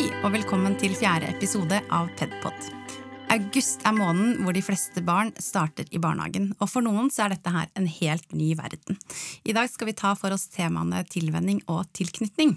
Hei, 0.00 0.06
og 0.24 0.30
velkommen 0.32 0.72
til 0.80 0.94
fjerde 0.96 1.28
episode 1.28 1.76
av 1.92 2.06
Pedpod. 2.16 2.68
August 3.34 3.82
er 3.84 3.92
måneden 3.92 4.38
hvor 4.40 4.54
de 4.56 4.62
fleste 4.64 5.02
barn 5.04 5.28
starter 5.36 5.90
i 5.92 5.98
barnehagen, 6.00 6.46
og 6.56 6.70
for 6.72 6.80
noen 6.80 7.10
så 7.12 7.26
er 7.26 7.34
dette 7.34 7.52
her 7.52 7.66
en 7.76 7.84
helt 7.98 8.32
ny 8.32 8.54
verden. 8.56 8.96
I 9.44 9.52
dag 9.52 9.68
skal 9.68 9.90
vi 9.90 9.94
ta 9.98 10.14
for 10.16 10.32
oss 10.32 10.46
temaene 10.54 11.02
tilvenning 11.04 11.58
og 11.68 11.90
tilknytning. 11.92 12.54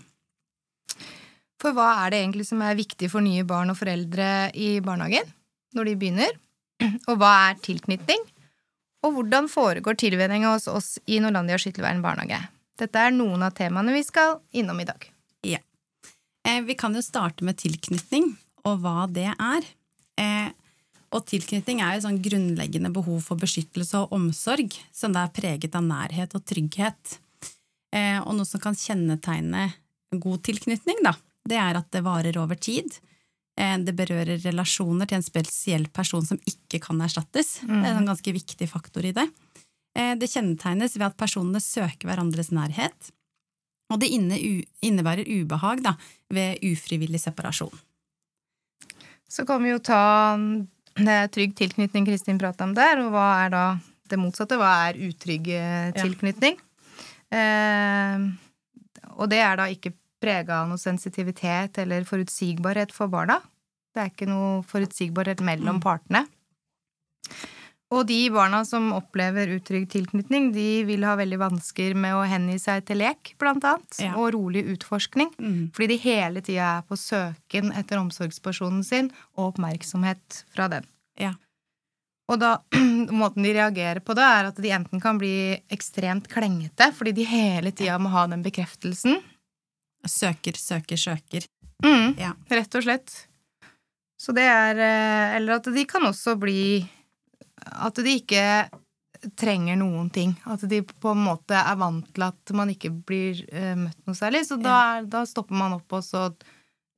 For 1.60 1.76
hva 1.76 1.90
er 2.06 2.14
det 2.14 2.22
egentlig 2.22 2.48
som 2.48 2.64
er 2.64 2.80
viktig 2.80 3.12
for 3.12 3.28
nye 3.28 3.44
barn 3.50 3.76
og 3.76 3.80
foreldre 3.82 4.30
i 4.56 4.78
barnehagen 4.86 5.36
når 5.76 5.92
de 5.92 5.98
begynner? 6.00 6.40
Og 7.12 7.20
hva 7.20 7.34
er 7.50 7.60
tilknytning? 7.68 8.24
Og 9.04 9.18
hvordan 9.18 9.52
foregår 9.52 10.00
tilvenninga 10.00 10.56
hos 10.56 10.72
oss 10.72 10.94
i 11.12 11.20
Norlandia 11.20 11.60
Skyttervern 11.60 12.00
barnehage? 12.08 12.40
Dette 12.80 13.04
er 13.04 13.12
noen 13.12 13.44
av 13.44 13.52
temaene 13.60 14.00
vi 14.00 14.08
skal 14.08 14.40
innom 14.56 14.80
i 14.80 14.88
dag. 14.88 15.12
Ja. 15.44 15.60
Eh, 16.54 16.62
vi 16.62 16.76
kan 16.76 16.96
jo 16.96 17.02
starte 17.02 17.46
med 17.46 17.58
tilknytning, 17.62 18.34
og 18.68 18.82
hva 18.84 19.08
det 19.12 19.30
er. 19.32 19.70
Eh, 20.20 20.50
og 21.14 21.26
tilknytning 21.30 21.82
er 21.84 21.98
jo 21.98 22.08
sånn 22.08 22.22
grunnleggende 22.26 22.92
behov 22.94 23.22
for 23.28 23.40
beskyttelse 23.42 24.02
og 24.02 24.16
omsorg, 24.18 24.74
som 24.94 25.14
det 25.14 25.22
er 25.22 25.36
preget 25.36 25.78
av 25.78 25.86
nærhet 25.86 26.34
og 26.38 26.46
trygghet. 26.50 27.18
Eh, 27.94 28.20
og 28.22 28.34
noe 28.38 28.50
som 28.50 28.62
kan 28.62 28.78
kjennetegne 28.78 29.70
god 30.14 30.44
tilknytning, 30.46 31.02
da, 31.06 31.16
det 31.50 31.60
er 31.62 31.78
at 31.78 31.90
det 31.94 32.06
varer 32.06 32.38
over 32.42 32.58
tid. 32.58 33.00
Det 33.54 33.94
berører 33.94 34.40
relasjoner 34.42 35.06
til 35.06 35.20
en 35.20 35.26
spesiell 35.26 35.84
person 35.94 36.26
som 36.26 36.40
ikke 36.50 36.80
kan 36.82 37.02
erstattes. 37.06 37.60
Det 37.62 37.86
er 37.86 38.00
en 38.00 38.08
ganske 38.10 38.34
viktig 38.34 38.66
faktor 38.66 39.06
i 39.06 39.12
det. 39.14 39.28
Det 39.94 40.30
kjennetegnes 40.32 40.96
ved 40.98 41.06
at 41.06 41.20
personene 41.20 41.62
søker 41.62 42.10
hverandres 42.10 42.50
nærhet, 42.50 43.12
og 43.94 44.02
det 44.02 44.10
innebærer 44.12 45.30
ubehag 45.30 45.84
da, 45.86 45.96
ved 46.34 46.64
ufrivillig 46.66 47.22
separasjon. 47.22 47.74
Så 49.30 49.46
kan 49.50 49.64
vi 49.64 49.72
jo 49.74 49.82
ta 49.82 50.04
det 50.94 51.14
er 51.14 51.32
trygg 51.34 51.56
tilknytning 51.58 52.06
Kristin 52.06 52.38
prata 52.42 52.68
om 52.68 52.76
der, 52.78 53.02
og 53.02 53.14
hva 53.16 53.28
er 53.46 53.54
da 53.54 53.64
det 54.12 54.20
motsatte? 54.22 54.60
Hva 54.62 54.74
er 54.90 55.00
utrygg 55.08 55.50
eh, 55.56 55.90
tilknytning? 55.98 56.60
Ja. 57.34 57.40
Eh, 57.40 58.28
og 59.18 59.30
det 59.32 59.40
er 59.42 59.58
da 59.58 59.66
ikke 59.72 59.94
prega 60.24 60.62
av 60.62 60.70
noe 60.70 60.82
sensitivitet 60.82 61.82
eller 61.82 62.06
forutsigbarhet 62.08 62.94
for 62.96 63.12
barna. 63.12 63.40
Det 63.94 64.02
er 64.04 64.14
ikke 64.14 64.30
noe 64.30 64.62
forutsigbarhet 64.70 65.42
mellom 65.46 65.80
mm. 65.80 65.84
partene. 65.84 66.24
Og 67.94 68.08
de 68.10 68.18
barna 68.34 68.64
som 68.66 68.90
opplever 68.96 69.52
utrygg 69.54 69.86
tilknytning, 69.92 70.50
de 70.56 70.84
vil 70.88 71.04
ha 71.06 71.14
veldig 71.20 71.38
vansker 71.42 71.94
med 72.00 72.16
å 72.18 72.24
hengi 72.26 72.58
seg 72.62 72.86
til 72.88 73.04
lek, 73.04 73.36
blant 73.42 73.66
annet, 73.70 74.00
ja. 74.02 74.16
og 74.18 74.32
rolig 74.34 74.64
utforskning. 74.74 75.30
Mm. 75.38 75.60
Fordi 75.76 75.90
de 75.92 76.00
hele 76.02 76.42
tida 76.42 76.70
er 76.80 76.88
på 76.88 76.98
søken 76.98 77.70
etter 77.78 78.02
omsorgspersonen 78.02 78.82
sin 78.88 79.12
og 79.36 79.52
oppmerksomhet 79.52 80.44
fra 80.56 80.70
den. 80.74 80.88
Ja. 81.22 81.36
Og 82.32 82.40
da, 82.42 82.56
måten 83.22 83.46
de 83.46 83.54
reagerer 83.60 84.02
på 84.02 84.16
det, 84.18 84.26
er 84.26 84.50
at 84.50 84.64
de 84.64 84.74
enten 84.74 85.04
kan 85.04 85.20
bli 85.22 85.54
ekstremt 85.74 86.32
klengete, 86.32 86.90
fordi 86.98 87.14
de 87.20 87.28
hele 87.30 87.76
tida 87.76 88.00
må 88.02 88.14
ha 88.16 88.26
den 88.32 88.46
bekreftelsen. 88.46 89.20
Søker, 90.10 90.58
søker, 90.58 91.00
søker. 91.00 91.46
Mm, 91.84 92.18
ja. 92.18 92.34
Rett 92.50 92.80
og 92.80 92.88
slett. 92.88 93.14
Så 94.20 94.32
det 94.36 94.44
er 94.48 94.80
eh, 94.80 95.36
Eller 95.38 95.60
at 95.60 95.68
de 95.68 95.84
kan 95.88 96.06
også 96.08 96.38
bli 96.40 96.84
at 97.64 98.02
de 98.04 98.18
ikke 98.20 98.46
trenger 99.40 99.78
noen 99.80 100.10
ting. 100.14 100.34
At 100.50 100.66
de 100.70 100.82
på 100.84 101.14
en 101.14 101.24
måte 101.24 101.58
er 101.58 101.78
vant 101.80 102.08
til 102.16 102.26
at 102.26 102.54
man 102.56 102.72
ikke 102.74 102.92
blir 102.92 103.40
uh, 103.54 103.74
møtt 103.86 104.00
noe 104.08 104.18
særlig. 104.18 104.44
Så 104.48 104.60
da, 104.62 104.76
er, 104.98 105.10
da, 105.10 105.24
stopper 105.30 105.58
man 105.58 105.78
opp, 105.78 105.88
og 105.96 106.04
så 106.06 106.30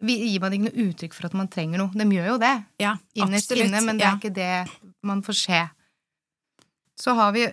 gir 0.06 0.40
man 0.44 0.54
ikke 0.54 0.68
noe 0.68 0.88
uttrykk 0.90 1.16
for 1.18 1.30
at 1.30 1.36
man 1.38 1.50
trenger 1.52 1.82
noe. 1.82 1.94
De 1.96 2.08
gjør 2.18 2.34
jo 2.34 2.38
det 2.42 2.54
ja, 2.82 2.96
innerst 3.18 3.54
inne, 3.56 3.82
men 3.86 4.02
det 4.02 4.08
er 4.08 4.18
ikke 4.20 4.36
det 4.36 4.54
man 5.06 5.24
får 5.26 5.40
se. 5.40 5.62
Så 7.00 7.16
har 7.18 7.36
vi 7.36 7.46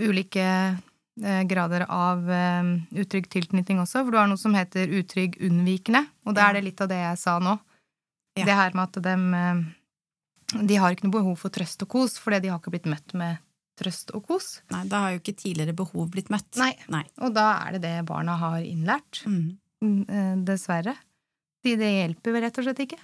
ulike 0.00 0.46
uh, 0.72 1.42
grader 1.48 1.86
av 1.88 2.24
uh, 2.26 2.72
utrygg 2.96 3.28
tilknytning 3.32 3.82
også, 3.82 4.02
for 4.02 4.14
du 4.14 4.20
har 4.20 4.30
noe 4.30 4.40
som 4.40 4.56
heter 4.56 4.90
utrygg 5.00 5.38
unnvikende, 5.44 6.06
og 6.26 6.36
da 6.36 6.48
er 6.48 6.58
det 6.58 6.66
litt 6.70 6.82
av 6.82 6.90
det 6.92 7.00
jeg 7.04 7.22
sa 7.22 7.38
nå. 7.42 7.58
Ja. 8.32 8.46
Det 8.48 8.54
her 8.56 8.72
med 8.72 8.88
at 8.88 9.02
dem 9.04 9.24
de 10.52 10.76
har 10.80 10.92
ikke 10.92 11.06
noe 11.06 11.16
behov 11.16 11.38
for 11.40 11.54
trøst 11.54 11.82
og 11.84 11.90
kos, 11.94 12.18
fordi 12.20 12.42
de 12.44 12.52
har 12.52 12.60
ikke 12.60 12.74
blitt 12.74 12.88
møtt 12.90 13.14
med 13.18 13.40
trøst 13.78 14.12
og 14.16 14.26
kos. 14.28 14.58
Nei, 14.72 14.82
da 14.90 15.04
har 15.04 15.14
jo 15.14 15.22
ikke 15.22 15.36
tidligere 15.38 15.76
behov 15.76 16.10
blitt 16.12 16.28
møtt. 16.32 16.50
Nei, 16.60 16.74
Nei. 16.92 17.04
og 17.24 17.32
da 17.36 17.46
er 17.64 17.76
det 17.76 17.82
det 17.86 17.94
barna 18.08 18.36
har 18.40 18.60
innlært. 18.66 19.22
Mm. 19.26 19.56
mm 19.82 20.02
eh, 20.08 20.36
dessverre. 20.48 20.94
De, 21.62 21.74
det 21.78 21.88
hjelper 21.88 22.36
vel 22.36 22.46
rett 22.46 22.60
og 22.60 22.66
slett 22.66 22.84
ikke. 22.84 23.00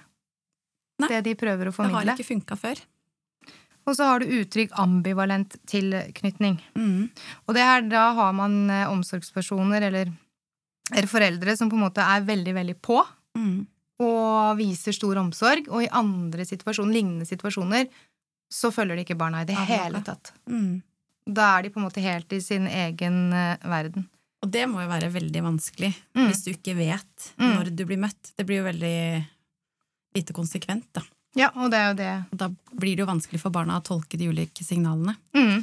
Nei. 0.99 1.09
Det 1.11 1.23
de 1.29 1.35
prøver 1.39 1.69
å 1.69 1.75
formidle. 1.75 2.03
Det 2.03 2.13
har 2.13 2.21
ikke 2.21 2.33
funka 2.33 2.59
før. 2.59 2.81
Og 3.87 3.95
så 3.97 4.05
har 4.05 4.21
du 4.21 4.33
uttrykk 4.39 4.75
ambivalent 4.77 5.55
tilknytning. 5.69 6.59
Mm. 6.77 7.07
Og 7.47 7.55
det 7.55 7.65
her, 7.65 7.85
da 7.89 8.09
har 8.19 8.35
man 8.37 8.61
eh, 8.69 8.85
omsorgspersoner 8.91 9.87
eller, 9.89 10.11
eller, 10.91 11.09
foreldre 11.09 11.55
som 11.57 11.71
på 11.71 11.79
en 11.79 11.87
måte 11.87 12.05
er 12.05 12.27
veldig, 12.27 12.55
veldig 12.61 12.79
på. 12.85 13.01
Mm 13.39 13.67
og 13.99 14.59
viser 14.59 14.95
stor 14.95 15.19
omsorg, 15.19 15.67
og 15.67 15.83
i 15.83 15.91
andre 15.91 16.45
situasjoner, 16.47 16.95
lignende 16.95 17.27
situasjoner 17.27 17.89
så 18.49 18.71
følger 18.73 18.97
de 18.97 19.03
ikke 19.05 19.19
barna 19.19 19.43
i 19.43 19.49
det 19.49 19.57
hele 19.69 20.01
tatt. 20.05 20.31
Mm. 20.49 20.79
Da 21.29 21.51
er 21.57 21.65
de 21.65 21.73
på 21.73 21.81
en 21.81 21.85
måte 21.85 22.01
helt 22.01 22.31
i 22.33 22.39
sin 22.41 22.65
egen 22.65 23.27
uh, 23.35 23.59
verden. 23.69 24.07
Og 24.39 24.49
det 24.49 24.63
må 24.71 24.81
jo 24.81 24.89
være 24.89 25.11
veldig 25.13 25.43
vanskelig 25.43 25.91
mm. 26.15 26.25
hvis 26.29 26.45
du 26.45 26.53
ikke 26.53 26.77
vet 26.77 27.29
mm. 27.35 27.49
når 27.51 27.71
du 27.75 27.83
blir 27.85 27.99
møtt. 28.01 28.31
Det 28.39 28.47
blir 28.47 28.61
jo 28.61 28.69
veldig 28.69 28.99
lite 30.17 30.35
konsekvent, 30.35 30.87
da. 30.95 31.03
Ja, 31.37 31.51
og 31.53 31.69
det 31.69 31.77
er 31.77 31.91
jo 31.91 31.97
det. 31.99 32.13
Da 32.39 32.47
blir 32.71 32.95
det 32.95 33.03
jo 33.03 33.09
vanskelig 33.11 33.41
for 33.43 33.53
barna 33.53 33.77
å 33.77 33.85
tolke 33.85 34.17
de 34.17 34.31
ulike 34.31 34.65
signalene. 34.65 35.13
Mm. 35.37 35.61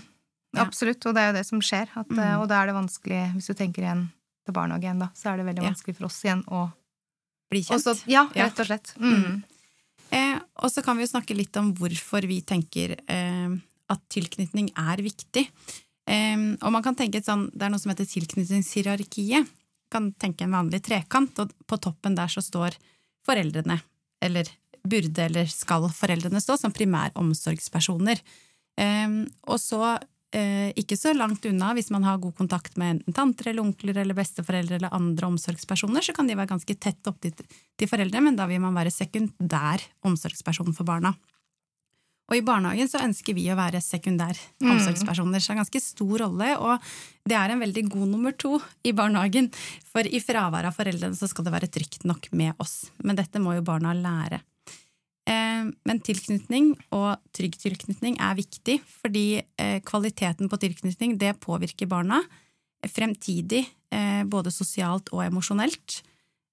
Ja. 0.54 0.62
Absolutt, 0.62 1.02
og 1.08 1.16
det 1.16 1.24
er 1.24 1.32
jo 1.32 1.38
det 1.40 1.46
som 1.48 1.62
skjer. 1.64 1.90
At, 1.90 2.12
mm. 2.12 2.20
Og 2.38 2.46
da 2.52 2.60
er 2.60 2.70
det 2.70 2.76
vanskelig, 2.76 3.22
hvis 3.34 3.50
du 3.50 3.56
tenker 3.58 3.82
igjen 3.82 4.04
til 4.46 4.54
barnehage 4.54 4.86
igjen, 4.86 5.02
da, 5.02 5.10
så 5.16 5.32
er 5.32 5.40
det 5.40 5.48
veldig 5.48 5.64
vanskelig 5.66 5.96
for 5.98 6.08
oss 6.08 6.20
igjen 6.22 6.44
å 6.46 6.68
bli 7.52 7.62
kjent. 7.64 7.80
Også, 7.80 7.96
ja, 8.10 8.26
rett 8.34 8.60
og 8.62 8.68
slett. 8.68 8.92
Mm. 9.00 9.16
Mm. 9.16 9.38
Eh, 10.16 10.36
og 10.62 10.70
så 10.72 10.84
kan 10.86 10.98
vi 10.98 11.06
jo 11.06 11.12
snakke 11.12 11.36
litt 11.36 11.56
om 11.60 11.72
hvorfor 11.76 12.26
vi 12.28 12.40
tenker 12.46 12.94
eh, 13.10 13.56
at 13.92 14.02
tilknytning 14.12 14.70
er 14.78 15.02
viktig. 15.04 15.46
Eh, 16.06 16.36
og 16.60 16.74
man 16.74 16.84
kan 16.84 16.98
tenke 16.98 17.20
et 17.20 17.28
sånn, 17.28 17.48
Det 17.52 17.66
er 17.66 17.72
noe 17.72 17.82
som 17.82 17.92
heter 17.94 18.08
tilknytningshierarkiet. 18.10 19.54
Kan 19.92 20.10
tenke 20.18 20.46
en 20.46 20.56
vanlig 20.56 20.82
trekant, 20.86 21.38
og 21.42 21.52
på 21.66 21.78
toppen 21.82 22.16
der 22.18 22.30
så 22.30 22.42
står 22.42 22.74
foreldrene, 23.26 23.78
eller 24.22 24.50
burde 24.86 25.24
eller 25.26 25.48
skal 25.50 25.88
foreldrene 25.90 26.42
stå, 26.42 26.58
som 26.58 26.74
primær 26.74 27.14
omsorgspersoner. 27.18 28.22
Eh, 28.78 29.16
og 29.46 29.58
så 29.62 29.96
ikke 30.76 30.96
så 30.98 31.12
langt 31.14 31.44
unna, 31.48 31.70
hvis 31.76 31.88
man 31.94 32.04
har 32.04 32.18
god 32.20 32.34
kontakt 32.36 32.74
med 32.76 32.96
enten 32.96 33.14
tanter 33.14 33.52
eller 33.52 33.62
onkler 33.62 34.00
eller 34.02 34.16
besteforeldre 34.18 34.76
eller 34.76 34.92
andre 34.92 35.30
omsorgspersoner, 35.30 36.02
så 36.02 36.12
kan 36.12 36.26
de 36.26 36.36
være 36.36 36.50
ganske 36.50 36.76
tett 36.82 37.08
opp 37.08 37.22
til, 37.22 37.32
til 37.78 37.88
foreldre, 37.88 38.20
men 38.20 38.36
da 38.36 38.48
vil 38.50 38.60
man 38.60 38.76
være 38.76 38.92
sekundær 38.92 39.84
omsorgsperson 40.04 40.74
for 40.76 40.88
barna. 40.88 41.14
Og 42.26 42.40
i 42.40 42.42
barnehagen 42.42 42.88
så 42.90 43.00
ønsker 43.06 43.36
vi 43.38 43.44
å 43.52 43.58
være 43.58 43.78
sekundær 43.84 44.34
mm. 44.34 44.70
omsorgspersoner, 44.72 45.38
så 45.38 45.46
det 45.46 45.52
er 45.52 45.56
en 45.56 45.62
ganske 45.62 45.82
stor 45.84 46.24
rolle, 46.24 46.50
og 46.58 46.88
det 47.30 47.38
er 47.38 47.54
en 47.54 47.62
veldig 47.62 47.84
god 47.92 48.08
nummer 48.10 48.34
to 48.34 48.56
i 48.82 48.92
barnehagen, 48.96 49.52
for 49.86 50.06
i 50.06 50.20
fravær 50.22 50.66
av 50.66 50.74
foreldrene 50.74 51.18
så 51.18 51.30
skal 51.30 51.46
det 51.46 51.54
være 51.54 51.70
trygt 51.70 52.06
nok 52.08 52.26
med 52.34 52.58
oss. 52.62 52.88
Men 53.06 53.18
dette 53.20 53.42
må 53.42 53.54
jo 53.54 53.64
barna 53.66 53.94
lære. 53.94 54.42
Eh, 55.66 55.74
men 55.88 56.02
tilknytning 56.04 56.74
og 56.96 57.16
trygg 57.36 57.58
tilknytning 57.60 58.18
er 58.22 58.36
viktig, 58.38 58.80
fordi 59.02 59.42
eh, 59.42 59.78
kvaliteten 59.86 60.50
på 60.50 60.60
tilknytning 60.62 61.16
det 61.20 61.36
påvirker 61.42 61.90
barna 61.90 62.22
fremtidig, 62.86 63.64
eh, 63.90 64.22
både 64.24 64.52
sosialt 64.54 65.10
og 65.14 65.26
emosjonelt. 65.26 66.02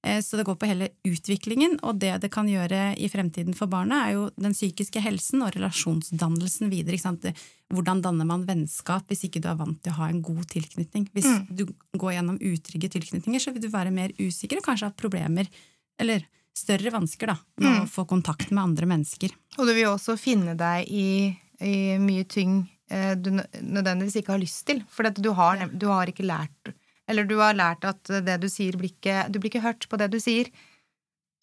Så 0.03 0.35
det 0.35 0.43
går 0.43 0.57
på 0.59 0.67
hele 0.67 0.89
utviklingen, 1.07 1.77
og 1.87 2.01
det 2.01 2.17
det 2.19 2.27
kan 2.27 2.43
gjøre 2.43 2.89
i 2.99 3.07
fremtiden 3.07 3.55
for 3.55 3.71
barna, 3.71 4.01
er 4.03 4.17
jo 4.17 4.25
den 4.35 4.51
psykiske 4.51 4.99
helsen 4.99 5.39
og 5.45 5.53
relasjonsdannelsen 5.55 6.67
videre. 6.67 7.31
Hvordan 7.71 8.01
danner 8.03 8.27
man 8.27 8.43
vennskap 8.43 9.07
hvis 9.07 9.23
ikke 9.29 9.39
du 9.39 9.47
er 9.47 9.55
vant 9.61 9.79
til 9.79 9.93
å 9.93 10.01
ha 10.01 10.09
en 10.11 10.19
god 10.19 10.43
tilknytning? 10.51 11.07
Hvis 11.15 11.29
mm. 11.29 11.55
du 11.55 11.63
går 11.95 12.17
gjennom 12.17 12.35
utrygge 12.35 12.91
tilknytninger, 12.97 13.39
så 13.39 13.55
vil 13.55 13.63
du 13.63 13.69
være 13.71 13.95
mer 13.95 14.11
usikker 14.19 14.59
og 14.59 14.67
kanskje 14.67 14.91
ha 14.91 14.97
problemer, 15.05 15.47
eller 15.95 16.27
større 16.53 16.93
vansker 16.93 17.33
da, 17.33 17.37
med 17.61 17.69
mm. 17.69 17.79
å 17.83 17.89
få 17.89 18.05
kontakt 18.09 18.51
med 18.51 18.63
andre 18.63 18.89
mennesker. 18.89 19.33
Og 19.57 19.67
du 19.67 19.73
vil 19.73 19.89
også 19.89 20.15
finne 20.21 20.55
deg 20.57 20.89
i, 20.89 21.33
i 21.65 21.75
mye 22.01 22.27
ting 22.29 22.59
eh, 22.89 23.13
du 23.17 23.31
nødvendigvis 23.33 24.21
ikke 24.21 24.35
har 24.35 24.43
lyst 24.43 24.65
til. 24.69 24.83
For 24.89 25.09
du 25.09 25.31
har, 25.37 25.65
du 25.73 25.87
har, 25.89 26.09
ikke 26.09 26.27
lært 26.27 26.73
Eller 27.09 27.25
du 27.27 27.35
har 27.41 27.57
lært 27.57 27.85
at 27.89 28.13
det 28.25 28.37
du 28.41 28.49
sier, 28.51 28.77
blir 28.77 28.93
ikke, 28.93 29.25
du 29.29 29.39
blir 29.39 29.51
ikke 29.51 29.65
hørt 29.65 29.89
på 29.89 29.99
det 29.99 30.11
du 30.13 30.19
sier. 30.23 30.51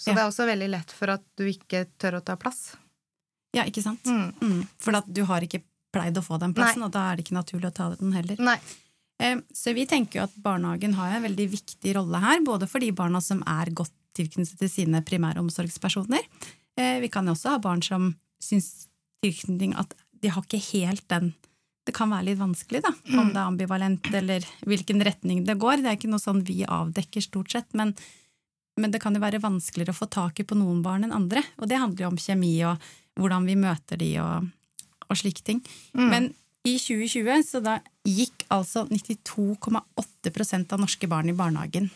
Så 0.00 0.12
ja. 0.12 0.14
det 0.14 0.22
er 0.22 0.30
også 0.30 0.46
veldig 0.48 0.70
lett 0.72 0.94
for 0.96 1.12
at 1.12 1.26
du 1.36 1.44
ikke 1.50 1.84
tør 2.00 2.20
å 2.20 2.24
ta 2.24 2.38
plass. 2.40 2.70
Ja, 3.52 3.66
ikke 3.66 3.82
sant? 3.84 4.06
Mm. 4.06 4.30
Mm. 4.40 4.62
For 4.80 4.96
at 4.96 5.10
du 5.10 5.24
har 5.28 5.44
ikke 5.44 5.64
pleid 5.90 6.16
å 6.16 6.22
få 6.22 6.38
den 6.40 6.54
plassen, 6.54 6.80
Nei. 6.80 6.86
og 6.86 6.94
da 6.94 7.08
er 7.10 7.18
det 7.18 7.26
ikke 7.26 7.36
naturlig 7.36 7.68
å 7.68 7.74
ta 7.74 7.88
den 7.98 8.14
heller. 8.14 8.40
Nei. 8.40 8.56
Eh, 9.20 9.42
så 9.52 9.74
vi 9.76 9.84
tenker 9.90 10.20
jo 10.20 10.26
at 10.28 10.36
barnehagen 10.40 10.94
har 10.96 11.16
en 11.16 11.26
veldig 11.26 11.48
viktig 11.52 11.96
rolle 11.98 12.22
her, 12.22 12.40
både 12.46 12.68
for 12.70 12.80
de 12.80 12.92
barna 12.96 13.20
som 13.24 13.42
er 13.44 13.72
godt 13.76 13.92
tilknyttet 14.16 14.60
til 14.60 14.70
sine 14.72 15.02
primæromsorgspersoner. 15.06 16.26
Eh, 16.78 16.98
vi 17.02 17.10
kan 17.12 17.26
jo 17.28 17.34
også 17.36 17.54
ha 17.54 17.62
barn 17.62 17.82
som 17.84 18.12
syns 18.42 18.88
tilknytning 19.24 19.76
at 19.78 19.94
de 20.20 20.32
har 20.32 20.44
ikke 20.44 20.62
helt 20.72 21.06
den 21.12 21.34
Det 21.88 21.94
kan 21.96 22.10
være 22.12 22.26
litt 22.28 22.38
vanskelig, 22.38 22.82
da, 22.84 22.90
om 23.18 23.30
det 23.32 23.38
er 23.40 23.48
ambivalent 23.48 24.04
eller 24.14 24.44
hvilken 24.68 25.00
retning 25.02 25.40
det 25.48 25.56
går. 25.58 25.80
Det 25.80 25.88
er 25.88 25.96
ikke 25.96 26.10
noe 26.12 26.22
sånn 26.22 26.42
vi 26.46 26.60
avdekker, 26.62 27.24
stort 27.24 27.50
sett, 27.50 27.66
men, 27.74 27.94
men 28.78 28.92
det 28.92 29.00
kan 29.02 29.16
jo 29.16 29.22
være 29.22 29.40
vanskeligere 29.42 29.96
å 29.96 29.96
få 29.96 30.06
tak 30.12 30.38
i 30.38 30.46
på 30.46 30.58
noen 30.60 30.84
barn 30.84 31.08
enn 31.08 31.16
andre. 31.16 31.42
Og 31.58 31.70
det 31.72 31.80
handler 31.80 32.04
jo 32.04 32.10
om 32.12 32.20
kjemi 32.20 32.52
og 32.68 32.84
hvordan 33.18 33.48
vi 33.48 33.56
møter 33.58 33.98
de 33.98 34.10
og, 34.22 34.52
og 35.08 35.18
slike 35.18 35.42
ting. 35.42 35.64
Men 35.96 36.28
i 36.68 36.76
2020 36.76 37.48
så 37.48 37.64
da 37.64 37.78
gikk 38.04 38.44
altså 38.52 38.84
92,8% 38.92 40.76
av 40.76 40.84
norske 40.84 41.08
barn 41.10 41.32
i 41.32 41.36
barnehagen. 41.36 41.88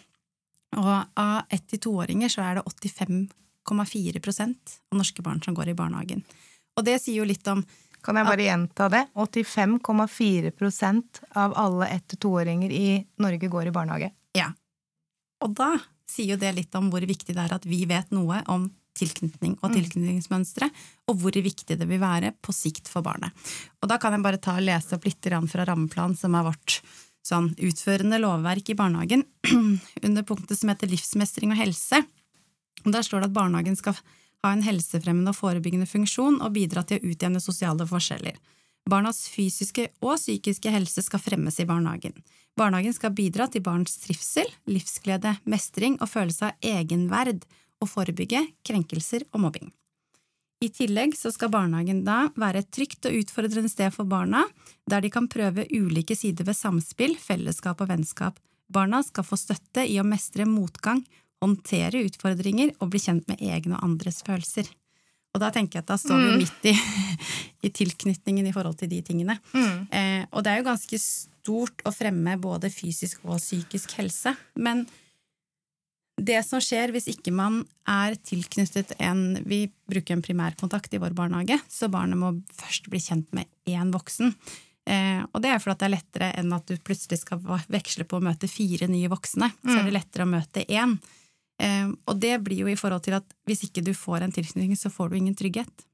Og 0.79 1.05
av 1.17 1.43
ett- 1.51 1.69
til 1.69 1.79
toåringer 1.79 2.29
så 2.29 2.43
er 2.43 2.55
det 2.55 2.65
85,4% 2.65 4.79
av 4.93 4.99
norske 4.99 5.23
barn 5.23 5.43
som 5.43 5.55
går 5.55 5.69
i 5.69 5.75
barnehagen. 5.75 6.23
Og 6.77 6.85
det 6.85 7.01
sier 7.03 7.17
jo 7.23 7.25
litt 7.25 7.49
om 7.49 7.65
Kan 8.05 8.17
jeg 8.17 8.27
bare 8.27 8.45
gjenta 8.45 8.89
det? 8.91 9.07
85,4% 9.17 11.05
av 11.41 11.53
alle 11.57 11.87
ett- 11.89 12.09
til 12.09 12.19
toåringer 12.19 12.71
i 12.71 13.07
Norge 13.19 13.49
går 13.49 13.67
i 13.67 13.71
barnehage. 13.71 14.11
Ja. 14.35 14.53
Og 15.41 15.55
da 15.55 15.79
sier 16.07 16.27
jo 16.35 16.37
det 16.37 16.55
litt 16.55 16.75
om 16.75 16.91
hvor 16.91 17.01
viktig 17.01 17.35
det 17.35 17.39
er 17.39 17.55
at 17.55 17.65
vi 17.65 17.87
vet 17.87 18.11
noe 18.11 18.43
om 18.47 18.71
tilknytning 18.95 19.59
og 19.63 19.73
tilknytningsmønstre, 19.75 20.71
og 21.09 21.17
hvor 21.19 21.33
viktig 21.33 21.79
det 21.79 21.89
vil 21.89 21.99
være 21.99 22.33
på 22.43 22.53
sikt 22.55 22.89
for 22.91 23.03
barnet. 23.03 23.33
Og 23.83 23.89
da 23.89 23.97
kan 23.99 24.13
jeg 24.13 24.23
bare 24.23 24.39
ta 24.39 24.57
og 24.57 24.63
lese 24.63 24.95
opp 24.95 25.05
litt 25.09 25.27
fra 25.51 25.65
rammeplanen, 25.65 26.17
som 26.17 26.35
er 26.35 26.43
vårt 26.45 26.83
sånn 27.25 27.53
utførende 27.57 28.21
lovverk 28.21 28.71
i 28.71 28.77
barnehagen, 28.79 29.25
under 30.07 30.27
punktet 30.27 30.61
som 30.61 30.73
heter 30.73 30.91
livsmestring 30.93 31.55
og 31.55 31.61
helse. 31.61 32.03
Og 32.85 32.93
Der 32.93 33.07
står 33.07 33.25
det 33.25 33.31
at 33.33 33.39
barnehagen 33.39 33.79
skal 33.81 33.97
ha 34.45 34.53
en 34.53 34.65
helsefremmende 34.65 35.33
og 35.33 35.41
forebyggende 35.41 35.89
funksjon 35.89 36.43
og 36.45 36.53
bidra 36.57 36.85
til 36.85 37.01
å 37.01 37.13
utjevne 37.13 37.41
sosiale 37.41 37.87
forskjeller. 37.89 38.37
Barnas 38.91 39.23
fysiske 39.33 39.89
og 40.05 40.19
psykiske 40.19 40.69
helse 40.69 41.01
skal 41.07 41.23
fremmes 41.23 41.57
i 41.63 41.65
barnehagen. 41.69 42.19
Barnehagen 42.55 42.93
skal 42.95 43.15
bidra 43.17 43.49
til 43.49 43.65
barns 43.65 43.97
trivsel, 44.03 44.51
livsglede, 44.69 45.39
mestring 45.49 45.97
og 46.03 46.11
følelse 46.13 46.51
av 46.51 46.75
egenverd, 46.75 47.47
og 47.83 47.91
forebygge 47.91 48.41
krenkelser 48.65 49.27
og 49.33 49.43
mobbing. 49.45 49.73
I 50.65 50.71
tillegg 50.73 51.17
så 51.19 51.29
skal 51.35 51.51
barnehagen 51.53 52.05
da 52.07 52.31
være 52.41 52.63
et 52.63 52.71
trygt 52.73 53.05
og 53.09 53.17
utfordrende 53.19 53.69
sted 53.69 53.93
for 53.93 54.09
barna, 54.09 54.45
der 54.89 55.05
de 55.05 55.11
kan 55.13 55.27
prøve 55.29 55.67
ulike 55.75 56.17
sider 56.17 56.47
ved 56.49 56.57
samspill, 56.57 57.19
fellesskap 57.21 57.83
og 57.85 57.91
vennskap. 57.91 58.39
Barna 58.73 59.03
skal 59.05 59.27
få 59.29 59.37
støtte 59.37 59.85
i 59.85 59.99
å 60.01 60.07
mestre 60.09 60.47
motgang, 60.49 61.03
håndtere 61.45 62.01
utfordringer 62.07 62.73
og 62.79 62.95
bli 62.95 63.03
kjent 63.03 63.29
med 63.29 63.45
egne 63.45 63.77
og 63.77 63.85
andres 63.91 64.23
følelser. 64.25 64.71
Og 65.35 65.43
da 65.43 65.51
tenker 65.53 65.81
jeg 65.81 65.85
at 65.85 65.91
da 65.91 65.99
står 66.01 66.21
vi 66.23 66.31
mm. 66.31 66.41
midt 66.41 66.69
i, 66.71 66.75
i 67.67 67.73
tilknytningen 67.75 68.49
i 68.49 68.55
forhold 68.55 68.79
til 68.81 68.93
de 68.93 69.03
tingene. 69.05 69.37
Eh, 69.53 70.23
og 70.31 70.47
det 70.47 70.53
er 70.53 70.63
jo 70.63 70.69
ganske 70.71 71.01
stort 71.03 71.85
å 71.85 71.93
fremme 71.93 72.39
både 72.41 72.71
fysisk 72.73 73.27
og 73.27 73.43
psykisk 73.43 73.99
helse, 73.99 74.33
men 74.57 74.87
det 76.17 76.41
som 76.47 76.63
skjer 76.63 76.93
hvis 76.95 77.09
ikke 77.11 77.33
man 77.35 77.63
er 77.91 78.15
tilknyttet 78.23 78.95
en 79.03 79.41
Vi 79.49 79.67
bruker 79.91 80.15
en 80.15 80.23
primærkontakt 80.23 80.95
i 80.95 81.01
vår 81.03 81.17
barnehage, 81.17 81.59
så 81.69 81.91
barnet 81.93 82.21
må 82.21 82.31
først 82.55 82.87
bli 82.93 83.01
kjent 83.03 83.33
med 83.37 83.51
én 83.69 83.91
voksen. 83.95 84.35
Eh, 84.87 85.25
og 85.33 85.41
det 85.43 85.51
er 85.51 85.61
fordi 85.63 85.81
det 85.81 85.87
er 85.87 85.95
lettere 85.95 86.31
enn 86.39 86.53
at 86.55 86.69
du 86.69 86.77
plutselig 86.77 87.23
skal 87.23 87.41
veksle 87.73 88.07
på 88.09 88.21
å 88.21 88.25
møte 88.25 88.51
fire 88.51 88.89
nye 88.91 89.11
voksne. 89.13 89.51
Så 89.65 89.79
er 89.79 89.89
det 89.89 89.97
lettere 89.97 90.27
å 90.27 90.31
møte 90.31 90.65
én. 90.69 90.99
Eh, 91.63 91.89
og 91.89 92.21
det 92.21 92.37
blir 92.45 92.65
jo 92.65 92.71
i 92.71 92.79
forhold 92.79 93.05
til 93.07 93.19
at 93.19 93.37
hvis 93.49 93.67
ikke 93.69 93.85
du 93.87 93.95
får 93.97 94.27
en 94.27 94.35
tilknytning, 94.35 94.77
så 94.79 94.93
får 94.93 95.11
du 95.11 95.19
ingen 95.19 95.39
trygghet. 95.39 95.87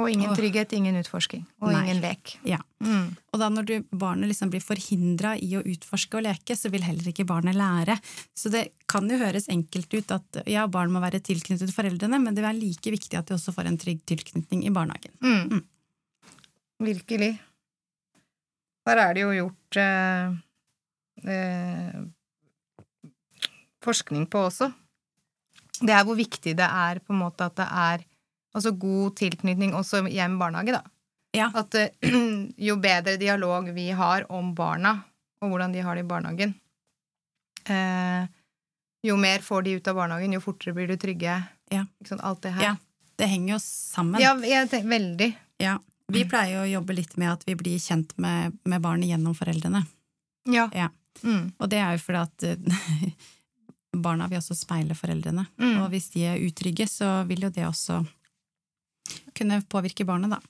Og 0.00 0.08
ingen 0.08 0.32
trygghet, 0.36 0.72
ingen 0.72 0.96
utforsking. 0.96 1.44
Og 1.60 1.68
Nei. 1.68 1.82
ingen 1.84 2.00
lek. 2.00 2.38
Ja. 2.48 2.62
Mm. 2.80 3.12
Og 3.32 3.40
da 3.40 3.48
når 3.48 3.68
du, 3.68 3.74
barnet 3.96 4.28
liksom 4.28 4.50
blir 4.52 4.60
forhindra 4.60 5.32
i 5.40 5.54
å 5.56 5.62
utforske 5.64 6.18
og 6.18 6.26
leke, 6.26 6.56
så 6.58 6.68
vil 6.72 6.84
heller 6.84 7.08
ikke 7.08 7.24
barnet 7.28 7.56
lære. 7.56 7.96
Så 8.36 8.52
det 8.52 8.66
kan 8.90 9.08
jo 9.08 9.16
høres 9.22 9.48
enkelt 9.52 9.94
ut 9.96 10.12
at 10.12 10.42
ja, 10.50 10.66
barn 10.68 10.92
må 10.92 11.00
være 11.00 11.22
tilknyttet 11.24 11.72
foreldrene, 11.72 12.20
men 12.20 12.36
det 12.36 12.44
er 12.44 12.58
like 12.58 12.92
viktig 12.92 13.16
at 13.16 13.30
de 13.30 13.38
også 13.38 13.54
får 13.56 13.70
en 13.70 13.80
trygg 13.80 14.04
tilknytning 14.08 14.66
i 14.68 14.74
barnehagen. 14.74 15.16
Mm. 15.24 15.64
Virkelig. 16.82 17.32
Der 18.84 19.00
er 19.00 19.16
det 19.16 19.24
jo 19.24 19.32
gjort 19.32 19.80
eh, 19.80 20.36
eh, 21.32 21.98
forskning 23.84 24.26
på 24.28 24.46
også. 24.50 24.72
Det 25.82 25.94
er 25.94 26.04
hvor 26.06 26.18
viktig 26.18 26.56
det 26.58 26.66
er 26.68 27.00
på 27.00 27.14
en 27.14 27.22
måte 27.22 27.46
at 27.48 27.56
det 27.58 27.68
er 27.68 28.04
altså 28.52 28.74
god 28.76 29.16
tilknytning 29.18 29.72
også 29.78 30.04
hjem-barnehage, 30.10 30.76
da. 30.76 30.82
Ja. 31.32 31.48
At 31.54 31.74
eh, 31.74 31.88
jo 32.68 32.76
bedre 32.76 33.16
dialog 33.16 33.70
vi 33.72 33.90
har 33.96 34.26
om 34.32 34.54
barna, 34.54 34.98
og 35.42 35.52
hvordan 35.52 35.72
de 35.72 35.82
har 35.84 35.96
det 35.96 36.04
i 36.04 36.08
barnehagen, 36.08 36.54
eh, 37.66 38.26
jo 39.02 39.16
mer 39.18 39.42
får 39.42 39.62
de 39.62 39.78
ut 39.78 39.88
av 39.88 39.96
barnehagen, 39.98 40.36
jo 40.36 40.42
fortere 40.44 40.76
blir 40.76 40.90
du 40.90 40.96
trygge. 41.00 41.40
Ja. 41.72 41.86
Sant? 42.06 42.20
Alt 42.20 42.42
det 42.44 42.54
her. 42.58 42.62
Ja, 42.62 42.76
det 43.18 43.30
henger 43.32 43.56
jo 43.56 43.58
sammen. 43.64 44.20
Ja, 44.22 44.36
tenker, 44.36 44.88
veldig. 44.88 45.32
Ja. 45.62 45.78
Vi 46.12 46.24
pleier 46.28 46.58
jo 46.58 46.64
å 46.66 46.70
jobbe 46.70 46.96
litt 46.98 47.14
med 47.16 47.32
at 47.32 47.46
vi 47.48 47.56
blir 47.56 47.80
kjent 47.80 48.12
med, 48.20 48.58
med 48.68 48.82
barnet 48.84 49.08
gjennom 49.08 49.34
foreldrene. 49.34 49.84
Ja. 50.50 50.68
Ja. 50.76 50.90
Mm. 51.22 51.52
Og 51.58 51.70
det 51.70 51.78
er 51.80 51.96
jo 51.96 52.02
fordi 52.02 52.20
at 52.20 52.46
eh, 52.50 53.30
barna 54.04 54.28
vil 54.28 54.40
også 54.42 54.56
speile 54.58 54.96
foreldrene. 54.98 55.46
Mm. 55.56 55.78
Og 55.82 55.88
hvis 55.94 56.10
de 56.14 56.26
er 56.28 56.42
utrygge, 56.44 56.86
så 56.90 57.22
vil 57.28 57.46
jo 57.46 57.52
det 57.54 57.64
også 57.68 58.02
kunne 59.36 59.62
påvirke 59.72 60.06
barnet, 60.08 60.36
da. 60.36 60.40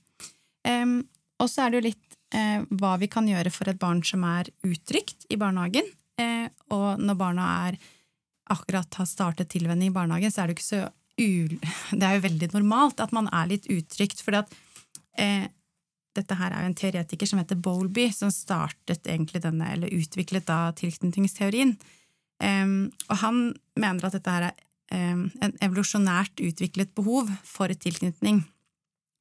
Em, 0.69 1.00
og 1.43 1.50
så 1.50 1.64
er 1.64 1.73
det 1.73 1.81
jo 1.81 1.88
litt 1.88 2.19
eh, 2.37 2.62
hva 2.79 2.94
vi 3.00 3.09
kan 3.11 3.29
gjøre 3.29 3.53
for 3.55 3.70
et 3.70 3.81
barn 3.81 4.03
som 4.06 4.25
er 4.29 4.50
utrygt 4.67 5.26
i 5.32 5.38
barnehagen. 5.41 5.88
Eh, 6.20 6.47
og 6.75 7.03
når 7.03 7.19
barna 7.19 7.49
er 7.69 7.79
akkurat 8.53 9.00
har 9.00 9.09
startet 9.09 9.50
tilvenning 9.53 9.91
i 9.91 9.94
barnehagen, 9.94 10.32
så 10.32 10.43
er 10.43 10.50
det 10.50 10.59
ikke 10.59 10.70
så. 10.70 10.85
Det 11.93 12.06
er 12.06 12.17
jo 12.17 12.25
veldig 12.25 12.49
normalt 12.55 13.03
at 13.05 13.12
man 13.14 13.29
er 13.37 13.50
litt 13.50 13.67
utrygt, 13.70 14.23
For 14.25 14.35
eh, 14.35 15.44
dette 16.17 16.37
her 16.37 16.53
er 16.53 16.65
jo 16.65 16.70
en 16.70 16.79
teoretiker 16.79 17.29
som 17.29 17.41
heter 17.41 17.61
Bowlby, 17.61 18.08
som 18.12 18.32
startet 18.32 19.06
egentlig 19.06 19.43
denne, 19.44 19.69
eller 19.75 19.93
utviklet 19.93 20.49
da 20.49 20.73
tilknytningsteorien. 20.76 21.76
Og 22.43 23.17
han 23.23 23.38
mener 23.79 24.05
at 24.05 24.17
dette 24.19 24.34
her 24.34 24.48
er 24.51 24.58
en 24.93 25.55
evolusjonært 25.65 26.43
utviklet 26.44 26.93
behov 26.98 27.31
for 27.48 27.72
tilknytning. 27.72 28.43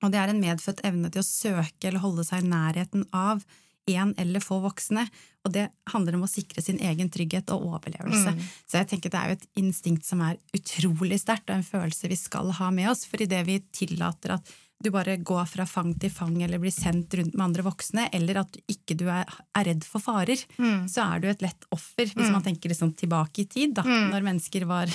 Og 0.02 0.12
det 0.12 0.20
er 0.22 0.32
en 0.34 0.42
medfødt 0.42 0.82
evne 0.88 1.12
til 1.14 1.22
å 1.22 1.28
søke 1.28 1.88
eller 1.90 2.00
holde 2.04 2.24
seg 2.28 2.44
i 2.44 2.48
nærheten 2.52 3.06
av 3.14 3.44
en 3.92 4.14
eller 4.22 4.40
få 4.40 4.60
voksne, 4.62 5.08
og 5.44 5.52
det 5.56 5.66
handler 5.90 6.16
om 6.16 6.24
å 6.24 6.30
sikre 6.30 6.62
sin 6.64 6.78
egen 6.80 7.10
trygghet 7.12 7.50
og 7.52 7.64
overlevelse. 7.74 8.34
Mm. 8.38 8.42
Så 8.70 8.78
jeg 8.78 8.88
tenker 8.92 9.10
det 9.12 9.20
er 9.20 9.32
jo 9.32 9.38
et 9.40 9.48
instinkt 9.58 10.06
som 10.06 10.22
er 10.22 10.38
utrolig 10.56 11.18
sterkt, 11.20 11.50
og 11.50 11.58
en 11.58 11.66
følelse 11.66 12.08
vi 12.12 12.16
skal 12.20 12.52
ha 12.60 12.70
med 12.72 12.92
oss, 12.92 13.06
for 13.10 13.22
idet 13.26 13.42
vi 13.50 13.58
tillater 13.74 14.36
at 14.38 14.52
du 14.82 14.90
bare 14.94 15.18
går 15.22 15.46
fra 15.50 15.66
fang 15.70 15.92
til 16.02 16.10
fang 16.14 16.40
eller 16.42 16.58
blir 16.62 16.74
sendt 16.74 17.14
rundt 17.18 17.36
med 17.36 17.44
andre 17.50 17.66
voksne, 17.68 18.08
eller 18.14 18.40
at 18.42 18.56
ikke 18.72 18.96
du 18.98 19.08
er, 19.14 19.26
er 19.58 19.68
redd 19.68 19.84
for 19.86 20.02
farer, 20.02 20.40
Mm. 20.58 20.88
så 20.90 21.04
er 21.16 21.20
du 21.20 21.28
et 21.30 21.42
lett 21.42 21.66
offer, 21.74 22.06
hvis 22.06 22.32
man 22.32 22.42
tenker 22.46 22.70
liksom 22.70 22.94
tilbake 22.98 23.44
i 23.44 23.50
tid, 23.50 23.74
da, 23.76 23.84
Mm. 23.84 24.10
når 24.14 24.26
mennesker 24.30 24.66
var 24.66 24.88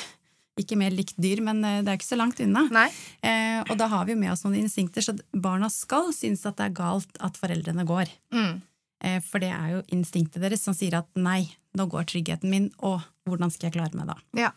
ikke 0.62 0.78
mer 0.80 0.94
likt 0.94 1.16
dyr, 1.20 1.42
men 1.44 1.60
eh, 1.64 1.82
det 1.84 1.92
er 1.92 1.98
ikke 1.98 2.08
så 2.08 2.18
langt 2.18 2.40
unna. 2.40 2.62
Eh, 3.22 3.60
og 3.66 3.76
da 3.80 3.88
har 3.92 4.06
vi 4.08 4.14
jo 4.14 4.20
med 4.20 4.32
oss 4.32 4.44
noen 4.46 4.56
instinkter, 4.62 5.04
så 5.04 5.12
barna 5.32 5.68
skal 5.72 6.12
synes 6.16 6.46
at 6.48 6.56
det 6.56 6.70
er 6.70 6.76
galt 6.78 7.20
at 7.20 7.36
foreldrene 7.36 7.84
går. 7.88 8.08
Mm. 8.32 8.62
Eh, 9.04 9.18
for 9.20 9.42
det 9.42 9.50
er 9.52 9.74
jo 9.74 9.82
instinktet 9.92 10.40
deres 10.40 10.64
som 10.64 10.74
sier 10.76 10.96
at 10.96 11.08
nei, 11.20 11.42
nå 11.76 11.84
går 11.92 12.08
tryggheten 12.08 12.48
min, 12.52 12.70
og 12.80 13.02
hvordan 13.28 13.52
skal 13.52 13.68
jeg 13.68 13.76
klare 13.76 13.98
meg 13.98 14.08
da? 14.08 14.16
Ja. 14.38 14.52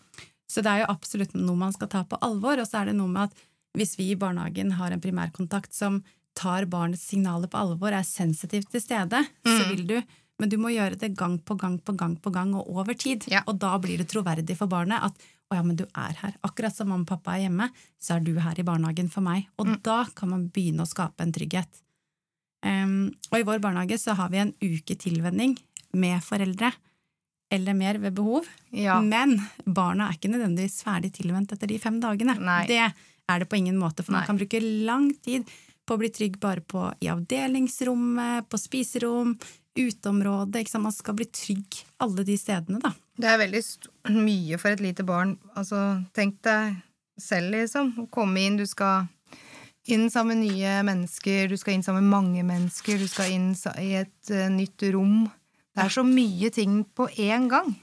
Så 0.49 0.63
det 0.65 0.71
er 0.71 0.85
jo 0.85 0.93
absolutt 0.93 1.35
noe 1.37 1.59
man 1.59 1.75
skal 1.75 1.91
ta 1.91 2.05
på 2.07 2.17
alvor, 2.25 2.57
og 2.63 2.67
så 2.69 2.79
er 2.81 2.89
det 2.89 2.95
noe 2.97 3.11
med 3.11 3.27
at 3.27 3.43
hvis 3.77 3.97
vi 3.99 4.07
i 4.13 4.17
barnehagen 4.17 4.71
har 4.79 4.95
en 4.95 5.03
primærkontakt 5.03 5.75
som 5.77 5.99
tar 6.39 6.65
barnets 6.71 7.03
signaler 7.11 7.51
på 7.51 7.59
alvor, 7.59 7.91
er 7.93 8.07
sensitivt 8.07 8.71
til 8.71 8.81
stede, 8.81 9.19
så 9.45 9.59
Mm. 9.59 9.69
vil 9.75 9.85
du 9.87 10.01
men 10.39 10.47
du 10.47 10.55
må 10.55 10.69
gjøre 10.71 10.95
det 10.95 11.17
gang 11.19 11.37
på 11.43 11.57
gang 11.59 11.77
på 11.83 11.91
gang 11.99 12.15
på 12.15 12.31
gang 12.31 12.53
og 12.55 12.69
over 12.71 12.93
tid. 12.95 13.25
Ja. 13.27 13.41
Og 13.45 13.59
da 13.59 13.73
blir 13.77 13.97
det 13.99 14.07
troverdig 14.07 14.55
for 14.55 14.67
barnet 14.71 15.03
at 15.03 15.13
å 15.51 15.55
ja, 15.57 15.63
men 15.65 15.75
du 15.79 15.85
er 15.97 16.13
her. 16.21 16.33
Akkurat 16.45 16.75
som 16.75 16.89
mamma 16.91 17.01
og 17.07 17.07
pappa 17.09 17.35
er 17.37 17.47
hjemme, 17.47 17.69
så 17.99 18.15
er 18.17 18.19
du 18.25 18.35
her 18.39 18.59
i 18.61 18.65
barnehagen 18.67 19.09
for 19.09 19.21
meg. 19.25 19.47
Og 19.57 19.65
Mm. 19.67 19.81
da 19.83 20.05
kan 20.15 20.29
man 20.29 20.49
begynne 20.49 20.81
å 20.85 20.87
skape 20.89 21.21
en 21.25 21.31
trygghet. 21.33 21.81
Um, 22.65 23.11
og 23.31 23.39
i 23.39 23.43
vår 23.47 23.59
barnehage 23.63 23.97
så 23.99 24.13
har 24.15 24.29
vi 24.29 24.37
en 24.37 24.53
uke 24.61 24.95
tilvenning 24.99 25.57
med 25.93 26.21
foreldre, 26.21 26.71
eller 27.51 27.73
mer 27.73 27.97
ved 27.97 28.13
behov. 28.13 28.45
Ja. 28.71 28.99
Men 29.01 29.39
barna 29.65 30.09
er 30.09 30.17
ikke 30.19 30.29
nødvendigvis 30.29 30.83
ferdig 30.83 31.13
tilvendt 31.13 31.51
etter 31.55 31.67
de 31.67 31.79
fem 31.79 31.99
dagene. 31.99 32.37
Nei. 32.37 32.65
Det 32.67 32.77
er 33.29 33.39
det 33.39 33.49
på 33.49 33.57
ingen 33.57 33.77
måte, 33.79 34.03
for 34.03 34.11
Nei. 34.11 34.19
man 34.21 34.27
kan 34.27 34.37
bruke 34.37 34.61
lang 34.85 35.13
tid 35.23 35.47
på 35.87 35.95
å 35.95 35.97
bli 35.97 36.09
trygg 36.13 36.37
bare 36.39 36.61
på, 36.61 36.93
i 37.01 37.07
avdelingsrommet, 37.09 38.45
på 38.49 38.59
spiserom, 38.61 39.33
uteområdet. 39.79 40.67
Man 40.79 40.91
skal 40.93 41.15
bli 41.17 41.25
trygg 41.25 41.79
alle 41.99 42.23
de 42.27 42.37
stedene, 42.37 42.79
da. 42.83 42.91
Det 43.19 43.27
er 43.27 43.41
veldig 43.41 43.61
mye 44.27 44.59
for 44.61 44.73
et 44.73 44.83
lite 44.83 45.05
barn. 45.07 45.35
Altså, 45.59 46.01
tenk 46.15 46.39
deg 46.47 46.79
selv, 47.19 47.51
liksom. 47.55 47.93
Å 47.99 48.07
komme 48.13 48.45
inn, 48.45 48.59
du 48.59 48.65
skal 48.69 49.09
inn 49.89 50.07
sammen 50.13 50.39
med 50.39 50.53
nye 50.53 50.79
mennesker, 50.85 51.49
du 51.49 51.57
skal 51.59 51.75
inn 51.75 51.83
sammen 51.85 52.05
med 52.05 52.13
mange 52.13 52.45
mennesker, 52.47 52.99
du 53.01 53.09
skal 53.09 53.33
inn 53.33 53.51
i 53.81 53.91
et 53.99 54.31
uh, 54.31 54.47
nytt 54.53 54.85
rom. 54.93 55.27
Det 55.75 55.85
er 55.85 55.93
så 55.93 56.03
mye 56.05 56.51
ting 56.53 56.81
på 56.95 57.07
én 57.19 57.47
gang. 57.51 57.73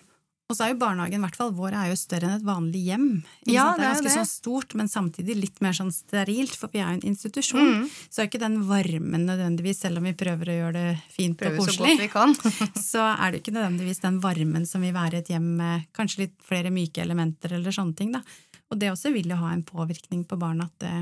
Og 0.47 0.55
så 0.55 0.62
er 0.62 0.69
jo 0.71 0.79
barnehagen, 0.79 1.19
i 1.19 1.25
hvert 1.26 1.37
fall 1.41 1.50
vår, 1.57 1.75
er 1.75 1.88
jo 1.91 1.97
større 1.99 2.29
enn 2.29 2.37
et 2.38 2.45
vanlig 2.47 2.85
hjem. 2.87 3.07
Ja, 3.50 3.73
det 3.75 3.83
er 3.83 3.97
ganske 3.97 4.07
det. 4.07 4.12
sånn 4.15 4.29
stort, 4.31 4.76
men 4.79 4.87
samtidig 4.87 5.35
litt 5.41 5.57
mer 5.65 5.75
sånn 5.75 5.91
sterilt, 5.91 6.55
for 6.55 6.71
vi 6.71 6.79
er 6.85 6.93
jo 6.93 6.99
en 7.00 7.09
institusjon. 7.11 7.73
Mm. 7.81 7.88
Så 8.07 8.23
er 8.23 8.29
ikke 8.29 8.43
den 8.45 8.61
varmen 8.69 9.25
nødvendigvis, 9.26 9.81
selv 9.83 9.99
om 9.99 10.07
vi 10.07 10.15
prøver 10.15 10.53
å 10.53 10.57
gjøre 10.61 10.76
det 10.76 10.93
fint 11.11 11.35
Prøver 11.41 11.59
og 11.59 11.67
så 11.67 11.75
koselig. 11.83 12.09
kan. 12.15 12.37
så 12.93 13.09
er 13.17 13.35
det 13.35 13.43
ikke 13.43 13.57
nødvendigvis 13.59 14.05
den 14.07 14.23
varmen 14.23 14.71
som 14.71 14.87
vil 14.87 14.95
være 14.95 15.25
et 15.25 15.35
hjem 15.35 15.50
med 15.59 15.91
kanskje 15.99 16.23
litt 16.29 16.38
flere 16.47 16.71
myke 16.71 17.03
elementer 17.03 17.59
eller 17.59 17.75
sånne 17.75 17.99
ting. 17.99 18.15
da. 18.15 18.23
Og 18.71 18.79
det 18.79 18.95
også 18.95 19.11
vil 19.19 19.35
jo 19.35 19.43
ha 19.43 19.50
en 19.50 19.67
påvirkning 19.67 20.23
på 20.31 20.38
barna 20.38 20.71
at 20.71 20.79
det, 20.87 20.95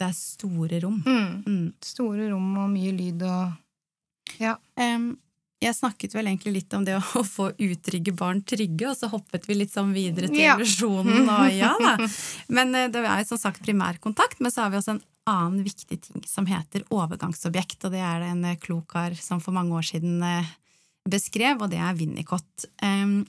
det 0.00 0.08
er 0.08 0.16
store 0.16 0.80
rom. 0.80 1.02
Mm. 1.04 1.30
Mm. 1.44 1.64
Store 1.84 2.32
rom 2.32 2.50
og 2.64 2.72
mye 2.72 2.96
lyd 2.96 3.28
og 3.28 4.38
Ja. 4.40 4.56
Em, 4.80 5.12
jeg 5.60 5.74
snakket 5.74 6.12
vel 6.14 6.28
egentlig 6.30 6.52
litt 6.54 6.74
om 6.76 6.84
det 6.86 6.94
å, 6.98 7.22
få 7.26 7.48
utrygge 7.58 8.12
barn 8.14 8.44
trygge, 8.46 8.90
og 8.92 8.96
så 8.98 9.08
hoppet 9.10 9.48
vi 9.48 9.56
litt 9.58 9.72
sånn 9.74 9.90
videre 9.96 10.28
til 10.30 10.38
Ja. 10.44 10.54
illusjonen 10.56 11.26
og 11.26 11.48
ja 11.62 11.72
da. 11.82 11.96
Men 12.48 12.74
eh, 12.78 12.88
det 12.94 13.02
er 13.02 13.24
som 13.26 13.40
sagt 13.40 13.64
primærkontakt, 13.66 14.38
men 14.40 14.54
så 14.54 14.62
har 14.64 14.70
vi 14.74 14.78
også 14.78 14.94
en 14.96 15.02
annen 15.28 15.64
viktig 15.66 15.98
ting 16.06 16.22
som 16.30 16.46
heter 16.48 16.86
overgangsobjekt, 16.94 17.82
og 17.84 17.92
det 17.96 18.00
er 18.00 18.22
det 18.22 18.30
en 18.36 18.44
eh, 18.52 18.60
klok 18.62 18.86
kar 18.94 19.16
som 19.18 19.42
for 19.44 19.52
mange 19.56 19.74
år 19.76 19.88
siden 19.90 20.22
eh, 20.22 20.52
beskrev, 21.08 21.58
og 21.64 21.72
det 21.74 21.80
er 21.82 21.98
Winnicott. 21.98 22.68
Em, 22.84 23.24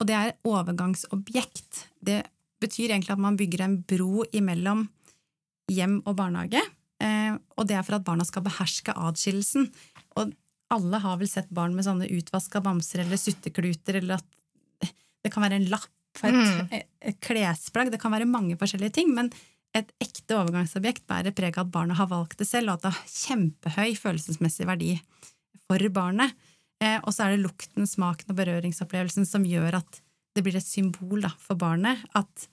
og 0.00 0.06
det 0.10 0.14
er 0.18 0.34
overgangsobjekt. 0.46 1.84
Det 2.04 2.22
betyr 2.62 2.90
egentlig 2.90 3.14
at 3.14 3.22
man 3.22 3.36
bygger 3.38 3.62
en 3.64 3.78
bro 3.86 4.24
imellom 4.34 4.86
hjem 5.70 6.00
og 6.08 6.16
barnehage, 6.18 6.60
eh, 7.04 7.34
og 7.56 7.66
det 7.68 7.76
er 7.78 7.86
for 7.86 7.98
at 7.98 8.04
barna 8.06 8.24
skal 8.26 8.42
beherske 8.46 8.94
adskillelsen. 8.96 9.68
Og 10.18 10.32
alle 10.74 11.00
har 11.00 11.16
vel 11.20 11.28
sett 11.30 11.48
barn 11.54 11.74
med 11.76 11.86
sånne 11.86 12.08
utvaska 12.12 12.60
bamser 12.64 13.04
eller 13.04 13.20
suttekluter, 13.20 14.00
eller 14.00 14.18
at 14.18 14.90
det 15.24 15.32
kan 15.32 15.42
være 15.44 15.58
en 15.60 15.68
lapp 15.72 15.88
på 16.18 16.28
et, 16.28 16.34
Mm. 16.34 16.68
et, 16.72 16.88
et 17.12 17.20
klesplagg, 17.20 17.90
det 17.92 18.00
kan 18.00 18.12
være 18.12 18.26
mange 18.28 18.56
forskjellige 18.58 18.92
ting, 19.00 19.14
men 19.14 19.30
et 19.76 19.90
ekte 20.00 20.34
overgangsobjekt 20.38 21.06
bærer 21.06 21.34
preg 21.36 21.58
av 21.58 21.66
at 21.66 21.72
barnet 21.72 21.98
har 21.98 22.08
valgt 22.10 22.38
det 22.40 22.48
selv, 22.48 22.70
og 22.70 22.78
at 22.78 22.86
det 22.86 22.92
har 22.96 23.12
kjempehøy 23.12 23.96
følelsesmessig 24.00 24.66
verdi 24.66 24.92
for 25.68 25.82
barnet. 25.92 26.32
Eh, 26.80 26.98
og 27.02 27.12
så 27.12 27.26
er 27.26 27.36
det 27.36 27.42
lukten, 27.44 27.86
smaken 27.86 28.32
og 28.32 28.38
berøringsopplevelsen 28.38 29.26
som 29.28 29.44
gjør 29.44 29.80
at 29.82 30.00
det 30.34 30.44
blir 30.46 30.56
et 30.56 30.66
symbol 30.66 31.22
da, 31.26 31.32
for 31.42 31.58
barnet. 31.58 31.98
At 32.14 32.48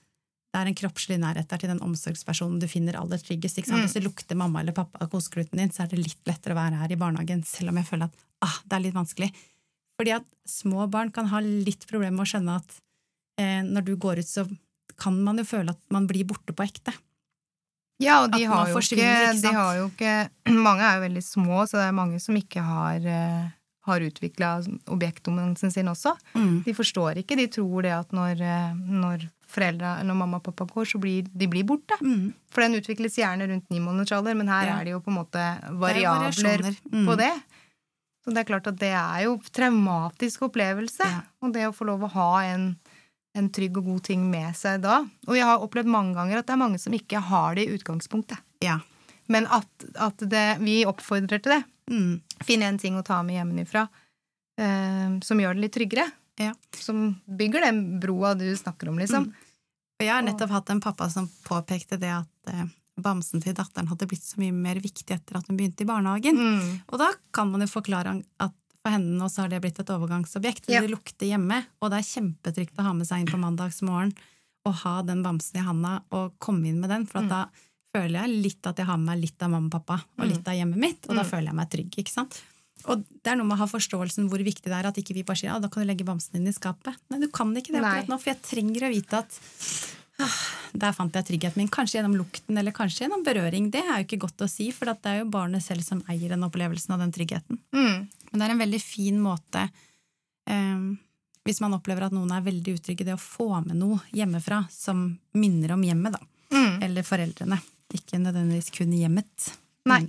det 0.55 0.61
er 0.61 0.69
en 0.71 0.77
kroppslig 0.79 1.17
nærhet 1.19 1.49
der 1.51 1.59
til 1.59 1.71
den 1.73 1.81
omsorgspersonen 1.83 2.61
du 2.61 2.67
finner 2.71 2.95
aller 2.95 3.19
tryggest. 3.19 3.59
Mm. 3.67 3.81
Hvis 3.83 3.97
det 3.97 4.05
lukter 4.05 4.37
mamma 4.39 4.61
eller 4.63 4.75
pappa 4.75 5.01
av 5.03 5.09
kosekluten 5.11 5.59
din, 5.59 5.73
så 5.75 5.83
er 5.83 5.91
det 5.91 5.99
litt 5.99 6.21
lettere 6.29 6.55
å 6.55 6.59
være 6.61 6.79
her 6.79 6.93
i 6.95 6.99
barnehagen, 6.99 7.43
selv 7.47 7.73
om 7.73 7.81
jeg 7.81 7.89
føler 7.89 8.07
at 8.07 8.23
ah, 8.47 8.61
det 8.63 8.77
er 8.77 8.85
litt 8.85 8.95
vanskelig. 8.95 9.29
Fordi 9.99 10.13
at 10.15 10.29
små 10.47 10.87
barn 10.91 11.11
kan 11.15 11.27
ha 11.31 11.41
litt 11.43 11.83
problemer 11.89 12.15
med 12.15 12.23
å 12.23 12.31
skjønne 12.31 12.55
at 12.61 12.77
eh, 13.41 13.59
når 13.67 13.89
du 13.89 13.93
går 13.99 14.23
ut, 14.23 14.31
så 14.31 14.45
kan 15.01 15.19
man 15.25 15.43
jo 15.43 15.47
føle 15.47 15.75
at 15.75 15.81
man 15.91 16.07
blir 16.07 16.27
borte 16.27 16.55
på 16.55 16.63
ekte. 16.63 16.95
Ja, 17.99 18.21
og 18.23 18.31
de 18.31 18.43
har, 18.47 18.71
jo 18.71 18.79
ikke, 18.79 19.11
de 19.39 19.51
har 19.55 19.77
jo 19.77 19.85
ikke 19.87 20.51
Mange 20.51 20.83
er 20.83 20.97
jo 20.97 21.03
veldig 21.05 21.21
små, 21.23 21.61
så 21.63 21.79
det 21.79 21.85
er 21.85 21.93
mange 21.95 22.17
som 22.23 22.35
ikke 22.35 22.63
har, 22.63 23.03
eh 23.07 23.45
har 23.85 24.01
utvikla 24.01 24.63
objektdominansen 24.89 25.71
sin 25.71 25.89
også. 25.91 26.15
De 26.65 26.73
forstår 26.73 27.21
ikke. 27.21 27.37
De 27.37 27.45
tror 27.53 27.85
det 27.85 27.93
at 27.93 28.15
når, 28.17 28.41
eh, 28.41 28.73
når 28.73 29.27
foreldra, 29.51 29.97
når 30.03 30.17
mamma 30.17 30.37
og 30.39 30.43
pappa 30.47 30.65
går, 30.69 30.87
så 30.89 30.99
blir 31.01 31.27
de 31.31 31.47
blir 31.51 31.63
borte. 31.67 31.97
Mm. 32.01 32.33
For 32.51 32.65
den 32.65 32.77
utvikles 32.79 33.17
gjerne 33.19 33.47
rundt 33.51 33.69
ni 33.69 33.79
måneders 33.83 34.11
alder, 34.17 34.35
men 34.35 34.47
her 34.51 34.65
Ja. 34.67 34.79
er 34.79 34.83
det 34.85 34.91
jo 34.95 35.01
på 35.05 35.11
en 35.13 35.19
måte 35.19 35.39
er 35.39 35.71
variabler. 35.71 36.75
Mm. 36.91 37.05
på 37.07 37.17
det. 37.17 37.31
Så 38.25 38.33
det 38.33 38.41
er 38.41 38.49
klart 38.49 38.67
at 38.67 38.79
det 38.81 38.89
er 38.91 39.23
jo 39.27 39.37
traumatisk 39.53 40.47
opplevelse. 40.49 41.05
Ja. 41.05 41.21
Og 41.41 41.53
det 41.53 41.67
å 41.67 41.73
få 41.75 41.85
lov 41.85 42.03
å 42.07 42.11
ha 42.15 42.29
en, 42.43 42.75
en 43.35 43.49
trygg 43.49 43.77
og 43.77 43.85
god 43.85 44.03
ting 44.03 44.23
med 44.31 44.55
seg 44.57 44.81
da. 44.81 45.03
Og 45.27 45.35
jeg 45.37 45.45
har 45.45 45.61
opplevd 45.61 45.85
mange 45.93 46.15
ganger 46.17 46.39
at 46.39 46.47
det 46.47 46.53
er 46.53 46.63
mange 46.63 46.79
som 46.81 46.93
ikke 46.93 47.21
har 47.21 47.55
det 47.55 47.67
i 47.67 47.75
utgangspunktet. 47.77 48.41
Ja. 48.65 48.79
Men 49.27 49.45
at, 49.53 49.67
at 49.97 50.17
det, 50.17 50.57
vi 50.59 50.83
oppfordrer 50.85 51.41
til 51.41 51.53
det. 51.59 51.63
Mm. 51.91 52.21
Finn 52.43 52.63
en 52.65 52.77
ting 52.81 52.97
å 52.97 53.03
ta 53.05 53.21
med 53.21 53.37
hjemmefra 53.37 53.87
eh, 54.57 55.19
som 55.21 55.39
gjør 55.41 55.53
det 55.53 55.61
litt 55.67 55.75
tryggere. 55.77 56.07
Ja. 56.37 56.53
Som 56.75 57.15
bygger 57.25 57.61
den 57.61 57.99
broa 58.03 58.33
du 58.35 58.47
snakker 58.57 58.89
om, 58.89 58.97
liksom. 58.99 59.29
Og 59.95 60.03
jeg 60.03 60.11
har 60.11 60.21
nettopp 60.25 60.51
hatt 60.51 60.69
en 60.69 60.81
pappa 60.83 61.09
som 61.09 61.29
påpekte 61.47 61.97
det 62.01 62.11
at 62.11 62.51
eh, 62.51 62.65
bamsen 62.99 63.41
til 63.43 63.53
datteren 63.55 63.87
hadde 63.87 64.07
blitt 64.07 64.23
så 64.23 64.39
mye 64.41 64.51
mer 64.55 64.75
viktig 64.83 65.15
etter 65.15 65.37
at 65.39 65.47
hun 65.47 65.55
begynte 65.57 65.83
i 65.83 65.87
barnehagen. 65.87 66.35
Mm. 66.35 66.81
Og 66.91 66.99
da 66.99 67.11
kan 67.35 67.51
man 67.51 67.61
jo 67.63 67.67
forklare 67.71 68.17
at 68.43 68.53
for 68.85 68.91
henne 68.93 69.15
nå 69.17 69.29
så 69.31 69.41
har 69.45 69.49
det 69.49 69.61
blitt 69.63 69.79
et 69.81 69.89
overgangsobjekt. 69.89 70.67
Ja. 70.69 70.81
Det 70.83 70.91
lukter 70.91 71.25
hjemme, 71.25 71.63
og 71.81 71.89
det 71.91 72.01
er 72.01 72.09
kjempetrygt 72.11 72.77
å 72.77 72.85
ha 72.85 72.93
med 72.93 73.07
seg 73.07 73.23
inn 73.23 73.31
på 73.31 73.39
mandagsmorgen 73.41 74.11
og 74.65 74.73
ha 74.83 75.01
den 75.05 75.23
bamsen 75.25 75.57
i 75.61 75.63
handa 75.65 75.95
og 76.13 76.35
komme 76.39 76.67
inn 76.69 76.79
med 76.81 76.89
den, 76.89 77.05
for 77.05 77.21
Mm. 77.21 77.29
da 77.29 77.45
føler 77.95 78.19
jeg 78.27 78.41
litt 78.43 78.67
at 78.67 78.77
jeg 78.77 78.85
har 78.85 78.97
med 78.97 79.05
meg 79.15 79.21
litt 79.23 79.41
av 79.41 79.49
mamma 79.49 79.67
og 79.67 79.71
pappa 79.71 79.93
og 80.19 80.25
Mm. 80.25 80.29
litt 80.29 80.47
av 80.47 80.53
hjemmet 80.53 80.77
mitt, 80.77 81.05
og 81.09 81.15
da 81.15 81.23
Mm. 81.23 81.29
føler 81.31 81.45
jeg 81.45 81.55
meg 81.55 81.69
trygg. 81.69 81.91
ikke 81.95 82.09
sant? 82.11 82.41
Og 82.91 83.01
det 83.01 83.31
er 83.31 83.39
noe 83.39 83.47
med 83.49 83.57
å 83.57 83.63
ha 83.63 83.67
forståelsen 83.69 84.29
hvor 84.29 84.41
viktig 84.45 84.69
det 84.69 84.77
er 84.77 84.89
at 84.89 84.97
ikke 85.01 85.15
vi 85.17 85.25
bare 85.25 85.39
sier 85.39 85.51
ja, 85.51 85.59
da 85.61 85.69
kan 85.71 85.83
du 85.83 85.89
legge 85.89 86.07
bamsen 86.07 86.37
din 86.37 86.49
i 86.51 86.55
skapet. 86.55 86.97
Nei, 87.09 87.21
du 87.23 87.29
kan 87.33 87.53
ikke 87.55 87.73
det 87.73 87.81
akkurat 87.81 88.11
nå, 88.11 88.19
for 88.21 88.33
jeg 88.33 88.43
trenger 88.45 88.85
å 88.87 88.91
vite 88.93 89.21
at 89.23 89.39
ah, 90.21 90.41
der 90.85 90.97
fant 90.97 91.17
jeg 91.17 91.29
tryggheten 91.31 91.61
min. 91.63 91.71
Kanskje 91.73 91.99
gjennom 91.99 92.17
lukten, 92.19 92.59
eller 92.61 92.75
kanskje 92.75 93.05
gjennom 93.05 93.25
berøring. 93.25 93.71
Det 93.73 93.81
er 93.81 93.97
jo 93.97 94.07
ikke 94.09 94.21
godt 94.27 94.45
å 94.45 94.51
si, 94.51 94.69
for 94.75 94.91
det 94.91 95.11
er 95.11 95.23
jo 95.23 95.31
barnet 95.33 95.65
selv 95.65 95.85
som 95.87 96.03
eier 96.11 96.35
den 96.35 96.45
opplevelsen 96.45 96.95
av 96.95 97.01
den 97.01 97.15
tryggheten. 97.15 97.59
Mm. 97.75 98.05
Men 98.31 98.37
det 98.37 98.47
er 98.47 98.55
en 98.55 98.63
veldig 98.65 98.83
fin 98.83 99.19
måte 99.23 99.65
eh, 99.65 100.85
hvis 101.45 101.61
man 101.61 101.75
opplever 101.77 102.07
at 102.07 102.13
noen 102.15 102.31
er 102.33 102.45
veldig 102.45 102.79
utrygge, 102.79 103.05
det 103.05 103.13
å 103.13 103.21
få 103.21 103.51
med 103.61 103.77
noe 103.77 103.99
hjemmefra 104.17 104.63
som 104.73 105.07
minner 105.37 105.75
om 105.75 105.83
hjemmet, 105.85 106.17
da. 106.17 106.21
Mm. 106.55 106.81
Eller 106.87 107.05
foreldrene. 107.05 107.59
Ikke 107.93 108.17
nødvendigvis 108.17 108.71
kun 108.73 108.93
hjemmet. 108.97 109.51
Nei. 109.85 110.01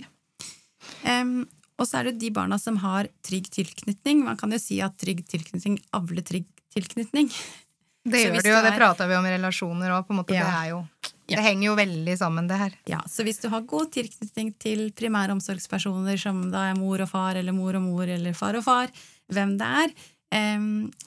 Em, 1.05 1.43
og 1.77 1.85
så 1.87 1.99
er 1.99 2.09
det 2.09 2.19
de 2.19 2.31
barna 2.33 2.57
som 2.59 2.77
har 2.81 3.07
trygg 3.25 3.49
tilknytning. 3.53 4.23
Man 4.25 4.37
kan 4.37 4.51
jo 4.51 4.59
si 4.61 4.79
at 4.81 4.97
trygg 4.97 5.23
tilknytning 5.29 5.77
avler 5.93 6.25
trygg 6.25 6.47
tilknytning. 6.73 7.29
Det 8.07 8.21
gjør 8.23 8.37
det 8.41 8.49
jo, 8.53 8.61
det 8.63 8.75
prata 8.77 9.07
vi 9.09 9.17
om 9.17 9.25
i 9.27 9.33
relasjoner 9.35 9.91
òg. 9.91 10.11
Ja. 10.31 10.45
Det 10.47 10.69
jo 10.71 10.87
Ja. 11.27 11.41
Henger 11.43 11.65
jo 11.67 11.75
veldig 11.75 12.13
sammen, 12.17 12.47
det 12.47 12.55
her. 12.55 12.73
Ja, 12.87 13.01
Så 13.03 13.23
hvis 13.27 13.41
du 13.41 13.49
har 13.49 13.61
god 13.67 13.91
tilknytning 13.91 14.53
til 14.57 14.91
primære 14.95 15.31
omsorgspersoner, 15.35 16.17
som 16.17 16.49
da 16.51 16.69
er 16.71 16.77
mor 16.79 17.01
og 17.03 17.09
far, 17.09 17.35
eller 17.35 17.51
mor 17.51 17.75
og 17.75 17.81
mor, 17.81 18.07
eller 18.07 18.31
far 18.33 18.55
og 18.55 18.63
far, 18.63 18.87
hvem 19.27 19.57
det 19.59 19.67
er, 19.67 19.91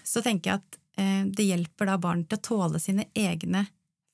så 0.05 0.21
tenker 0.23 0.51
jeg 0.51 0.61
at 0.61 1.35
det 1.35 1.47
hjelper 1.47 1.87
da 1.89 1.97
barn 1.97 2.27
til 2.29 2.37
å 2.37 2.43
tåle 2.45 2.79
sine 2.83 3.07
egne 3.17 3.67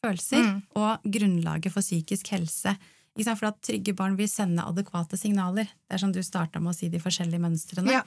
følelser 0.05 0.45
Mm. 0.45 0.63
og 0.77 1.03
grunnlaget 1.03 1.73
for 1.73 1.83
psykisk 1.83 2.29
helse. 2.31 2.77
For 3.25 3.47
at 3.49 3.63
trygge 3.65 3.95
barn 3.97 4.17
vil 4.19 4.29
sende 4.29 4.63
adekvate 4.67 5.17
signaler. 5.17 5.65
Det 5.89 5.95
er 5.97 5.99
som 6.03 6.13
du 6.13 6.21
starta 6.23 6.61
med 6.61 6.75
å 6.75 6.77
si 6.77 6.89
de 6.93 6.99
forskjellige 7.01 7.41
mønstrene. 7.41 7.91
Ja. 7.93 8.03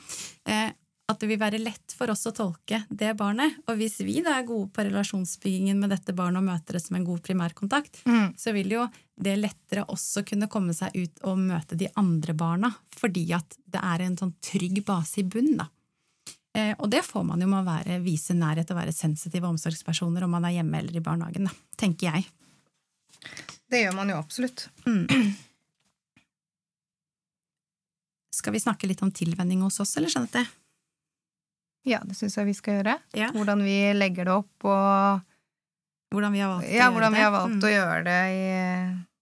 Eh, 0.45 0.71
at 1.09 1.17
det 1.23 1.25
vil 1.31 1.39
være 1.41 1.57
lett 1.57 1.95
for 1.97 2.11
oss 2.13 2.27
å 2.29 2.31
tolke 2.37 2.83
det 2.93 3.15
barnet. 3.17 3.55
Og 3.67 3.79
hvis 3.79 3.95
vi 4.05 4.19
da 4.21 4.35
er 4.37 4.43
gode 4.45 4.69
på 4.75 4.83
relasjonsbyggingen 4.85 5.79
med 5.81 5.89
dette 5.89 6.13
barnet 6.13 6.37
og 6.37 6.45
møter 6.51 6.77
det 6.77 6.83
som 6.83 6.95
en 6.99 7.05
god 7.07 7.23
primærkontakt, 7.25 8.03
Mm. 8.05 8.35
så 8.37 8.53
vil 8.53 8.69
jo 8.69 8.83
det 9.19 9.33
lettere 9.39 9.87
også 9.89 10.21
kunne 10.23 10.47
komme 10.47 10.71
seg 10.77 10.93
ut 10.93 11.19
og 11.23 11.39
møte 11.39 11.75
de 11.75 11.89
andre 11.97 12.33
barna, 12.37 12.69
fordi 12.95 13.25
at 13.33 13.57
det 13.65 13.81
er 13.81 14.01
en 14.05 14.17
sånn 14.17 14.35
trygg 14.39 14.85
base 14.85 15.17
i 15.17 15.23
bunnen, 15.23 15.57
da. 15.57 15.67
Eh, 16.53 16.75
og 16.77 16.89
det 16.91 17.01
får 17.05 17.25
man 17.25 17.41
jo 17.41 17.47
med 17.47 17.63
å 17.65 17.67
være, 17.73 18.03
vise 18.03 18.33
nærhet 18.37 18.69
og 18.69 18.77
være 18.77 18.93
sensitive 18.93 19.45
omsorgspersoner 19.49 20.23
om 20.23 20.29
man 20.31 20.45
er 20.45 20.59
hjemme 20.61 20.77
eller 20.77 20.95
i 20.95 20.99
barnehagen, 21.01 21.45
da, 21.45 21.51
tenker 21.75 22.13
jeg. 22.13 22.25
Det 23.69 23.83
gjør 23.83 23.93
man 23.95 24.09
jo 24.09 24.17
absolutt. 24.17 24.67
Skal 28.33 28.53
vi 28.55 28.61
snakke 28.63 28.87
litt 28.87 29.01
om 29.03 29.11
tilvenning 29.11 29.61
hos 29.65 29.79
oss, 29.83 29.95
eller 29.99 30.09
Jeanette? 30.13 30.45
Ja, 31.87 31.99
det 32.05 32.15
syns 32.17 32.35
jeg 32.37 32.47
vi 32.49 32.55
skal 32.57 32.79
gjøre. 32.79 32.95
Ja. 33.17 33.29
Hvordan 33.35 33.63
vi 33.65 33.75
legger 33.97 34.29
det 34.29 34.35
opp, 34.41 34.65
og 34.69 35.25
Hvordan 36.09 36.33
vi 36.33 36.39
har 36.41 36.49
valgt 36.49 36.71
ja, 36.73 36.87
å 36.89 36.95
gjøre 36.95 37.09
vi 37.13 37.19
har 37.21 37.29
det. 37.29 37.37
valgt 37.37 37.55
Mm. 37.59 37.65
å 37.67 37.69
gjøre 37.69 38.03
det 38.07 38.21
i, 38.33 38.45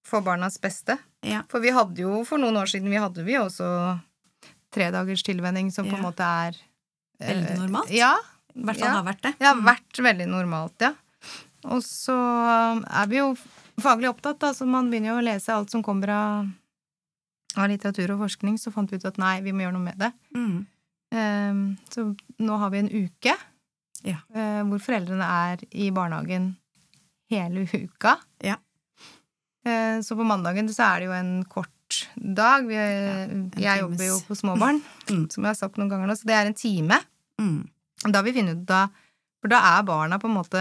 for 0.08 0.22
barnas 0.24 0.56
beste. 0.63 0.96
Ja. 1.27 1.42
For 1.51 1.60
vi 1.60 1.74
hadde 1.75 2.00
jo 2.00 2.22
for 2.24 2.39
noen 2.39 2.56
år 2.56 2.70
siden 2.72 2.88
vi 2.89 2.96
hadde 3.04 3.25
vi 3.27 3.36
også 3.36 3.68
tredagers 4.72 5.24
tilvenning, 5.27 5.68
som 5.74 5.84
på 5.89 5.98
en 5.98 6.06
måte 6.06 6.24
er 6.24 6.56
eh, 7.20 7.27
Veldig 7.34 7.58
normalt. 7.60 7.92
Ja. 7.92 8.13
I 8.56 8.63
hvert 8.63 8.80
fall 8.80 8.96
har 8.96 9.04
vært 9.04 9.22
det. 9.27 9.34
Ja, 9.44 9.51
Mm. 9.54 9.66
vært 9.68 10.00
veldig 10.08 10.27
normalt, 10.32 10.80
ja. 10.80 10.94
Og 11.66 11.84
så 11.84 12.16
er 12.88 13.08
vi 13.12 13.18
jo 13.20 13.36
faglig 13.81 14.10
opptatt, 14.10 14.39
da, 14.41 14.53
så 14.53 14.65
man 14.69 14.89
begynner 14.91 15.13
jo 15.13 15.19
å 15.22 15.25
lese 15.25 15.53
alt 15.53 15.69
som 15.74 15.84
kommer 15.86 16.10
av, 16.13 16.48
av 17.57 17.69
litteratur 17.72 18.15
og 18.15 18.24
forskning, 18.25 18.57
så 18.62 18.72
fant 18.74 18.91
vi 18.91 18.98
ut 19.00 19.05
at 19.10 19.19
nei, 19.22 19.36
vi 19.46 19.53
må 19.53 19.65
gjøre 19.65 19.75
noe 19.77 19.86
med 19.88 20.00
det. 20.01 20.12
Mm. 20.36 20.57
Um, 21.17 21.60
så 21.93 22.03
nå 22.43 22.57
har 22.60 22.69
vi 22.74 22.79
en 22.84 22.89
uke 22.91 23.31
Ja. 24.03 24.17
uh, 24.36 24.63
hvor 24.67 24.81
foreldrene 24.84 25.24
er 25.48 25.62
i 25.72 25.88
barnehagen 25.96 26.50
hele 27.31 27.63
uka. 27.72 28.17
Ja. 28.43 28.57
Uh, 29.67 30.01
Så 30.03 30.15
på 30.19 30.25
mandagen 30.27 30.67
så 30.74 30.84
er 30.91 31.00
det 31.00 31.07
jo 31.07 31.15
en 31.15 31.31
kort 31.48 31.72
dag. 32.15 32.67
Vi, 32.67 32.75
en 32.75 33.46
jeg 33.55 33.79
jobber 33.81 34.05
jo 34.10 34.19
på 34.27 34.36
småbarn, 34.36 34.81
Mm. 35.12 35.29
som 35.31 35.43
jeg 35.46 35.50
har 35.53 35.55
sagt 35.62 35.77
noen 35.79 35.89
ganger 35.93 36.07
nå, 36.12 36.15
så 36.19 36.27
det 36.27 36.36
er 36.36 36.50
en 36.51 36.57
time. 36.60 37.00
Mm. 37.39 37.62
Da 38.12 38.22
vi 38.22 38.34
finner 38.36 38.57
ut 38.57 38.65
da 38.67 38.88
For 39.41 39.48
da 39.53 39.60
er 39.77 39.84
barna 39.86 40.17
på 40.19 40.27
en 40.27 40.34
måte 40.36 40.60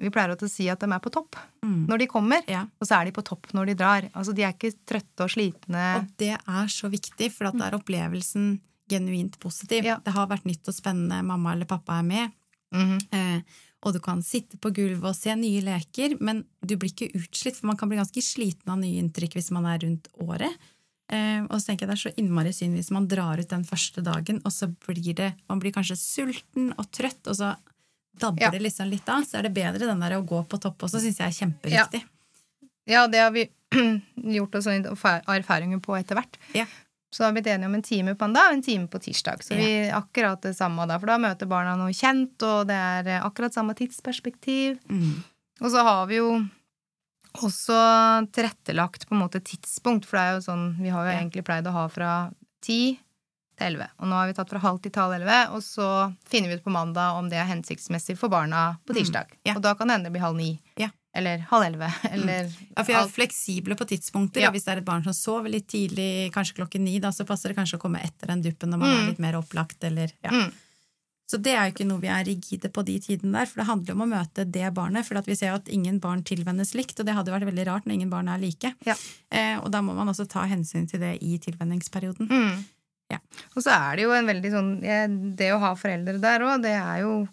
Vi 0.00 0.10
pleier 0.10 0.32
å 0.34 0.48
si 0.50 0.68
at 0.72 0.80
de 0.80 0.86
er 0.90 0.98
på 1.04 1.10
topp 1.12 1.36
Mm. 1.62 1.86
når 1.86 1.98
de 1.98 2.06
kommer, 2.06 2.42
Ja. 2.48 2.62
og 2.80 2.86
så 2.88 3.00
er 3.00 3.04
de 3.04 3.12
på 3.12 3.22
topp 3.22 3.52
når 3.52 3.66
de 3.66 3.74
drar. 3.74 4.10
Altså 4.14 4.34
de 4.34 4.42
er 4.42 4.52
ikke 4.54 4.72
trøtte 4.86 5.20
og 5.26 5.28
slitne. 5.30 5.96
Og 6.00 6.06
det 6.16 6.30
er 6.40 6.66
så 6.72 6.88
viktig, 6.90 7.30
for 7.32 7.46
at 7.48 7.56
da 7.58 7.66
er 7.68 7.78
opplevelsen 7.78 8.60
genuint 8.88 9.38
positiv. 9.38 9.84
Ja. 9.84 9.98
Det 10.02 10.12
har 10.14 10.26
vært 10.26 10.44
nytt 10.46 10.66
og 10.66 10.74
spennende, 10.74 11.22
mamma 11.24 11.52
eller 11.52 11.66
pappa 11.66 11.98
er 12.00 12.02
med, 12.02 12.32
Mhm. 12.72 12.98
eh, 13.12 13.40
og 13.82 13.92
du 13.92 14.00
kan 14.00 14.20
sitte 14.22 14.56
på 14.58 14.72
gulvet 14.72 15.04
og 15.04 15.14
se 15.14 15.34
nye 15.36 15.60
leker, 15.62 16.18
men 16.20 16.44
du 16.64 16.76
blir 16.76 16.90
ikke 16.92 17.12
utslitt, 17.14 17.56
for 17.56 17.66
man 17.66 17.76
kan 17.76 17.88
bli 17.88 17.98
ganske 17.98 18.22
sliten 18.22 18.68
av 18.68 18.78
nye 18.78 19.00
inntrykk 19.02 19.34
hvis 19.34 19.50
man 19.50 19.64
er 19.66 19.78
rundt 19.80 20.08
året. 20.20 20.56
Eh, 21.10 21.42
og 21.42 21.50
så 21.60 21.66
tenker 21.66 21.86
jeg 21.86 21.88
det 21.88 21.98
er 22.06 22.10
så 22.10 22.14
innmari 22.16 22.52
synd 22.54 22.74
hvis 22.76 22.90
man 22.90 23.06
drar 23.08 23.38
ut 23.38 23.48
den 23.48 23.64
første 23.64 24.02
dagen, 24.02 24.40
og 24.44 24.52
så 24.52 24.66
blir 24.86 25.14
det 25.14 25.34
Man 25.48 25.58
blir 25.60 25.72
kanskje 25.72 25.96
sulten 25.98 26.72
og 26.78 26.90
trøtt, 26.90 27.26
og 27.26 27.34
så 27.36 27.56
dabber 28.20 28.42
Ja. 28.42 28.50
det 28.50 28.60
liksom 28.62 28.88
litt 28.90 29.08
av. 29.08 29.24
Så 29.24 29.38
er 29.38 29.42
det 29.48 29.54
bedre 29.56 29.86
den 29.86 30.00
der 30.00 30.16
å 30.18 30.24
gå 30.26 30.42
på 30.48 30.60
topp 30.60 30.78
også, 30.86 31.00
syns 31.00 31.18
jeg 31.18 31.26
er 31.28 31.38
kjempeviktig. 31.46 32.02
Ja, 32.86 33.06
det 33.06 33.18
har 33.22 33.30
vi 33.34 33.48
gjort 34.36 34.54
oss 34.54 34.66
erfaringer 34.66 35.80
på 35.80 35.96
etter 35.98 36.16
hvert. 36.18 36.36
Ja. 36.54 36.66
Så 37.12 37.22
da 37.22 37.26
har 37.26 37.32
vi 37.34 37.40
blitt 37.40 37.50
enige 37.52 37.66
om 37.66 37.74
en 37.74 37.82
time 37.82 38.14
på 38.14 38.22
mandag 38.28 38.48
og 38.50 38.52
en 38.54 38.62
time 38.62 38.86
på 38.86 38.98
tirsdag. 39.02 39.42
Så 39.42 39.54
Ja. 39.54 39.60
vi 39.64 39.90
akkurat 39.90 40.40
det 40.42 40.54
samme 40.56 40.86
da, 40.86 40.98
for 40.98 41.06
da 41.10 41.18
møter 41.18 41.46
barna 41.50 41.76
noe 41.76 41.90
kjent, 41.92 42.40
og 42.46 42.66
det 42.70 42.76
er 42.78 43.06
eh, 43.16 43.24
akkurat 43.26 43.52
samme 43.54 43.74
tidsperspektiv. 43.74 44.78
Mm. 44.88 45.22
Og 45.60 45.70
så 45.70 45.82
har 45.82 46.06
vi 46.06 46.16
jo 46.20 46.30
også 47.40 47.76
tilrettelagt 48.34 49.06
på 49.08 49.14
en 49.14 49.20
måte 49.22 49.40
tidspunkt, 49.42 50.06
for 50.06 50.18
det 50.18 50.22
er 50.24 50.32
jo 50.38 50.44
sånn 50.46 50.64
Vi 50.82 50.88
har 50.90 51.04
jo 51.06 51.12
Ja. 51.12 51.18
egentlig 51.20 51.44
pleid 51.44 51.66
å 51.66 51.72
ha 51.72 51.88
fra 51.88 52.30
ti 52.62 52.98
til 53.60 53.68
elleve. 53.68 53.90
Og 54.00 54.08
nå 54.10 54.16
har 54.16 54.30
vi 54.30 54.36
tatt 54.38 54.50
fra 54.52 54.62
halv 54.64 54.80
til 54.82 54.94
halv 54.96 55.18
elleve, 55.18 55.40
og 55.54 55.60
så 55.64 55.88
finner 56.32 56.48
vi 56.50 56.56
ut 56.58 56.64
på 56.64 56.72
mandag 56.74 57.18
om 57.20 57.28
det 57.30 57.38
er 57.42 57.46
hensiktsmessig 57.52 58.16
for 58.18 58.32
barna 58.32 58.70
på 58.88 58.96
tirsdag. 58.96 59.28
Mm. 59.36 59.42
Ja. 59.52 59.58
Og 59.58 59.62
da 59.68 59.74
kan 59.76 59.88
det 59.92 59.98
hende 59.98 60.08
det 60.10 60.16
blir 60.16 60.24
halv 60.26 60.40
ni. 60.40 60.54
Ja. 60.80 60.88
Eller 61.12 61.40
halv 61.50 61.64
elleve. 61.66 61.88
Eller 62.14 62.46
Ja, 62.46 62.82
for 62.84 62.86
vi 62.92 62.94
er 62.94 63.08
fleksible 63.10 63.74
på 63.76 63.86
tidspunkter, 63.92 64.40
Ja. 64.44 64.50
hvis 64.54 64.64
det 64.64 64.72
er 64.76 64.78
et 64.82 64.84
barn 64.86 65.02
som 65.04 65.12
sover 65.16 65.50
litt 65.50 65.66
tidlig, 65.68 66.30
kanskje 66.32 66.54
klokken 66.62 66.84
ni, 66.86 66.98
da, 67.02 67.10
så 67.10 67.26
passer 67.26 67.50
det 67.50 67.56
kanskje 67.58 67.78
å 67.80 67.82
komme 67.82 67.98
etter 68.02 68.30
den 68.30 68.42
duppen 68.46 68.70
når 68.70 68.78
man 68.78 68.90
Mm. 68.90 68.98
er 69.02 69.08
litt 69.10 69.18
mer 69.22 69.38
opplagt, 69.40 69.82
eller 69.84 70.12
ja. 70.24 70.30
Mm. 70.30 70.52
Så 71.30 71.38
det 71.38 71.52
er 71.54 71.68
jo 71.68 71.72
ikke 71.74 71.86
noe 71.86 72.00
vi 72.02 72.08
er 72.10 72.24
rigide 72.26 72.68
på 72.74 72.82
de 72.84 72.96
tidene 72.98 73.32
der, 73.38 73.46
for 73.46 73.60
det 73.60 73.66
handler 73.68 73.94
om 73.94 74.00
å 74.02 74.08
møte 74.10 74.44
det 74.50 74.70
barnet, 74.74 75.06
for 75.06 75.14
at 75.18 75.26
vi 75.30 75.34
ser 75.38 75.50
jo 75.52 75.58
at 75.60 75.68
ingen 75.70 76.00
barn 76.02 76.24
tilvennes 76.26 76.74
likt, 76.74 76.98
og 76.98 77.06
det 77.06 77.14
hadde 77.14 77.30
vært 77.30 77.46
veldig 77.46 77.66
rart 77.68 77.84
når 77.86 77.94
ingen 77.94 78.10
barn 78.10 78.26
er 78.28 78.38
like. 78.42 78.72
Ja. 78.84 78.96
Eh, 79.30 79.58
og 79.62 79.70
da 79.70 79.78
må 79.80 79.94
man 79.94 80.08
også 80.10 80.26
ta 80.28 80.42
hensyn 80.50 80.88
til 80.90 80.98
det 80.98 81.18
i 81.22 81.38
tilvenningsperioden. 81.38 82.26
Mm. 82.30 82.64
Ja. 83.10 83.18
Og 83.56 83.62
så 83.64 83.70
er 83.74 83.96
det 83.96 84.04
jo 84.04 84.12
en 84.14 84.26
veldig 84.28 84.50
sånn 84.52 84.70
Det 85.36 85.48
å 85.52 85.58
ha 85.58 85.74
foreldre 85.74 86.20
der 86.22 86.40
òg, 86.46 86.62
det 86.62 86.76
er 86.78 87.00
jo 87.02 87.28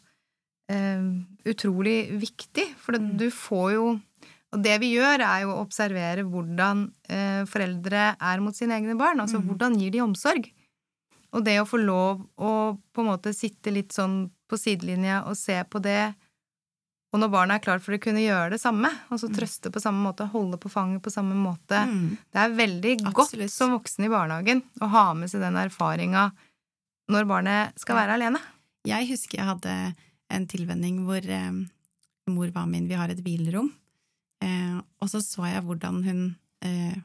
eh, 0.69 1.03
utrolig 1.45 1.99
viktig. 2.19 2.75
For 2.81 2.93
det, 2.97 3.01
Mm. 3.01 3.17
du 3.17 3.29
får 3.31 3.73
jo 3.73 4.01
Og 4.53 4.63
det 4.63 4.79
vi 4.79 4.93
gjør, 4.95 5.19
er 5.19 5.41
jo 5.43 5.49
å 5.51 5.59
observere 5.65 6.23
hvordan 6.23 6.85
eh, 7.09 7.43
foreldre 7.45 8.15
er 8.17 8.39
mot 8.39 8.55
sine 8.55 8.77
egne 8.79 8.95
barn. 8.97 9.19
Altså 9.19 9.41
Mm. 9.41 9.47
hvordan 9.49 9.75
gir 9.77 9.91
de 9.91 9.99
omsorg? 9.99 10.51
Og 11.33 11.43
det 11.43 11.57
å 11.59 11.67
få 11.67 11.77
lov 11.85 12.21
å 12.39 12.79
på 12.95 13.01
en 13.01 13.09
måte 13.11 13.33
sitte 13.35 13.73
litt 13.73 13.89
sånn 13.91 14.31
på 14.49 14.55
sidelinja 14.57 15.25
og 15.27 15.35
se 15.35 15.61
på 15.69 15.81
det, 15.81 16.15
og 17.13 17.19
når 17.21 17.29
barna 17.31 17.55
er 17.55 17.63
klar 17.63 17.79
for 17.79 17.95
å 17.95 17.99
kunne 18.03 18.19
gjøre 18.23 18.51
det 18.51 18.59
samme, 18.61 18.89
altså 19.09 19.29
trøste 19.33 19.71
på 19.71 19.79
samme 19.81 20.03
måte, 20.03 20.27
holde 20.33 20.57
på 20.59 20.69
fanget 20.69 21.01
på 21.01 21.11
samme 21.13 21.35
måte, 21.39 21.79
Mm. 21.87 22.17
det 22.33 22.41
er 22.43 22.49
veldig 22.57 22.93
Absolutt. 23.07 23.47
godt 23.47 23.51
som 23.51 23.71
voksen 23.71 24.05
i 24.05 24.09
barnehagen 24.11 24.61
å 24.81 24.89
ha 24.89 25.13
med 25.13 25.29
seg 25.29 25.41
den 25.41 25.55
erfaringa 25.55 26.31
når 27.09 27.27
barnet 27.27 27.79
skal 27.79 27.95
Ja. 27.95 28.01
være 28.05 28.13
alene. 28.19 28.39
Jeg 28.85 29.07
husker 29.09 29.37
jeg 29.37 29.47
hadde 29.47 29.95
en 30.29 30.45
tilvenning 30.47 31.05
hvor 31.05 31.23
eh, 31.23 31.51
mor 32.27 32.51
var 32.51 32.65
min, 32.67 32.87
vi 32.87 32.95
har 32.95 33.09
et 33.09 33.23
hvilerom, 33.23 33.71
eh, 34.41 34.81
og 35.01 35.07
så 35.09 35.21
så 35.23 35.45
jeg 35.47 35.63
hvordan 35.63 36.03
hun 36.03 36.35
eh, 36.61 36.95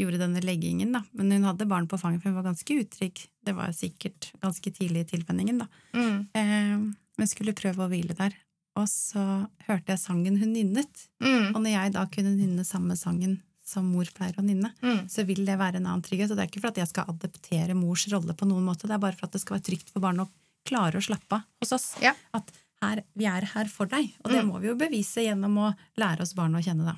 gjorde 0.00 0.18
denne 0.18 0.40
leggingen, 0.40 0.92
da. 0.92 1.02
Men 1.12 1.30
hun 1.32 1.42
hadde 1.44 1.68
barn 1.68 1.86
på 1.86 1.98
fanget, 2.00 2.22
for 2.22 2.30
hun 2.30 2.36
var 2.42 2.50
ganske 2.54 2.72
utrygg. 2.80 3.26
Det 3.44 3.54
var 3.54 3.68
sikkert 3.76 4.30
ganske 4.40 4.72
tidlig 4.72 5.00
i 5.04 5.16
tilvenningen, 5.18 5.58
da. 5.58 5.66
Mm. 5.92 6.28
Eh, 6.32 6.94
men 7.18 7.26
skulle 7.28 7.52
prøve 7.52 7.84
å 7.84 7.90
hvile 7.90 8.16
der. 8.16 8.32
Og 8.80 8.88
så 8.88 9.22
hørte 9.68 9.92
jeg 9.94 10.00
sangen 10.02 10.38
hun 10.40 10.52
nynnet. 10.56 11.06
Mm. 11.22 11.50
Og 11.54 11.60
når 11.60 11.70
jeg 11.74 11.92
da 11.98 12.04
kunne 12.10 12.32
nynne 12.38 12.64
samme 12.66 12.96
sangen 12.98 13.38
som 13.70 13.86
mor 13.92 14.08
pleier 14.16 14.34
å 14.40 14.42
nynne, 14.42 14.72
Mm. 14.82 15.04
så 15.08 15.22
vil 15.28 15.44
det 15.46 15.58
være 15.60 15.76
en 15.78 15.86
annen 15.86 16.02
trygghet. 16.02 16.30
Og 16.32 16.36
det 16.38 16.42
er 16.46 16.50
ikke 16.50 16.60
for 16.64 16.72
at 16.72 16.80
jeg 16.80 16.88
skal 16.90 17.04
adoptere 17.12 17.74
mors 17.78 18.06
rolle 18.10 18.34
på 18.34 18.48
noen 18.48 18.64
måte, 18.66 18.88
det 18.88 18.96
er 18.96 19.04
bare 19.04 19.14
for 19.18 19.26
at 19.28 19.32
det 19.36 19.40
skal 19.44 19.58
være 19.58 19.68
trygt 19.68 19.92
for 19.92 20.00
barnet 20.02 20.26
å 20.26 20.30
klare 20.66 20.98
å 20.98 21.04
slappe 21.04 21.38
av 21.38 21.44
hos 21.62 21.72
oss. 21.76 21.86
Ja. 22.02 22.14
At 22.34 22.50
her, 22.82 23.04
vi 23.14 23.26
er 23.26 23.44
her 23.54 23.66
for 23.68 23.86
deg. 23.86 24.10
Og 24.24 24.30
det 24.32 24.42
Mm. 24.42 24.48
må 24.50 24.60
vi 24.60 24.68
jo 24.68 24.74
bevise 24.74 25.22
gjennom 25.22 25.54
å 25.58 25.76
lære 25.96 26.22
oss 26.22 26.32
barna 26.34 26.58
å 26.58 26.64
kjenne, 26.64 26.84
da. 26.84 26.96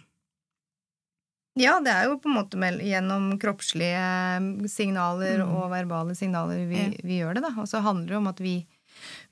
Ja, 1.61 1.81
det 1.85 1.93
er 1.93 2.05
jo 2.09 2.17
på 2.17 2.31
en 2.31 2.37
måte 2.39 2.57
gjennom 2.81 3.39
kroppslige 3.39 4.71
signaler 4.73 5.43
Mm. 5.45 5.53
og 5.53 5.71
verbale 5.71 6.15
signaler 6.17 6.67
vi, 6.67 6.77
Ja. 6.77 7.01
vi 7.05 7.19
gjør 7.21 7.35
det, 7.35 7.43
da. 7.43 7.49
Og 7.61 7.67
så 7.69 7.83
handler 7.83 8.07
det 8.09 8.17
om 8.17 8.27
at 8.29 8.39
vi 8.39 8.67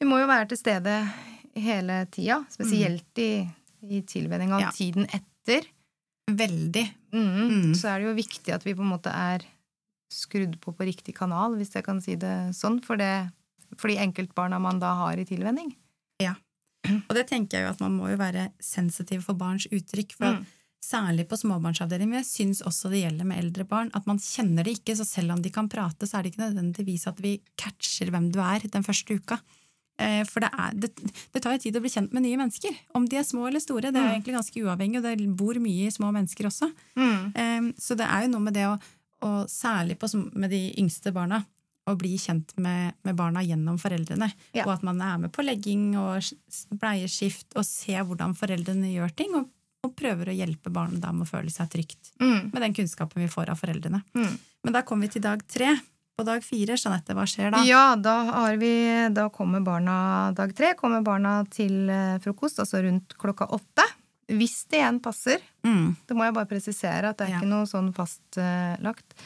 Vi 0.00 0.06
må 0.06 0.18
jo 0.18 0.26
være 0.26 0.48
til 0.48 0.58
stede 0.58 1.12
hele 1.56 2.06
tida, 2.12 2.44
spesielt 2.52 3.18
i, 3.18 3.48
i 3.82 4.02
tilvenninga 4.02 4.56
av 4.56 4.60
Ja. 4.68 4.70
tiden 4.76 5.06
etter. 5.10 5.66
Veldig. 6.30 6.84
Mm. 7.12 7.24
Mm. 7.50 7.74
Så 7.74 7.88
er 7.90 7.98
det 8.00 8.06
jo 8.10 8.14
viktig 8.18 8.54
at 8.54 8.64
vi 8.66 8.74
på 8.74 8.84
en 8.84 8.92
måte 8.92 9.10
er 9.10 9.42
skrudd 10.12 10.56
på 10.60 10.72
på 10.74 10.86
riktig 10.86 11.14
kanal, 11.16 11.56
hvis 11.58 11.74
jeg 11.74 11.84
kan 11.86 12.00
si 12.02 12.14
det 12.18 12.54
sånn, 12.54 12.80
for, 12.82 12.96
det, 12.98 13.30
for 13.78 13.88
de 13.90 13.96
enkeltbarna 14.02 14.58
man 14.62 14.78
da 14.82 14.94
har 15.04 15.18
i 15.18 15.24
tilvenning. 15.26 15.74
Ja. 16.22 16.34
Og 16.90 17.12
det 17.14 17.26
tenker 17.28 17.58
jeg 17.58 17.66
jo 17.66 17.74
at 17.74 17.80
man 17.82 17.92
må 17.98 18.08
jo 18.10 18.16
være 18.18 18.48
sensitiv 18.62 19.22
for 19.26 19.34
barns 19.38 19.66
uttrykk. 19.70 20.16
For 20.16 20.40
Mm. 20.40 20.46
Særlig 20.80 21.26
på 21.28 21.36
småbarnsavdelingen, 21.36 22.08
men 22.08 22.22
jeg 22.22 22.30
syns 22.30 22.62
også 22.64 22.88
det 22.88 23.02
gjelder 23.02 23.26
med 23.28 23.36
eldre 23.38 23.66
barn. 23.68 23.90
At 23.92 24.06
man 24.08 24.16
kjenner 24.16 24.64
det 24.64 24.78
ikke, 24.78 24.94
så 24.96 25.04
selv 25.04 25.34
om 25.34 25.42
de 25.44 25.50
kan 25.52 25.68
prate, 25.68 26.06
så 26.08 26.16
er 26.16 26.22
det 26.24 26.32
ikke 26.32 26.46
nødvendigvis 26.46 27.04
at 27.06 27.20
vi 27.20 27.34
catcher 27.60 28.08
hvem 28.10 28.30
du 28.32 28.38
er 28.40 28.64
den 28.64 28.82
første 28.82 29.12
uka. 29.20 29.36
Eh, 30.00 30.22
For 30.24 30.40
det, 30.40 30.48
er, 30.56 30.72
det, 30.80 30.90
det 31.34 31.42
tar 31.44 31.52
jo 31.56 31.62
tid 31.66 31.76
å 31.76 31.82
bli 31.84 31.90
kjent 31.92 32.14
med 32.16 32.24
nye 32.24 32.38
mennesker. 32.40 32.74
Om 32.96 33.04
de 33.10 33.18
er 33.20 33.26
små 33.28 33.46
eller 33.50 33.60
store. 33.60 33.90
Det 33.92 34.00
er 34.00 34.06
jo 34.08 34.14
egentlig 34.16 34.36
ganske 34.38 34.64
uavhengig, 34.64 35.02
og 35.02 35.06
det 35.08 35.28
bor 35.36 35.60
mye 35.60 35.86
i 35.90 35.92
små 35.94 36.08
mennesker 36.16 36.48
også. 36.48 36.70
Mm. 36.96 37.70
Så 37.78 37.96
det 38.00 38.06
er 38.08 38.24
jo 38.26 38.32
noe 38.34 38.46
med 38.48 38.56
det 38.56 38.64
å, 38.70 38.74
å 39.28 39.32
særlig 39.50 39.98
på, 40.00 40.08
med 40.34 40.50
de 40.54 40.62
yngste 40.80 41.12
barna, 41.12 41.42
å 41.88 41.94
bli 41.98 42.12
kjent 42.20 42.52
med, 42.60 42.94
med 43.04 43.16
barna 43.18 43.40
gjennom 43.42 43.78
foreldrene. 43.80 44.28
Ja. 44.54 44.64
Og 44.66 44.74
at 44.76 44.82
man 44.86 45.00
er 45.02 45.16
med 45.24 45.32
på 45.34 45.42
legging 45.42 45.94
og 45.98 46.22
bleieskift, 46.80 47.48
og 47.56 47.64
ser 47.66 48.04
hvordan 48.06 48.34
foreldrene 48.38 48.92
gjør 48.92 49.14
ting. 49.16 49.34
Og, 49.38 49.48
og 49.86 49.94
prøver 49.96 50.28
å 50.30 50.36
hjelpe 50.36 50.70
barnet 50.72 51.00
da 51.02 51.10
med 51.16 51.24
å 51.26 51.30
føle 51.30 51.50
seg 51.52 51.70
trygt 51.72 52.12
Mm. 52.20 52.50
med 52.52 52.60
den 52.62 52.74
kunnskapen 52.76 53.22
vi 53.22 53.28
får 53.32 53.48
av 53.48 53.56
foreldrene. 53.62 54.02
Mm. 54.14 54.34
Men 54.64 54.74
da 54.76 54.82
kommer 54.84 55.08
vi 55.08 55.14
til 55.16 55.22
dag 55.24 55.40
tre. 55.48 55.70
På 56.20 56.26
dag 56.28 56.44
fire, 56.44 56.76
Jeanette, 56.76 57.14
hva 57.16 57.24
skjer 57.28 57.50
da? 57.54 57.62
Ja, 57.64 57.84
da, 57.96 58.14
har 58.36 58.56
vi, 58.60 58.70
da 59.16 59.28
kommer 59.32 59.62
barna 59.64 59.94
dag 60.36 60.52
tre 60.56 60.74
kommer 60.78 61.00
barna 61.06 61.38
til 61.50 61.88
eh, 61.88 62.18
frokost, 62.24 62.60
altså 62.60 62.82
rundt 62.84 63.16
klokka 63.20 63.48
åtte. 63.56 63.86
Hvis 64.30 64.60
det 64.70 64.78
igjen 64.82 65.00
passer. 65.02 65.40
Mm. 65.66 65.96
Det 66.06 66.14
må 66.14 66.26
jeg 66.28 66.34
bare 66.36 66.46
presisere 66.50 67.08
at 67.10 67.18
det 67.18 67.26
er 67.26 67.32
Ja. 67.32 67.38
ikke 67.40 67.50
noe 67.50 67.66
sånn 67.66 67.88
fastlagt. 67.96 69.16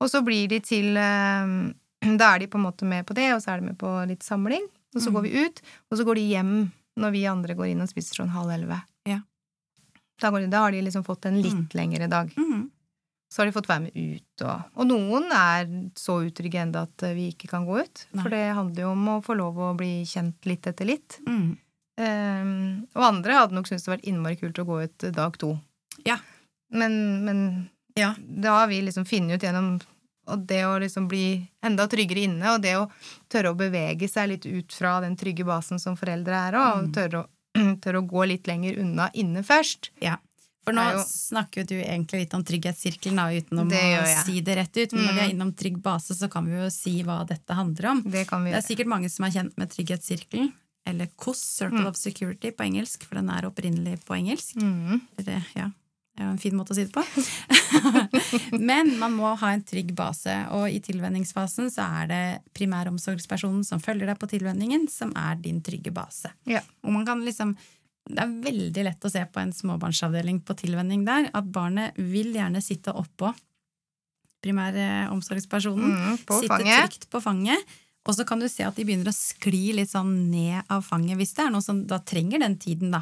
og 0.00 0.08
så 0.10 0.22
blir 0.24 0.48
de 0.48 0.60
til 0.64 0.96
eh, 0.96 1.72
Da 2.20 2.34
er 2.34 2.38
de 2.44 2.46
på 2.52 2.58
en 2.60 2.64
måte 2.68 2.84
med 2.86 3.04
på 3.08 3.14
det, 3.16 3.30
og 3.34 3.40
så 3.42 3.52
er 3.54 3.60
de 3.60 3.66
med 3.72 3.78
på 3.80 3.90
litt 4.08 4.22
samling. 4.22 4.64
Og 4.94 5.00
så 5.02 5.10
Mm. 5.10 5.14
går 5.14 5.22
vi 5.22 5.44
ut, 5.44 5.60
og 5.90 5.98
så 5.98 6.04
går 6.04 6.14
de 6.14 6.28
hjem 6.30 6.54
når 7.00 7.10
vi 7.10 7.24
andre 7.26 7.54
går 7.58 7.66
inn 7.72 7.80
og 7.82 7.88
spiser 7.90 8.14
sånn 8.22 8.30
halv 8.30 8.50
elleve. 8.54 8.76
Ja. 9.08 9.20
Da, 10.20 10.30
går 10.30 10.44
de, 10.44 10.46
da 10.52 10.60
har 10.62 10.70
de 10.70 10.82
liksom 10.86 11.02
fått 11.04 11.26
en 11.26 11.40
litt 11.42 11.52
Mm. 11.52 11.68
lengre 11.74 12.08
dag. 12.08 12.30
Mm. 12.38 12.70
Så 13.34 13.42
har 13.42 13.48
de 13.50 13.54
fått 13.56 13.66
være 13.66 13.82
med 13.88 13.96
ut, 13.98 14.42
og, 14.46 14.60
og 14.78 14.86
noen 14.86 15.24
er 15.34 15.64
så 15.98 16.20
utrygge 16.22 16.60
ennå 16.62 16.84
at 16.86 17.02
vi 17.16 17.24
ikke 17.32 17.48
kan 17.50 17.64
gå 17.66 17.80
ut. 17.82 18.04
Nei. 18.14 18.22
For 18.22 18.30
det 18.30 18.42
handler 18.54 18.84
jo 18.84 18.90
om 18.94 19.08
å 19.10 19.16
få 19.26 19.34
lov 19.40 19.58
å 19.58 19.72
bli 19.74 20.04
kjent 20.06 20.46
litt 20.46 20.68
etter 20.70 20.86
litt. 20.86 21.16
Mm. 21.26 21.48
Um, 21.98 22.52
og 22.94 23.02
andre 23.06 23.36
hadde 23.40 23.54
nok 23.58 23.66
syntes 23.70 23.84
det 23.86 23.92
vært 23.96 24.06
innmari 24.10 24.38
kult 24.38 24.58
å 24.62 24.66
gå 24.68 24.78
ut 24.86 25.06
dag 25.14 25.36
to. 25.42 25.52
Ja. 26.06 26.20
Men, 26.74 26.94
men 27.26 27.42
Ja. 27.98 28.12
da 28.18 28.60
har 28.60 28.70
vi 28.70 28.80
liksom 28.86 29.04
funnet 29.06 29.36
ut 29.38 29.46
gjennom 29.48 29.74
og 30.26 30.46
det 30.48 30.62
å 30.64 30.78
liksom 30.80 31.04
bli 31.10 31.42
enda 31.62 31.84
tryggere 31.90 32.22
inne, 32.24 32.54
og 32.54 32.62
det 32.64 32.76
å 32.80 32.86
tørre 33.28 33.50
å 33.52 33.58
bevege 33.58 34.06
seg 34.08 34.30
litt 34.30 34.46
ut 34.48 34.72
fra 34.72 34.94
den 35.04 35.18
trygge 35.20 35.44
basen 35.44 35.76
som 35.82 35.98
foreldre 36.00 36.38
er, 36.48 36.54
og 36.56 36.78
Mm. 36.86 36.92
tørre, 36.96 37.20
å, 37.26 37.74
tørre 37.84 38.00
å 38.00 38.06
gå 38.08 38.24
litt 38.30 38.46
lenger 38.48 38.78
unna 38.80 39.10
inne 39.12 39.42
først. 39.44 39.90
Ja. 40.00 40.16
For 40.64 40.72
nå 40.72 40.84
jo- 40.94 41.04
snakker 41.04 41.60
jo 41.60 41.64
du 41.70 41.74
egentlig 41.82 42.20
litt 42.24 42.34
om 42.34 42.42
trygghetssirkelen, 42.44 43.16
da, 43.16 43.26
utenom 43.30 43.68
Det 43.68 43.82
å 44.00 44.24
si 44.24 44.40
det 44.40 44.56
rett 44.56 44.76
ut. 44.80 44.92
Men 44.94 45.04
når 45.04 45.12
vi 45.14 45.20
Mm. 45.20 45.24
er 45.28 45.34
innom 45.34 45.52
trygg 45.54 45.82
base, 45.82 46.14
så 46.16 46.30
kan 46.30 46.46
vi 46.46 46.52
jo 46.56 46.70
si 46.70 47.02
hva 47.02 47.26
dette 47.26 47.54
handler 47.54 47.90
om. 47.90 48.02
Det 48.02 48.26
kan 48.26 48.42
vi 48.44 48.50
Det 48.50 48.64
er 48.64 48.68
sikkert 48.74 48.86
mange 48.88 49.10
som 49.10 49.24
er 49.26 49.30
kjent 49.30 49.56
med 49.58 49.70
trygghetssirkelen. 49.70 50.52
eller 50.86 51.06
COS, 51.16 51.38
Circle 51.40 51.86
of 51.86 51.96
Security 51.96 52.50
på 52.50 52.62
engelsk, 52.64 53.04
for 53.04 53.14
den 53.14 53.30
er 53.30 53.42
opprinnelig 53.48 54.04
på 54.04 54.14
engelsk. 54.18 54.56
Mm. 54.60 55.00
Eller, 55.18 55.46
ja, 55.56 55.70
det 56.14 56.20
er 56.20 56.24
jo 56.26 56.30
en 56.32 56.38
fin 56.38 56.52
måte 56.52 56.72
å 56.72 56.74
si 56.74 56.84
det 56.84 56.92
på. 56.92 57.02
Men 58.60 58.98
man 58.98 59.12
må 59.16 59.34
ha 59.38 59.50
en 59.54 59.62
trygg 59.62 59.94
base, 59.96 60.34
og 60.52 60.68
i 60.70 60.80
tilvenningsfasen 60.84 61.70
så 61.72 61.86
er 62.02 62.06
det 62.10 62.42
primæromsorgspersonen 62.54 63.64
som 63.64 63.80
følger 63.80 64.06
deg 64.12 64.18
på 64.20 64.28
tilvenningen, 64.30 64.88
som 64.90 65.12
er 65.16 65.36
din 65.40 65.60
trygge 65.64 65.92
base. 65.94 66.30
Ja. 66.44 66.60
Og 66.84 66.92
man 66.92 67.06
kan 67.06 67.24
liksom 67.24 67.56
det 68.04 68.20
er 68.20 68.32
veldig 68.44 68.84
lett 68.84 69.06
å 69.06 69.10
se 69.12 69.22
på 69.32 69.40
en 69.40 69.52
småbarnsavdeling 69.54 70.42
på 70.44 70.56
tilvenning 70.60 71.06
der 71.06 71.30
at 71.32 71.46
barnet 71.48 71.96
vil 71.96 72.34
gjerne 72.36 72.60
sitte 72.64 72.92
oppå 72.92 73.32
primæromsorgspersonen. 74.44 75.94
Mm, 75.94 76.16
sitte 76.20 76.52
fanget. 76.52 76.84
trygt 76.84 77.08
på 77.08 77.22
fanget. 77.24 77.74
Og 78.04 78.12
så 78.12 78.26
kan 78.28 78.42
du 78.42 78.48
se 78.52 78.66
at 78.66 78.76
de 78.76 78.84
begynner 78.84 79.08
å 79.08 79.16
skli 79.16 79.72
litt 79.78 79.88
sånn 79.94 80.12
ned 80.28 80.68
av 80.68 80.84
fanget 80.84 81.16
hvis 81.16 81.32
det 81.38 81.46
er 81.46 81.54
noe 81.54 81.64
som 81.64 81.80
da 81.88 82.02
trenger 82.04 82.44
den 82.44 82.58
tiden, 82.60 82.92
da. 82.92 83.00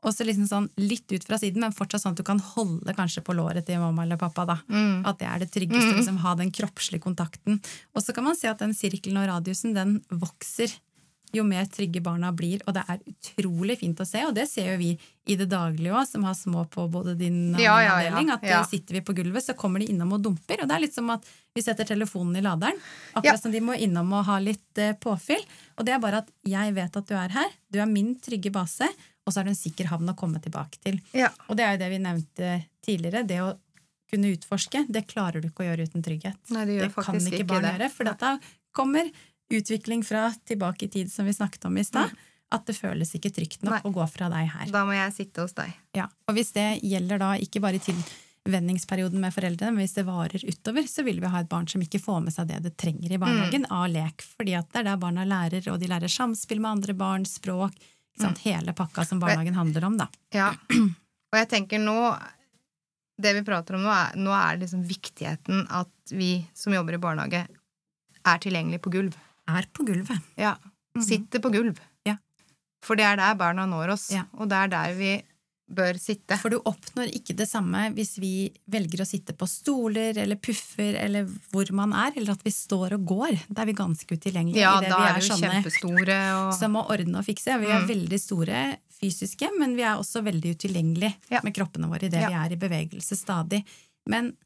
Og 0.00 0.14
så 0.16 0.24
liksom 0.24 0.46
sånn 0.48 0.66
litt 0.80 1.12
ut 1.12 1.26
fra 1.28 1.36
siden, 1.36 1.60
men 1.60 1.76
fortsatt 1.76 2.00
sånn 2.00 2.14
at 2.16 2.20
du 2.22 2.24
kan 2.24 2.40
holde 2.40 2.94
kanskje 2.96 3.20
på 3.24 3.34
låret 3.36 3.66
til 3.68 3.82
mamma 3.82 4.06
eller 4.06 4.16
pappa. 4.20 4.46
da. 4.48 4.56
Mm. 4.72 5.02
At 5.04 5.20
det 5.20 5.28
er 5.28 5.42
det 5.42 5.50
tryggeste, 5.52 5.92
liksom 5.98 6.22
ha 6.24 6.32
den 6.40 6.48
kroppslige 6.56 7.04
kontakten. 7.04 7.60
Og 7.92 8.00
så 8.00 8.16
kan 8.16 8.24
man 8.24 8.38
se 8.38 8.48
at 8.48 8.62
den 8.64 8.72
sirkelen 8.72 9.20
og 9.20 9.28
radiusen, 9.28 9.76
den 9.76 9.98
vokser 10.08 10.72
jo 11.36 11.44
mer 11.46 11.64
trygge 11.70 12.00
barna 12.02 12.32
blir, 12.34 12.62
og 12.66 12.74
det 12.74 12.82
er 12.90 12.98
utrolig 13.10 13.76
fint 13.80 14.00
å 14.02 14.06
se, 14.08 14.22
og 14.26 14.34
det 14.34 14.48
ser 14.50 14.72
jo 14.72 14.78
vi 14.80 14.90
i 15.30 15.36
det 15.38 15.46
daglige 15.52 15.92
òg, 15.94 16.06
som 16.08 16.24
har 16.26 16.34
små 16.34 16.64
på 16.72 16.88
både 16.90 17.14
din 17.18 17.54
Ja, 17.58 17.76
ja, 17.84 17.92
avdeling, 17.98 18.30
at 18.34 18.42
Ja. 18.42 18.60
eh, 18.60 18.66
sitter 18.66 18.94
vi 18.98 19.00
på 19.06 19.14
gulvet, 19.14 19.44
så 19.46 19.54
kommer 19.56 19.78
de 19.80 19.86
innom 19.92 20.12
og 20.16 20.22
dumper, 20.22 20.62
og 20.62 20.68
det 20.68 20.76
er 20.76 20.80
litt 20.80 20.94
som 20.94 21.10
at 21.10 21.24
vi 21.54 21.62
setter 21.62 21.84
telefonen 21.84 22.36
i 22.36 22.42
laderen, 22.42 22.78
akkurat 23.14 23.40
som 23.42 23.52
de 23.52 23.60
må 23.60 23.76
innom 23.78 24.12
og 24.12 24.24
ha 24.26 24.38
litt 24.38 24.78
eh, 24.78 24.92
påfyll, 24.98 25.44
og 25.78 25.86
det 25.86 25.94
er 25.94 25.98
bare 26.02 26.18
at 26.24 26.28
jeg 26.44 26.74
vet 26.74 26.96
at 26.96 27.06
du 27.06 27.14
er 27.14 27.28
her, 27.28 27.50
du 27.70 27.78
er 27.80 27.86
min 27.86 28.14
trygge 28.18 28.50
base, 28.52 28.88
og 29.26 29.32
så 29.32 29.40
er 29.40 29.44
du 29.44 29.50
en 29.50 29.54
sikker 29.62 29.86
havn 29.86 30.08
å 30.10 30.16
komme 30.16 30.40
tilbake 30.42 30.78
til. 30.82 31.00
Og 31.48 31.56
det 31.56 31.64
er 31.64 31.76
jo 31.76 31.82
det 31.84 31.90
vi 31.90 31.98
nevnte 32.02 32.54
tidligere, 32.82 33.26
det 33.26 33.40
å 33.44 33.50
kunne 34.10 34.32
utforske, 34.34 34.86
det 34.90 35.06
klarer 35.06 35.40
du 35.40 35.46
ikke 35.46 35.62
å 35.62 35.68
gjøre 35.70 35.86
uten 35.86 36.02
trygghet. 36.02 36.38
Nei, 36.50 36.64
det 36.66 36.80
gjør 36.80 37.04
kan 37.04 37.14
ikke 37.20 37.46
barn 37.46 37.62
det. 37.62 37.74
gjøre, 37.78 37.90
for 37.94 38.04
da 38.10 38.38
kommer 38.74 39.10
utvikling 39.50 40.04
fra 40.06 40.28
tilbake 40.46 40.86
i 40.86 40.88
tid, 40.88 41.10
som 41.12 41.26
vi 41.26 41.32
snakket 41.36 41.64
om 41.66 41.76
i 41.78 41.84
stad, 41.84 42.10
at 42.52 42.64
det 42.66 42.74
føles 42.78 43.12
ikke 43.14 43.30
trygt 43.34 43.62
nok 43.62 43.72
Mm. 43.72 43.82
Nei. 43.82 43.90
å 43.90 43.94
gå 43.94 44.06
fra 44.10 44.28
deg 44.30 44.48
her. 44.50 44.66
Da 44.70 44.84
må 44.84 44.92
jeg 44.94 45.12
sitte 45.14 45.42
hos 45.42 45.52
deg. 45.54 45.72
Ja. 45.94 46.08
Og 46.28 46.34
hvis 46.34 46.52
det 46.52 46.80
gjelder 46.82 47.18
da 47.18 47.32
ikke 47.38 47.60
bare 47.62 47.78
i 47.78 47.82
tilvenningsperioden 48.44 49.20
med 49.20 49.34
foreldrene, 49.34 49.74
men 49.74 49.84
hvis 49.84 49.94
det 49.98 50.06
varer 50.08 50.42
utover, 50.48 50.82
så 50.88 51.04
vil 51.04 51.20
vi 51.20 51.26
ha 51.30 51.40
et 51.40 51.48
barn 51.50 51.68
som 51.68 51.82
ikke 51.84 52.00
får 52.02 52.22
med 52.24 52.32
seg 52.34 52.48
det 52.48 52.62
det 52.64 52.76
trenger 52.80 53.12
i 53.12 53.18
barnehagen 53.18 53.66
Mm. 53.68 53.70
av 53.70 53.88
lek, 53.90 54.22
fordi 54.22 54.56
at 54.58 54.70
det 54.72 54.80
er 54.80 54.84
der 54.90 54.96
barna 54.96 55.24
lærer, 55.24 55.66
og 55.72 55.78
de 55.80 55.86
lærer 55.86 56.08
samspill 56.08 56.60
med 56.60 56.70
andre 56.70 56.94
barn, 56.94 57.24
språk? 57.24 57.72
Mm. 58.20 58.34
hele 58.42 58.72
pakka 58.74 59.06
som 59.06 59.18
barnehagen 59.20 59.54
handler 59.54 59.84
om, 59.84 59.96
da. 59.96 60.06
Ja. 60.34 60.50
Og 60.70 61.32
jeg 61.38 61.48
tenker 61.48 61.78
nå 61.80 62.18
Det 63.20 63.34
vi 63.34 63.42
prater 63.42 63.74
om 63.76 63.82
nå, 63.82 63.88
er, 63.92 64.16
nå 64.16 64.30
er 64.32 64.56
liksom 64.58 64.82
viktigheten 64.88 65.66
at 65.70 65.88
vi 66.10 66.46
som 66.54 66.72
jobber 66.72 66.94
i 66.94 66.98
barnehage, 66.98 67.46
er 68.24 68.38
tilgjengelig 68.38 68.80
på 68.80 68.90
gulv. 68.90 69.14
Er 69.56 69.66
på 69.74 69.84
gulvet. 69.86 70.20
Ja. 70.38 70.56
Mhm. 70.96 71.04
Sitter 71.06 71.40
på 71.44 71.50
gulv. 71.54 71.78
Ja. 72.06 72.16
For 72.82 72.96
det 72.98 73.04
er 73.06 73.16
der 73.20 73.34
barna 73.38 73.66
når 73.68 73.92
oss, 73.96 74.10
Ja. 74.14 74.24
og 74.38 74.48
det 74.50 74.56
er 74.56 74.68
der 74.72 74.94
vi 74.98 75.22
bør 75.70 75.94
sitte. 76.02 76.34
For 76.40 76.50
du 76.50 76.56
oppnår 76.66 77.12
ikke 77.14 77.36
det 77.38 77.46
samme 77.48 77.92
hvis 77.94 78.16
vi 78.18 78.50
velger 78.68 79.04
å 79.04 79.06
sitte 79.06 79.32
på 79.38 79.46
stoler 79.46 80.16
eller 80.18 80.34
puffer 80.42 80.96
eller 80.98 81.28
hvor 81.52 81.70
man 81.70 81.92
er, 81.94 82.10
eller 82.18 82.32
at 82.34 82.42
vi 82.42 82.50
står 82.50 82.96
og 82.96 83.04
går. 83.06 83.38
Da 83.48 83.62
er 83.62 83.66
vi 83.70 83.76
ganske 83.78 84.10
utilgjengelige. 84.18 84.58
Ja, 84.64 84.72
i 84.78 84.82
det 84.82 84.90
da 84.90 84.98
vi 84.98 85.10
er 85.12 85.20
vi 85.20 85.28
sånne 85.28 85.52
kjempestore 85.62 86.18
og 86.40 86.54
som 86.58 86.72
må 86.74 86.82
ordne 86.90 87.18
og 87.22 87.24
fikse. 87.28 87.54
Vi 87.62 87.70
er 87.70 87.84
Mm. 87.84 87.86
veldig 87.88 88.18
store 88.20 88.76
fysiske, 89.00 89.46
men 89.60 89.76
vi 89.76 89.82
er 89.86 89.94
også 89.96 90.24
veldig 90.26 90.56
utilgjengelige 90.58 91.14
Ja. 91.30 91.40
med 91.44 91.54
kroppene 91.54 91.86
våre 91.88 92.02
idet 92.10 92.20
Ja. 92.20 92.28
vi 92.28 92.34
er 92.34 92.52
i 92.56 92.60
bevegelse 92.66 93.14
stadig. 93.16 93.62
Men 94.08 94.36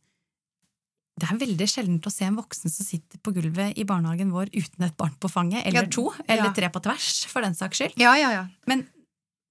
det 1.20 1.28
er 1.30 1.38
veldig 1.38 1.66
sjeldent 1.70 2.06
å 2.06 2.10
se 2.12 2.24
en 2.26 2.36
voksen 2.36 2.70
som 2.72 2.86
sitter 2.86 3.18
på 3.22 3.32
gulvet 3.36 3.76
i 3.78 3.84
barnehagen 3.86 4.32
vår 4.34 4.48
uten 4.54 4.82
et 4.88 4.96
barn 4.98 5.14
på 5.20 5.30
fanget, 5.30 5.62
eller 5.66 5.84
Ja, 5.86 5.90
to, 5.90 6.08
eller 6.26 6.48
ja. 6.50 6.52
tre 6.56 6.68
på 6.74 6.82
tvers, 6.82 7.26
for 7.30 7.40
den 7.46 7.54
saks 7.54 7.78
skyld. 7.78 7.94
Ja, 8.02 8.16
ja, 8.18 8.32
ja. 8.32 8.46
Men 8.66 8.86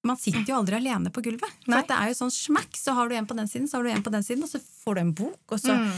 man 0.04 0.18
sitter 0.20 0.44
jo 0.44 0.58
aldri 0.60 0.76
alene 0.82 1.10
på 1.10 1.22
gulvet. 1.24 1.48
For 1.64 1.72
Nei. 1.72 1.80
at 1.80 1.88
det 1.88 1.96
er 2.02 2.08
jo 2.12 2.18
sånn 2.20 2.34
smakk, 2.36 2.76
så 2.76 2.92
har 2.98 3.08
du 3.08 3.16
en 3.16 3.26
på 3.30 3.38
den 3.38 3.48
siden, 3.48 3.70
så 3.72 3.78
har 3.80 3.84
du 3.88 3.94
en 3.96 4.04
på 4.04 4.12
den 4.12 4.24
siden, 4.28 4.44
og 4.44 4.50
så 4.52 4.60
får 4.84 4.96
du 4.96 5.02
en 5.06 5.14
bok, 5.14 5.56
så 5.60 5.78
Mm. 5.80 5.94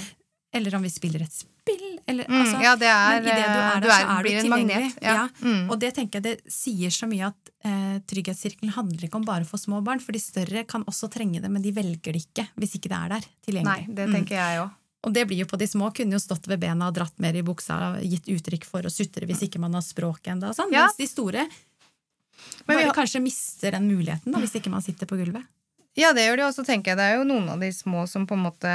Eller 0.56 0.73
om 0.78 0.84
vi 0.84 0.89
spiller 0.89 1.19
et 1.25 1.34
spill, 1.34 1.97
eller 2.08 2.23
Mm, 2.30 2.38
altså 2.45 2.62
ja, 2.63 2.75
det 2.80 2.88
er, 2.88 3.10
Men 3.17 3.23
det 3.25 3.34
du 3.34 3.41
er 3.41 3.75
eh, 3.75 3.80
der, 3.82 3.89
så 3.89 3.95
er 4.08 4.23
du 4.23 4.30
en 4.30 4.41
tilgjengelig. 4.45 4.49
magnet. 4.78 5.01
Ja. 5.04 5.13
Ja. 5.15 5.28
Mm. 5.41 5.69
Og 5.69 5.80
det 5.82 5.89
tenker 5.97 6.21
jeg 6.21 6.23
det 6.23 6.54
sier 6.54 6.89
så 6.95 7.10
mye 7.12 7.28
at 7.28 7.49
eh, 7.65 7.99
trygghetssirkelen 8.08 8.71
handler 8.71 9.04
ikke 9.10 9.15
om 9.19 9.25
bare 9.25 9.43
for 9.43 9.58
små 9.60 9.82
barn, 9.84 9.99
for 9.99 10.13
de 10.13 10.19
større 10.23 10.63
kan 10.65 10.86
også 10.86 11.10
trenge 11.12 11.41
det, 11.41 11.51
men 11.51 11.62
de 11.62 11.73
velger 11.75 12.13
det 12.13 12.21
ikke 12.23 12.47
hvis 12.56 12.75
ikke 12.78 12.88
det 12.88 12.99
er 13.01 13.10
der 13.10 13.19
Nei, 13.19 13.36
tilgjengelig. 13.49 13.95
det 13.95 14.08
Mm. 14.08 14.13
tenker 14.15 14.36
jeg 14.38 14.60
òg. 14.63 14.71
Og 15.05 15.13
det 15.13 15.27
blir 15.29 15.43
jo 15.43 15.45
på 15.45 15.57
de 15.61 15.67
små, 15.69 15.91
kunne 15.93 16.17
jo 16.17 16.21
stått 16.23 16.47
ved 16.49 16.59
bena 16.63 16.87
og 16.89 16.95
dratt 16.97 17.19
mer 17.21 17.35
i 17.37 17.43
buksa, 17.45 17.77
gitt 18.01 18.25
uttrykk 18.33 18.65
for 18.65 18.81
å 18.87 18.89
sutre 18.91 19.27
hvis 19.29 19.43
ikke 19.45 19.59
man 19.61 19.73
har 19.77 19.83
språk 19.85 20.25
ennå, 20.33 20.49
og 20.49 20.57
sånn. 20.57 20.73
Ja. 20.73 20.87
mens 20.87 20.97
de 20.97 21.07
store 21.07 21.45
bare 22.65 22.87
har- 22.87 22.93
kanskje 22.97 23.21
mister 23.21 23.71
den 23.77 23.87
muligheten 23.87 24.33
da, 24.33 24.39
hvis 24.41 24.55
ikke 24.57 24.71
man 24.73 24.81
sitter 24.81 25.05
på 25.05 25.15
gulvet. 25.21 25.45
Ja, 25.95 26.09
det 26.11 26.25
gjør 26.27 26.37
de, 26.41 26.43
og 26.49 26.53
så 26.57 26.65
tenker 26.67 26.91
jeg 26.91 26.97
det 26.97 27.05
er 27.11 27.17
jo 27.19 27.23
noen 27.29 27.47
av 27.53 27.59
de 27.61 27.69
små 27.71 28.07
som 28.09 28.25
på 28.27 28.33
en 28.35 28.43
måte 28.43 28.71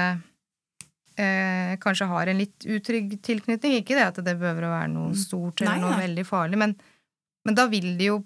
eh, 1.18 1.76
kanskje 1.82 2.06
har 2.08 2.30
en 2.30 2.38
litt 2.40 2.64
utrygg 2.64 3.18
tilknytning. 3.26 3.74
Ikke 3.82 3.96
det 3.98 4.06
at 4.06 4.20
det 4.24 4.38
behøver 4.40 4.64
å 4.68 4.72
være 4.72 4.88
noe 4.94 5.14
stort 5.18 5.60
eller 5.60 5.76
Nei, 5.76 5.80
noe 5.82 5.96
nei. 5.96 6.06
veldig 6.06 6.24
farlig, 6.28 6.56
men, 6.62 6.76
men 7.44 7.58
da 7.58 7.66
vil 7.68 7.96
de 7.98 8.08
jo 8.12 8.20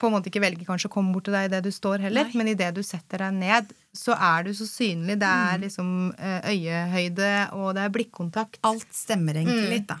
på 0.00 0.08
en 0.08 0.14
måte 0.16 0.30
ikke 0.32 0.40
velger 0.40 0.64
kanskje 0.64 0.88
å 0.88 0.92
komme 0.94 1.12
bort 1.12 1.26
til 1.28 1.34
deg 1.36 1.50
idet 1.50 1.62
du 1.66 1.70
står 1.70 2.00
heller, 2.06 2.24
Nei. 2.24 2.32
men 2.40 2.48
idet 2.54 2.70
du 2.74 2.80
setter 2.82 3.18
deg 3.26 3.34
ned, 3.36 3.72
så 3.94 4.14
er 4.16 4.46
du 4.46 4.50
så 4.56 4.64
synlig. 4.66 5.18
Det 5.20 5.28
er 5.28 5.58
Mm. 5.58 5.62
liksom 5.66 5.90
eh, 6.18 6.40
øyehøyde, 6.54 7.32
og 7.52 7.74
det 7.76 7.82
er 7.84 7.92
blikkontakt. 7.92 8.58
Alt 8.64 8.88
stemmer 8.96 9.34
egentlig 9.36 9.66
Mm. 9.68 9.74
litt, 9.74 9.86
da. 9.86 9.98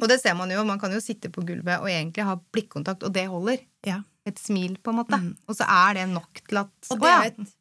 Og 0.00 0.08
det 0.08 0.20
ser 0.22 0.34
man 0.34 0.50
jo, 0.50 0.64
man 0.64 0.80
kan 0.80 0.90
jo 0.90 0.98
sitte 0.98 1.28
på 1.30 1.44
gulvet 1.46 1.78
og 1.78 1.86
egentlig 1.86 2.24
ha 2.24 2.34
blikkontakt, 2.52 3.04
og 3.04 3.12
det 3.12 3.28
holder. 3.28 3.58
Ja. 3.86 4.00
Et 4.26 4.36
smil, 4.40 4.78
på 4.82 4.90
en 4.90 4.96
måte. 5.04 5.20
Mm. 5.20 5.36
Og 5.46 5.54
så 5.54 5.66
er 5.68 5.94
det 5.94 6.08
nok 6.08 6.40
til 6.48 6.56
at 6.58 6.70
Og 6.90 6.98
det 7.00 7.10
er 7.12 7.26
et, 7.26 7.52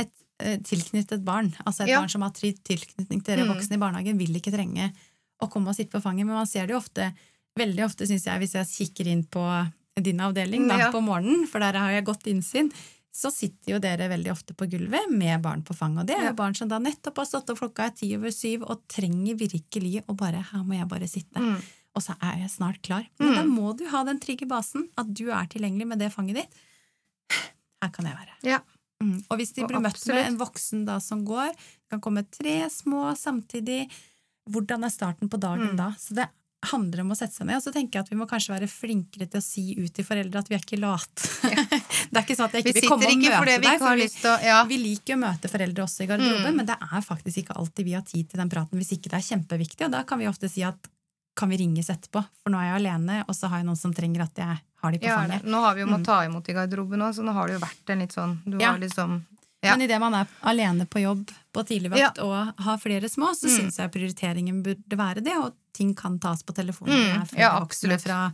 et 0.00 0.12
eh, 0.40 0.56
tilknyttet 0.58 1.22
barn. 1.24 1.54
Altså 1.66 1.82
et 1.84 1.88
Ja. 1.90 2.00
barn 2.00 2.08
som 2.08 2.22
har 2.22 2.30
tilknytning 2.30 3.22
til 3.22 3.36
dere 3.36 3.44
Mm. 3.46 3.54
voksne 3.54 3.74
i 3.76 3.78
barnehagen, 3.78 4.18
vil 4.18 4.34
ikke 4.34 4.50
trenge 4.56 4.92
å 5.42 5.50
komme 5.50 5.68
og 5.68 5.76
sitte 5.76 5.90
på 5.92 6.02
fanget. 6.02 6.24
Men 6.26 6.34
man 6.40 6.46
ser 6.46 6.66
det 6.66 6.70
jo 6.74 6.78
ofte, 6.80 7.12
veldig 7.56 7.84
ofte, 7.84 8.06
syns 8.08 8.24
jeg, 8.24 8.40
hvis 8.40 8.52
jeg 8.54 8.66
kikker 8.66 9.06
inn 9.06 9.22
på 9.24 9.70
din 10.02 10.18
avdeling 10.20 10.66
da, 10.68 10.78
Ja. 10.78 10.90
på 10.92 11.00
morgenen, 11.02 11.46
for 11.46 11.60
der 11.60 11.72
har 11.78 11.90
jeg 11.90 12.04
godt 12.04 12.24
innsyn, 12.26 12.72
så 13.14 13.30
sitter 13.30 13.74
jo 13.74 13.78
dere 13.78 14.08
veldig 14.10 14.30
ofte 14.32 14.54
på 14.54 14.66
gulvet 14.68 15.08
med 15.10 15.40
barn 15.42 15.62
på 15.62 15.74
fanget. 15.74 16.00
Og 16.00 16.06
det 16.06 16.16
er 16.18 16.26
jo 16.30 16.34
barn 16.34 16.54
som 16.56 16.68
da 16.68 16.78
nettopp 16.80 17.16
har 17.16 17.24
stått 17.26 17.50
opp 17.50 17.58
klokka 17.60 17.86
er 17.86 17.90
ti 17.94 18.16
over 18.16 18.30
syv 18.34 18.64
og 18.68 18.82
trenger 18.88 19.36
virkelig 19.38 20.02
å 20.08 20.16
bare 20.16 20.42
Her 20.42 20.64
må 20.64 20.74
jeg 20.76 20.88
bare 20.88 21.06
sitte. 21.06 21.38
Mm. 21.38 21.62
Og 21.94 22.02
så 22.02 22.16
er 22.20 22.38
jeg 22.42 22.50
snart 22.50 22.82
klar. 22.82 23.06
Men 23.20 23.28
Mm. 23.28 23.34
da 23.36 23.42
må 23.44 23.76
du 23.78 23.86
ha 23.88 24.02
den 24.02 24.18
trygge 24.18 24.48
basen, 24.48 24.88
at 24.98 25.14
du 25.14 25.30
er 25.30 25.46
tilgjengelig 25.46 25.86
med 25.86 25.98
det 26.00 26.12
fanget 26.12 26.34
ditt. 26.34 26.50
Her 27.80 27.90
kan 27.90 28.04
jeg 28.04 28.16
være. 28.16 28.34
Ja. 28.42 28.58
Mm. 29.00 29.22
Og 29.30 29.38
hvis 29.38 29.52
de 29.54 29.62
Og 29.62 29.68
blir 29.68 29.78
møtt 29.80 29.94
absolutt. 29.94 30.14
med 30.16 30.26
en 30.26 30.38
voksen 30.38 30.84
da 30.86 30.98
som 30.98 31.24
går, 31.24 31.50
det 31.54 31.90
kan 31.90 32.00
komme 32.00 32.26
tre 32.28 32.68
små 32.68 33.14
samtidig, 33.16 33.88
hvordan 34.50 34.84
er 34.84 34.90
starten 34.90 35.28
på 35.28 35.38
dagen 35.38 35.70
Mm. 35.70 35.76
da? 35.76 35.90
Så 35.98 36.14
det 36.14 36.28
handler 36.70 37.00
om 37.04 37.10
å 37.12 37.16
sette 37.16 37.34
seg 37.36 37.46
ned. 37.46 37.56
Og 37.56 37.62
så 37.62 37.72
tenker 37.72 37.98
jeg 37.98 38.04
at 38.06 38.10
vi 38.12 38.16
må 38.16 38.26
kanskje 38.30 38.54
være 38.54 38.68
flinkere 38.70 39.26
til 39.30 39.40
å 39.40 39.44
si 39.44 39.64
ut 39.78 39.92
til 39.94 40.04
foreldre 40.04 40.38
at 40.42 40.48
vi 40.48 40.54
er 40.56 40.64
ikke 40.64 40.80
late. 40.80 41.28
det 42.10 42.16
er 42.18 42.22
ikke 42.24 42.36
sånn 42.38 42.48
at 42.50 42.56
jeg 42.58 42.64
Vi 42.64 42.70
ikke 42.74 42.80
vil 42.80 42.88
komme 42.88 43.06
og 43.10 43.18
møte 43.24 43.58
vi 43.60 43.66
deg. 43.68 43.78
for 43.78 43.96
vi, 43.96 44.08
å 44.08 44.34
Ja. 44.44 44.58
vi 44.64 44.76
liker 44.78 45.14
å 45.16 45.20
møte 45.24 45.50
foreldre 45.52 45.84
også 45.86 46.04
i 46.04 46.06
garderoben, 46.10 46.50
Mm. 46.52 46.56
men 46.56 46.66
det 46.66 46.76
er 46.80 47.00
faktisk 47.04 47.36
ikke 47.44 47.56
alltid 47.56 47.84
vi 47.84 47.92
har 47.94 48.02
tid 48.02 48.28
til 48.30 48.38
den 48.38 48.48
praten 48.50 48.78
hvis 48.78 48.92
ikke 48.98 49.10
det 49.10 49.18
er 49.20 49.28
kjempeviktig. 49.36 49.84
Og 49.86 49.90
da 49.92 50.02
kan 50.04 50.18
vi 50.18 50.26
ofte 50.26 50.48
si 50.50 50.62
at 50.62 50.76
kan 51.36 51.48
vi 51.50 51.56
ringes 51.58 51.88
etterpå, 51.90 52.22
for 52.42 52.50
nå 52.54 52.58
er 52.62 52.70
jeg 52.70 52.80
alene, 52.84 53.24
og 53.28 53.34
så 53.34 53.48
har 53.50 53.58
jeg 53.58 53.66
noen 53.66 53.76
som 53.80 53.92
trenger 53.92 54.22
at 54.22 54.34
jeg 54.38 54.60
har 54.84 54.90
de 54.92 54.98
på 54.98 55.08
Ja, 55.08 55.16
fanget. 55.18 55.42
Nå 55.44 55.60
har 55.60 55.74
vi 55.74 55.80
jo 55.80 55.86
måttet 55.86 56.04
Mm. 56.04 56.04
ta 56.06 56.20
imot 56.28 56.48
i 56.48 56.52
garderoben 56.52 57.00
òg, 57.02 57.14
så 57.14 57.22
nå 57.24 57.32
har 57.32 57.46
det 57.48 57.54
jo 57.58 57.66
vært 57.66 57.90
en 57.90 57.98
litt 57.98 58.12
sånn 58.12 58.38
Du 58.46 58.58
Ja. 58.58 58.70
har 58.72 58.78
liksom 58.78 59.22
Ja. 59.64 59.76
Men 59.76 59.88
idet 59.88 59.98
man 59.98 60.12
er 60.14 60.26
alene 60.42 60.84
på 60.86 61.00
jobb 61.00 61.30
på 61.54 61.64
tidligvakt 61.64 62.18
og 62.22 62.52
har 62.60 62.76
flere 62.76 63.08
små, 63.08 63.32
så 63.34 63.48
Mm. 63.48 63.56
syns 63.58 63.76
jeg 63.78 63.90
prioriteringen 63.92 64.62
burde 64.62 64.94
være 64.96 65.24
det, 65.24 65.32
og 65.36 65.54
ting 65.74 65.92
kan 65.98 66.18
tas 66.22 66.42
på 66.46 66.54
telefonen. 66.56 66.94
Mm, 67.24 67.38
ja, 67.38 67.52
absolutt. 67.60 68.02
fra 68.06 68.32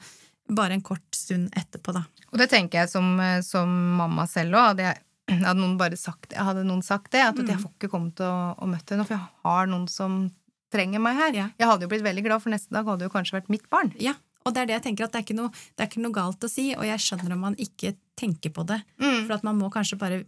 bare 0.51 0.75
en 0.77 0.83
kort 0.83 1.15
stund 1.15 1.53
etterpå, 1.57 1.93
da. 1.95 2.05
Og 2.33 2.39
det 2.39 2.49
tenker 2.51 2.81
jeg 2.83 2.91
som, 2.91 3.07
eh, 3.23 3.41
som 3.47 3.71
mamma 3.97 4.25
selv 4.27 4.57
òg. 4.59 4.73
Hadde, 4.73 4.95
hadde 5.31 5.61
noen 5.61 5.77
bare 5.79 5.97
sagt, 5.97 6.33
hadde 6.35 6.65
noen 6.67 6.83
sagt 6.83 7.13
det, 7.15 7.21
at 7.23 7.37
Mm. 7.39 7.47
jeg 7.53 7.59
får 7.63 7.71
ikke 7.79 7.91
kommet 7.93 8.21
og, 8.21 8.59
og 8.59 8.69
møtt 8.73 8.91
henne, 8.91 9.07
for 9.07 9.15
jeg 9.15 9.29
har 9.45 9.67
noen 9.71 9.87
som 9.89 10.31
trenger 10.73 11.01
meg 11.01 11.17
her. 11.17 11.33
Ja. 11.35 11.47
Jeg 11.59 11.69
hadde 11.71 11.87
jo 11.87 11.89
blitt 11.93 12.03
veldig 12.03 12.25
glad, 12.27 12.43
for 12.43 12.51
neste 12.51 12.71
dag 12.75 12.85
hadde 12.87 13.07
jo 13.07 13.13
kanskje 13.15 13.39
vært 13.41 13.49
mitt 13.49 13.69
barn. 13.71 13.93
Ja, 13.99 14.15
og 14.45 14.55
det 14.55 14.63
er 14.63 14.67
det 14.67 14.75
jeg 14.81 14.83
tenker 14.89 15.05
at 15.07 15.13
det 15.13 15.21
er 15.23 15.27
ikke 15.29 15.39
noe, 15.39 15.51
det 15.77 15.85
er 15.85 15.89
ikke 15.91 16.03
noe 16.03 16.13
galt 16.19 16.41
å 16.47 16.51
si, 16.51 16.75
og 16.75 16.83
jeg 16.85 16.99
skjønner 16.99 17.33
om 17.33 17.41
man 17.47 17.55
ikke 17.57 17.95
tenker 18.19 18.51
på 18.51 18.67
det, 18.67 18.83
Mm. 18.99 19.27
for 19.27 19.35
at 19.35 19.45
man 19.47 19.59
må 19.59 19.71
kanskje 19.71 19.99
bare 19.99 20.25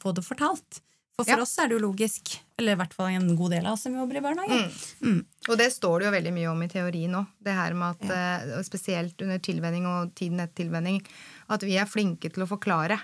få 0.00 0.14
det 0.14 0.24
fortalt. 0.24 0.80
For 1.16 1.24
for 1.24 1.30
Ja. 1.32 1.42
oss 1.42 1.58
er 1.58 1.68
det 1.68 1.78
jo 1.78 1.86
logisk, 1.88 2.40
eller 2.58 2.72
i 2.72 2.76
hvert 2.76 2.92
fall 2.92 3.06
en 3.08 3.36
god 3.36 3.50
del 3.50 3.64
av 3.66 3.72
oss 3.72 3.82
som 3.86 3.94
jobber 3.96 4.16
i 4.18 4.20
barnehage. 4.20 4.70
Mm. 5.00 5.24
Og 5.48 5.56
det 5.56 5.70
står 5.72 6.00
det 6.00 6.06
jo 6.06 6.12
veldig 6.12 6.32
mye 6.36 6.50
om 6.50 6.62
i 6.62 6.68
teorien 6.68 7.14
òg. 7.16 7.26
Det 7.42 7.54
her 7.56 7.72
med 7.74 7.96
at, 7.96 8.10
ja. 8.50 8.62
spesielt 8.62 9.22
under 9.24 9.38
tilvenning 9.38 9.86
og 9.88 10.14
tiden 10.14 10.40
etter 10.44 10.64
tilvenning, 10.64 11.00
at 11.48 11.62
vi 11.64 11.78
er 11.80 11.86
flinke 11.88 12.28
til 12.32 12.44
å 12.44 12.48
forklare 12.50 12.98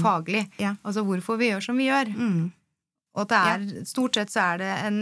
faglig. 0.00 0.46
Ja. 0.58 0.76
Altså 0.82 1.04
hvorfor 1.04 1.36
vi 1.38 1.50
gjør 1.50 1.62
som 1.62 1.76
vi 1.76 1.90
gjør. 1.90 2.08
Mm. 2.16 2.52
Og 3.18 3.20
at 3.26 3.28
det 3.28 3.42
er, 3.78 3.84
stort 3.84 4.14
sett 4.14 4.30
så 4.32 4.54
er 4.54 4.58
det 4.58 4.72
en 4.88 4.98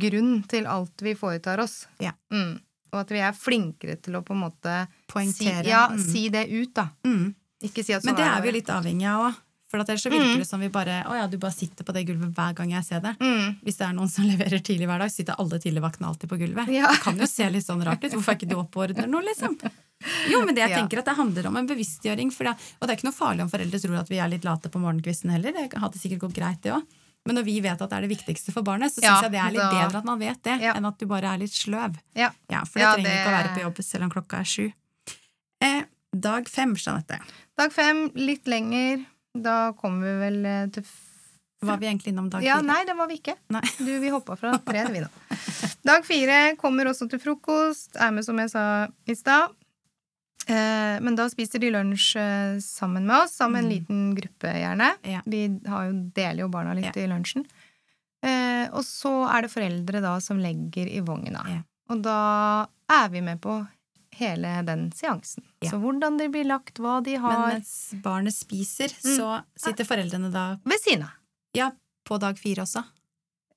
grunn 0.00 0.42
til 0.48 0.66
alt 0.66 1.02
vi 1.04 1.12
foretar 1.14 1.60
oss. 1.60 1.86
Ja. 2.00 2.12
Mm. 2.32 2.60
Og 2.94 3.00
at 3.04 3.12
vi 3.12 3.20
er 3.20 3.32
flinkere 3.36 4.00
til 4.02 4.16
å 4.16 4.24
på 4.24 4.32
en 4.34 4.40
måte 4.46 4.86
Poengtere. 5.06 5.62
Si, 5.64 5.68
ja, 5.68 5.84
Mm. 5.88 5.98
si 6.00 6.28
det 6.30 6.48
ut, 6.48 6.72
da. 6.74 6.88
Mm. 7.04 7.34
Ikke 7.62 7.84
si 7.84 7.92
at 7.92 8.04
Men 8.04 8.14
sånn 8.14 8.24
det 8.24 8.26
er 8.26 8.40
vi 8.40 8.48
jo 8.48 8.52
litt 8.56 8.66
avhengig 8.72 9.06
av 9.06 9.28
òg. 9.28 9.36
For 9.70 9.78
at 9.78 9.88
ellers 9.92 10.02
så 10.02 10.10
virker 10.10 10.40
det 10.42 10.46
som 10.48 10.58
vi 10.60 10.68
bare 10.68 11.04
Å 11.06 11.14
ja, 11.14 11.26
du 11.30 11.36
bare 11.38 11.54
sitter 11.54 11.86
på 11.86 11.92
det 11.94 12.02
gulvet 12.08 12.32
hver 12.34 12.54
gang 12.58 12.72
jeg 12.74 12.82
ser 12.88 13.00
det. 13.04 13.12
Mm. 13.22 13.60
Hvis 13.62 13.76
det 13.78 13.86
er 13.86 13.92
noen 13.94 14.10
som 14.10 14.24
leverer 14.32 14.58
tidlig 14.66 14.88
hver 14.90 14.98
dag, 15.04 15.12
sitter 15.14 15.38
alle 15.38 15.60
tidligvaktene 15.62 16.08
alltid 16.10 16.28
på 16.32 16.38
gulvet. 16.40 16.72
Ja. 16.74 16.90
Det 16.90 17.02
kan 17.04 17.18
jo 17.22 17.28
se 17.30 17.46
litt 17.54 17.66
sånn 17.66 17.84
rart 17.86 18.02
ut. 18.02 18.10
Hvorfor 18.16 18.34
er 18.34 18.40
ikke 18.40 18.50
du 18.50 18.56
oppe 18.58 18.80
og 18.80 18.88
ordner 18.88 19.06
noe, 19.06 19.22
liksom? 19.28 19.54
Jo, 20.32 20.40
men 20.44 20.56
det 20.56 20.64
jeg 20.66 20.74
tenker 20.80 20.98
at 21.04 21.06
det 21.12 21.14
handler 21.20 21.46
om 21.52 21.56
en 21.60 21.68
bevisstgjøring. 21.70 22.32
For 22.34 22.50
det, 22.50 22.56
og 22.80 22.86
det 22.88 22.94
er 22.94 22.98
ikke 22.98 23.08
noe 23.12 23.18
farlig 23.20 23.46
om 23.46 23.52
foreldre 23.52 23.78
tror 23.84 24.00
at 24.02 24.10
vi 24.10 24.18
er 24.18 24.32
litt 24.34 24.48
late 24.48 24.72
på 24.74 24.82
morgenkvisten 24.82 25.30
heller. 25.30 25.54
Det 25.54 25.78
hadde 25.78 26.02
sikkert 26.02 26.24
gått 26.26 26.34
greit, 26.40 26.58
det 26.66 26.74
òg. 26.74 26.82
Men 27.28 27.36
når 27.36 27.44
vi 27.46 27.58
vet 27.60 27.76
at 27.84 27.90
det 27.92 27.96
er 27.98 28.04
det 28.08 28.10
viktigste 28.16 28.50
for 28.50 28.64
barnet, 28.66 28.90
så 28.90 28.98
syns 29.02 29.06
Ja, 29.06 29.16
jeg 29.28 29.32
det 29.36 29.40
er 29.44 29.50
litt 29.52 29.60
da- 29.60 29.70
bedre 29.84 29.98
at 30.00 30.06
man 30.08 30.18
vet 30.18 30.42
det, 30.42 30.54
Ja. 30.64 30.72
enn 30.74 30.86
at 30.88 30.98
du 30.98 31.04
bare 31.06 31.28
er 31.34 31.38
litt 31.42 31.52
sløv. 31.52 31.98
Ja. 32.16 32.30
Ja, 32.48 32.62
For 32.64 32.80
det 32.80 32.86
trenger 32.96 33.04
det- 33.04 33.16
ikke 33.20 33.28
å 33.28 33.34
være 33.38 33.54
på 33.54 33.60
jobb 33.66 33.80
selv 33.84 34.02
om 34.06 34.10
klokka 34.14 34.40
er 34.40 34.48
sju. 34.48 34.72
Eh, 35.60 35.82
dag 36.16 36.48
fem, 36.48 36.72
Jeanette. 36.80 37.20
Dag 37.60 37.72
fem, 37.76 38.06
litt 38.16 38.48
lenger. 38.48 39.04
Da 39.38 39.72
kommer 39.78 40.06
vi 40.06 40.14
vel 40.20 40.38
eh, 40.46 40.66
til 40.74 40.84
Var 41.62 41.76
vi 41.78 41.86
egentlig 41.86 42.10
innom 42.14 42.30
dag 42.32 42.42
Ja, 42.42 42.60
nei, 42.64 42.80
det 42.88 42.96
var 42.98 43.06
vi 43.10 43.18
ikke. 43.20 43.36
Nei. 43.52 43.62
Du, 43.86 43.92
vi 44.02 44.10
hoppa 44.10 44.36
fra 44.40 44.54
tre, 44.64 44.86
vi 44.90 45.02
nå. 45.04 45.08
Dag 45.86 46.04
fire 46.04 46.56
kommer 46.60 46.88
også 46.90 47.06
til 47.12 47.20
frokost. 47.22 47.94
Er 48.00 48.10
med, 48.16 48.24
som 48.26 48.38
jeg 48.40 48.50
sa 48.52 48.64
i 49.08 49.14
stad. 49.16 49.52
Eh, 50.50 50.96
men 51.04 51.14
da 51.16 51.28
spiser 51.30 51.60
de 51.62 51.70
lunsj 51.72 52.14
eh, 52.20 52.58
sammen 52.64 53.06
med 53.06 53.16
oss, 53.22 53.36
sammen 53.38 53.60
med 53.60 53.64
en 53.64 53.70
Mm. 53.70 53.74
liten 53.76 54.14
gruppe, 54.18 54.50
gjerne. 54.56 54.88
Ja. 55.06 55.20
Vi 55.26 55.42
har 55.68 55.86
jo, 55.90 55.92
deler 56.16 56.42
jo 56.46 56.48
barna 56.52 56.74
litt 56.74 56.90
Ja. 56.96 57.04
i 57.04 57.08
lunsjen. 57.12 57.46
Og 58.76 58.82
så 58.84 59.10
er 59.32 59.42
det 59.46 59.50
foreldre 59.52 60.00
da 60.04 60.18
som 60.20 60.36
legger 60.42 60.88
i 60.92 61.00
vogna. 61.00 61.40
Ja. 61.48 61.60
Og 61.90 62.02
da 62.04 62.66
er 62.92 63.08
vi 63.12 63.20
med 63.24 63.40
på 63.40 63.54
hele 64.20 64.52
den 64.68 64.86
seansen. 64.96 65.42
Ja. 65.64 65.70
Så 65.72 65.80
hvordan 65.82 66.16
de 66.20 66.28
blir 66.32 66.44
lagt, 66.48 66.78
hva 66.78 67.00
de 67.04 67.16
har 67.20 67.36
Men 67.48 67.58
mens 67.58 67.74
barnet 68.04 68.36
spiser, 68.36 68.92
Mm. 69.02 69.16
så 69.16 69.42
sitter 69.56 69.84
foreldrene 69.88 70.30
da 70.32 70.46
ved 70.64 70.80
siden 70.84 71.02
av. 71.08 71.10
ja, 71.56 71.70
på 72.06 72.18
dag 72.20 72.38
fire 72.38 72.62
også 72.62 72.84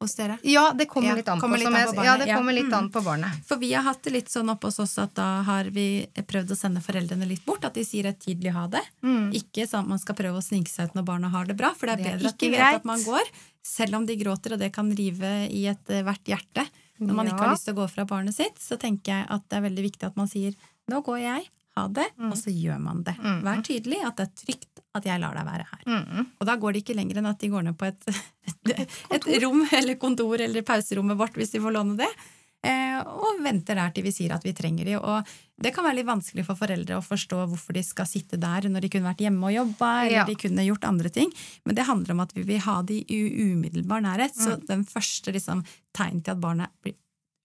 hos 0.04 0.16
dere. 0.20 0.38
Ja, 0.44 0.74
det 0.76 0.90
kommer 0.92 1.08
Ja, 1.10 1.16
litt 1.16 1.30
an 1.32 1.38
på. 1.40 1.46
kommer 1.46 1.58
litt 1.58 1.68
an 1.68 1.74
på 1.74 2.04
ja, 2.04 2.12
barnet. 2.18 2.26
det 2.28 2.34
kommer 2.36 2.54
litt 2.54 2.66
Mm. 2.68 2.74
an 2.78 2.90
på 2.92 3.02
barnet. 3.06 3.46
For 3.46 3.56
vi 3.56 3.70
har 3.72 3.84
hatt 3.84 4.02
det 4.04 4.12
litt 4.12 4.28
sånn 4.28 4.50
oppe 4.52 4.68
hos 4.68 4.80
oss 4.80 4.98
at 5.00 5.14
da 5.16 5.42
har 5.44 5.64
vi 5.72 6.06
prøvd 6.18 6.52
å 6.52 6.58
sende 6.60 6.82
foreldrene 6.84 7.26
litt 7.26 7.46
bort. 7.46 7.64
At 7.64 7.74
de 7.74 7.86
sier 7.86 8.06
et 8.08 8.20
tydelig 8.20 8.52
ha 8.52 8.68
det. 8.68 8.82
Mm. 9.02 9.32
Ikke 9.32 9.64
sånn 9.66 9.84
at 9.86 9.88
man 9.88 10.00
skal 10.00 10.16
prøve 10.16 10.36
å 10.36 10.44
snike 10.44 10.68
seg 10.68 10.90
ut 10.90 10.96
når 10.96 11.06
barna 11.06 11.30
har 11.32 11.46
det 11.46 11.56
bra, 11.56 11.74
for 11.74 11.86
det 11.88 11.94
er 11.94 12.04
Det 12.04 12.06
er 12.06 12.18
bedre 12.18 12.28
at 12.28 12.38
de 12.38 12.50
vet 12.50 12.60
greit. 12.60 12.76
at 12.76 12.86
man 12.86 13.00
går, 13.00 13.24
selv 13.64 13.96
om 13.96 14.06
de 14.06 14.18
gråter, 14.18 14.52
og 14.54 14.60
det 14.60 14.74
kan 14.74 14.92
rive 14.94 15.48
i 15.50 15.64
ethvert 15.72 16.26
hjerte. 16.26 16.68
Når 17.08 17.18
man 17.20 17.32
ikke 17.32 17.44
har 17.44 17.56
lyst 17.56 17.68
til 17.68 17.76
å 17.76 17.82
gå 17.82 17.90
fra 17.92 18.06
barnet 18.10 18.36
sitt, 18.36 18.62
så 18.62 18.78
tenker 18.82 19.14
jeg 19.16 19.28
at 19.36 19.46
det 19.50 19.60
er 19.60 19.68
veldig 19.68 19.86
viktig 19.90 20.08
at 20.10 20.20
man 20.20 20.32
sier 20.32 20.56
'nå 20.92 21.00
går 21.06 21.20
jeg', 21.24 21.50
ha 21.74 21.88
det, 21.90 22.06
og 22.30 22.36
så 22.38 22.54
gjør 22.54 22.78
man 22.82 23.02
det. 23.06 23.16
Mm. 23.18 23.40
Vær 23.46 23.62
tydelig 23.66 24.00
at 24.06 24.20
det 24.20 24.26
er 24.28 24.34
trygt 24.44 24.82
at 24.94 25.08
jeg 25.10 25.22
lar 25.24 25.34
deg 25.34 25.48
være 25.48 25.66
her. 25.72 25.84
Mm. 25.90 26.28
Og 26.38 26.46
da 26.46 26.56
går 26.62 26.76
det 26.76 26.84
ikke 26.84 26.96
lenger 26.98 27.18
enn 27.18 27.30
at 27.32 27.40
de 27.42 27.50
går 27.50 27.66
ned 27.66 27.78
på 27.80 27.88
et, 27.90 28.10
et, 28.76 28.98
et 29.18 29.30
rom 29.42 29.64
eller 29.66 29.98
kontor 30.02 30.44
eller 30.46 30.66
pauserommet 30.68 31.18
vårt, 31.18 31.40
hvis 31.40 31.56
de 31.56 31.62
får 31.64 31.74
låne 31.74 31.98
det, 32.04 32.10
og 32.64 33.42
venter 33.44 33.76
der 33.76 33.92
til 33.92 34.04
vi 34.06 34.12
sier 34.16 34.32
at 34.36 34.44
vi 34.48 34.54
trenger 34.56 34.86
de. 34.88 34.96
Og 35.00 35.28
det 35.64 35.74
kan 35.76 35.84
være 35.84 35.96
litt 36.00 36.08
vanskelig 36.08 36.46
for 36.48 36.56
foreldre 36.56 36.98
å 36.98 37.04
forstå 37.04 37.42
hvorfor 37.52 37.74
de 37.76 37.84
skal 37.84 38.06
sitte 38.10 38.40
der 38.40 38.70
når 38.72 38.82
de 38.86 38.90
kunne 38.90 39.10
vært 39.12 39.24
hjemme 39.26 39.44
og 39.50 39.54
jobba, 39.58 39.92
eller 40.06 40.18
Ja. 40.22 40.26
de 40.26 40.36
kunne 40.36 40.66
gjort 40.66 40.84
andre 40.88 41.10
ting. 41.10 41.32
Men 41.66 41.76
det 41.76 41.86
handler 41.86 42.12
om 42.12 42.20
at 42.22 42.34
vi 42.34 42.44
vil 42.44 42.60
ha 42.60 42.82
de 42.82 43.02
i 43.04 43.22
umiddelbar 43.52 44.02
nærhet. 44.02 44.34
Så 44.36 44.58
Mm. 44.58 44.66
den 44.66 44.84
første 44.86 45.32
liksom, 45.34 45.66
tegn 45.94 46.24
til 46.24 46.32
at 46.32 46.40
barnet 46.40 46.70
blir 46.82 46.96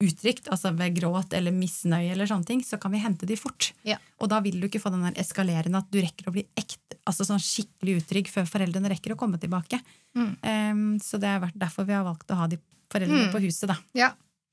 uttrykt, 0.00 0.46
altså 0.48 0.70
ved 0.78 0.94
gråt 0.94 1.32
eller 1.34 1.50
misnøye 1.50 2.12
eller 2.12 2.26
sånne 2.26 2.46
ting, 2.46 2.60
så 2.62 2.78
kan 2.78 2.92
vi 2.92 2.98
hente 3.02 3.26
de 3.26 3.34
fort. 3.34 3.72
Ja. 3.82 3.96
Og 4.20 4.28
da 4.28 4.38
vil 4.38 4.60
du 4.60 4.68
ikke 4.68 4.80
få 4.80 4.92
den 4.92 5.02
der 5.02 5.20
eskalerende 5.20 5.78
at 5.78 5.90
du 5.90 5.98
rekker 6.00 6.28
å 6.28 6.32
bli 6.32 6.46
ekte, 6.56 6.94
altså 7.04 7.26
sånn 7.26 7.42
skikkelig 7.42 8.04
utrygg 8.04 8.28
før 8.30 8.46
foreldrene 8.46 8.88
rekker 8.90 9.10
å 9.14 9.18
komme 9.18 9.40
tilbake. 9.40 9.80
Mm. 10.14 10.36
Um, 10.44 10.98
så 11.00 11.18
det 11.18 11.24
er 11.26 11.40
derfor 11.58 11.84
vi 11.84 11.94
har 11.94 12.04
valgt 12.04 12.28
å 12.30 12.36
ha 12.36 12.46
de 12.46 12.58
foreldrene 12.88 13.26
Mm. 13.26 13.32
på 13.32 13.40
huset, 13.42 13.66
da. 13.66 13.76
Ja. 13.92 14.12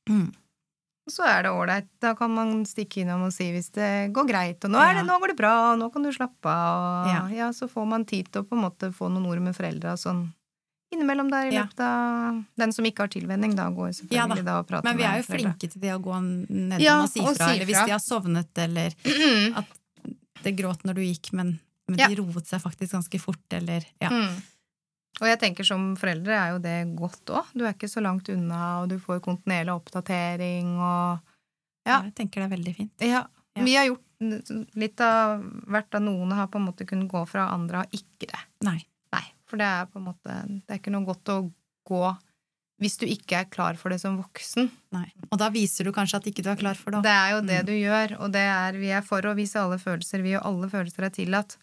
Mm. 0.09 0.33
Så 1.07 1.21
er 1.23 1.43
det 1.45 1.51
ålreit. 1.53 1.87
Da 2.01 2.15
kan 2.17 2.31
man 2.33 2.63
stikke 2.65 3.03
innom 3.03 3.27
og 3.27 3.33
si 3.33 3.51
hvis 3.53 3.69
det 3.75 4.11
går 4.15 4.25
greit. 4.29 4.63
Og 4.65 4.71
nå, 4.73 4.79
det, 4.81 4.95
Ja. 4.95 5.03
nå 5.05 5.19
går 5.21 5.27
det 5.33 5.37
bra, 5.37 5.51
og 5.73 5.79
nå 5.79 5.91
kan 5.93 6.01
du 6.03 6.09
slappe 6.11 6.45
av. 6.49 7.05
Og, 7.05 7.11
Ja. 7.13 7.27
ja. 7.45 7.49
så 7.53 7.67
får 7.69 7.85
man 7.87 8.05
tid 8.05 8.31
til 8.31 8.41
å 8.41 8.47
på 8.47 8.55
en 8.57 8.63
måte 8.63 8.89
få 8.93 9.11
noen 9.11 9.25
ord 9.29 9.39
med 9.41 9.53
foreldra 9.55 9.93
sånn 9.97 10.31
innimellom 10.91 11.29
der 11.29 11.51
i 11.51 11.53
Ja. 11.53 11.63
løpet 11.65 11.79
av 11.79 12.43
Den 12.57 12.71
som 12.71 12.85
ikke 12.85 12.99
har 13.05 13.07
tilvenning, 13.09 13.55
da 13.55 13.69
går 13.69 13.89
selvfølgelig 13.93 14.43
da. 14.45 14.51
da 14.51 14.59
og 14.59 14.67
prater 14.67 14.83
Men 14.83 14.97
vi 14.97 15.03
er 15.03 15.21
jo 15.21 15.25
med 15.27 15.39
flinke 15.39 15.71
til 15.71 15.81
det 15.81 15.91
å 15.93 16.01
gå 16.01 16.15
ned 16.49 16.79
Ja, 16.81 17.01
og 17.03 17.09
si 17.09 17.19
og 17.19 17.35
fra, 17.35 17.47
si 17.47 17.53
eller 17.53 17.65
hvis 17.65 17.85
de 17.85 17.91
har 17.91 17.99
sovnet, 17.99 18.57
eller 18.57 18.89
Mm. 19.03 19.57
at 19.57 19.65
det 20.43 20.55
gråt 20.57 20.83
når 20.85 20.93
du 20.95 21.01
gikk, 21.01 21.33
men, 21.33 21.59
men 21.87 21.97
de 21.97 22.15
roet 22.15 22.45
seg 22.47 22.61
faktisk 22.61 22.91
ganske 22.93 23.19
fort, 23.21 23.45
eller 23.51 23.83
ja. 24.01 24.09
Mm. 24.09 24.41
Og 25.21 25.27
jeg 25.29 25.39
tenker 25.39 25.63
som 25.67 25.93
foreldre 25.95 26.33
er 26.35 26.49
jo 26.55 26.59
det 26.63 26.75
godt 26.99 27.31
òg. 27.31 27.51
Du 27.55 27.63
er 27.63 27.73
ikke 27.73 27.87
så 27.91 28.01
langt 28.03 28.27
unna, 28.33 28.81
og 28.81 28.89
du 28.91 28.97
får 28.99 29.21
kontinuerlig 29.23 29.75
oppdatering 29.75 30.75
og 30.79 31.31
Ja. 31.85 32.01
Jeg 32.01 32.15
tenker 32.17 32.41
det 32.41 32.47
er 32.51 32.55
veldig 32.57 32.75
fint. 32.75 32.91
Ja. 33.05 33.27
Ja. 33.55 33.63
Vi 33.63 33.75
har 33.77 33.85
gjort 33.85 34.73
litt 34.75 34.99
av 35.05 35.43
hvert 35.69 35.93
av 35.95 36.01
noen 36.01 36.31
har 36.33 36.47
på 36.47 36.57
en 36.57 36.65
måte 36.65 36.85
kunnet 36.89 37.07
gå 37.11 37.21
fra, 37.29 37.45
andre 37.53 37.83
har 37.83 37.87
ikke 37.93 38.27
det. 38.31 38.39
Nei. 38.65 38.79
Nei, 39.13 39.23
for 39.45 39.57
det 39.61 39.65
er 39.69 39.85
på 39.85 39.99
en 40.01 40.07
måte 40.09 40.33
Det 40.65 40.73
er 40.73 40.79
ikke 40.81 40.91
noe 40.95 41.05
godt 41.05 41.29
å 41.29 41.37
gå 41.87 42.17
hvis 42.81 42.97
du 42.99 43.05
ikke 43.07 43.37
er 43.39 43.45
klar 43.47 43.77
for 43.79 43.93
det 43.93 44.01
som 44.01 44.17
voksen. 44.19 44.67
Nei. 44.91 45.05
Og 45.31 45.37
da 45.39 45.47
viser 45.49 45.85
du 45.87 45.93
kanskje 45.95 46.17
at 46.19 46.25
ikke 46.27 46.43
du 46.43 46.49
er 46.51 46.57
klar 46.59 46.75
for 46.75 46.91
det. 46.91 47.03
Det 47.05 47.13
er 47.13 47.29
jo 47.31 47.41
det 47.47 47.59
Mm. 47.61 47.65
du 47.69 47.71
gjør, 47.71 48.19
og 48.19 48.31
det 48.33 48.41
er 48.41 48.71
Vi 48.73 48.89
er 48.91 49.01
for 49.01 49.21
å 49.21 49.35
vise 49.35 49.55
alle 49.55 49.77
følelser. 49.79 50.21
Vi 50.21 50.31
gjør 50.33 50.43
alle 50.43 50.67
følelser 50.69 51.03
er 51.05 51.09
tillatt. 51.09 51.55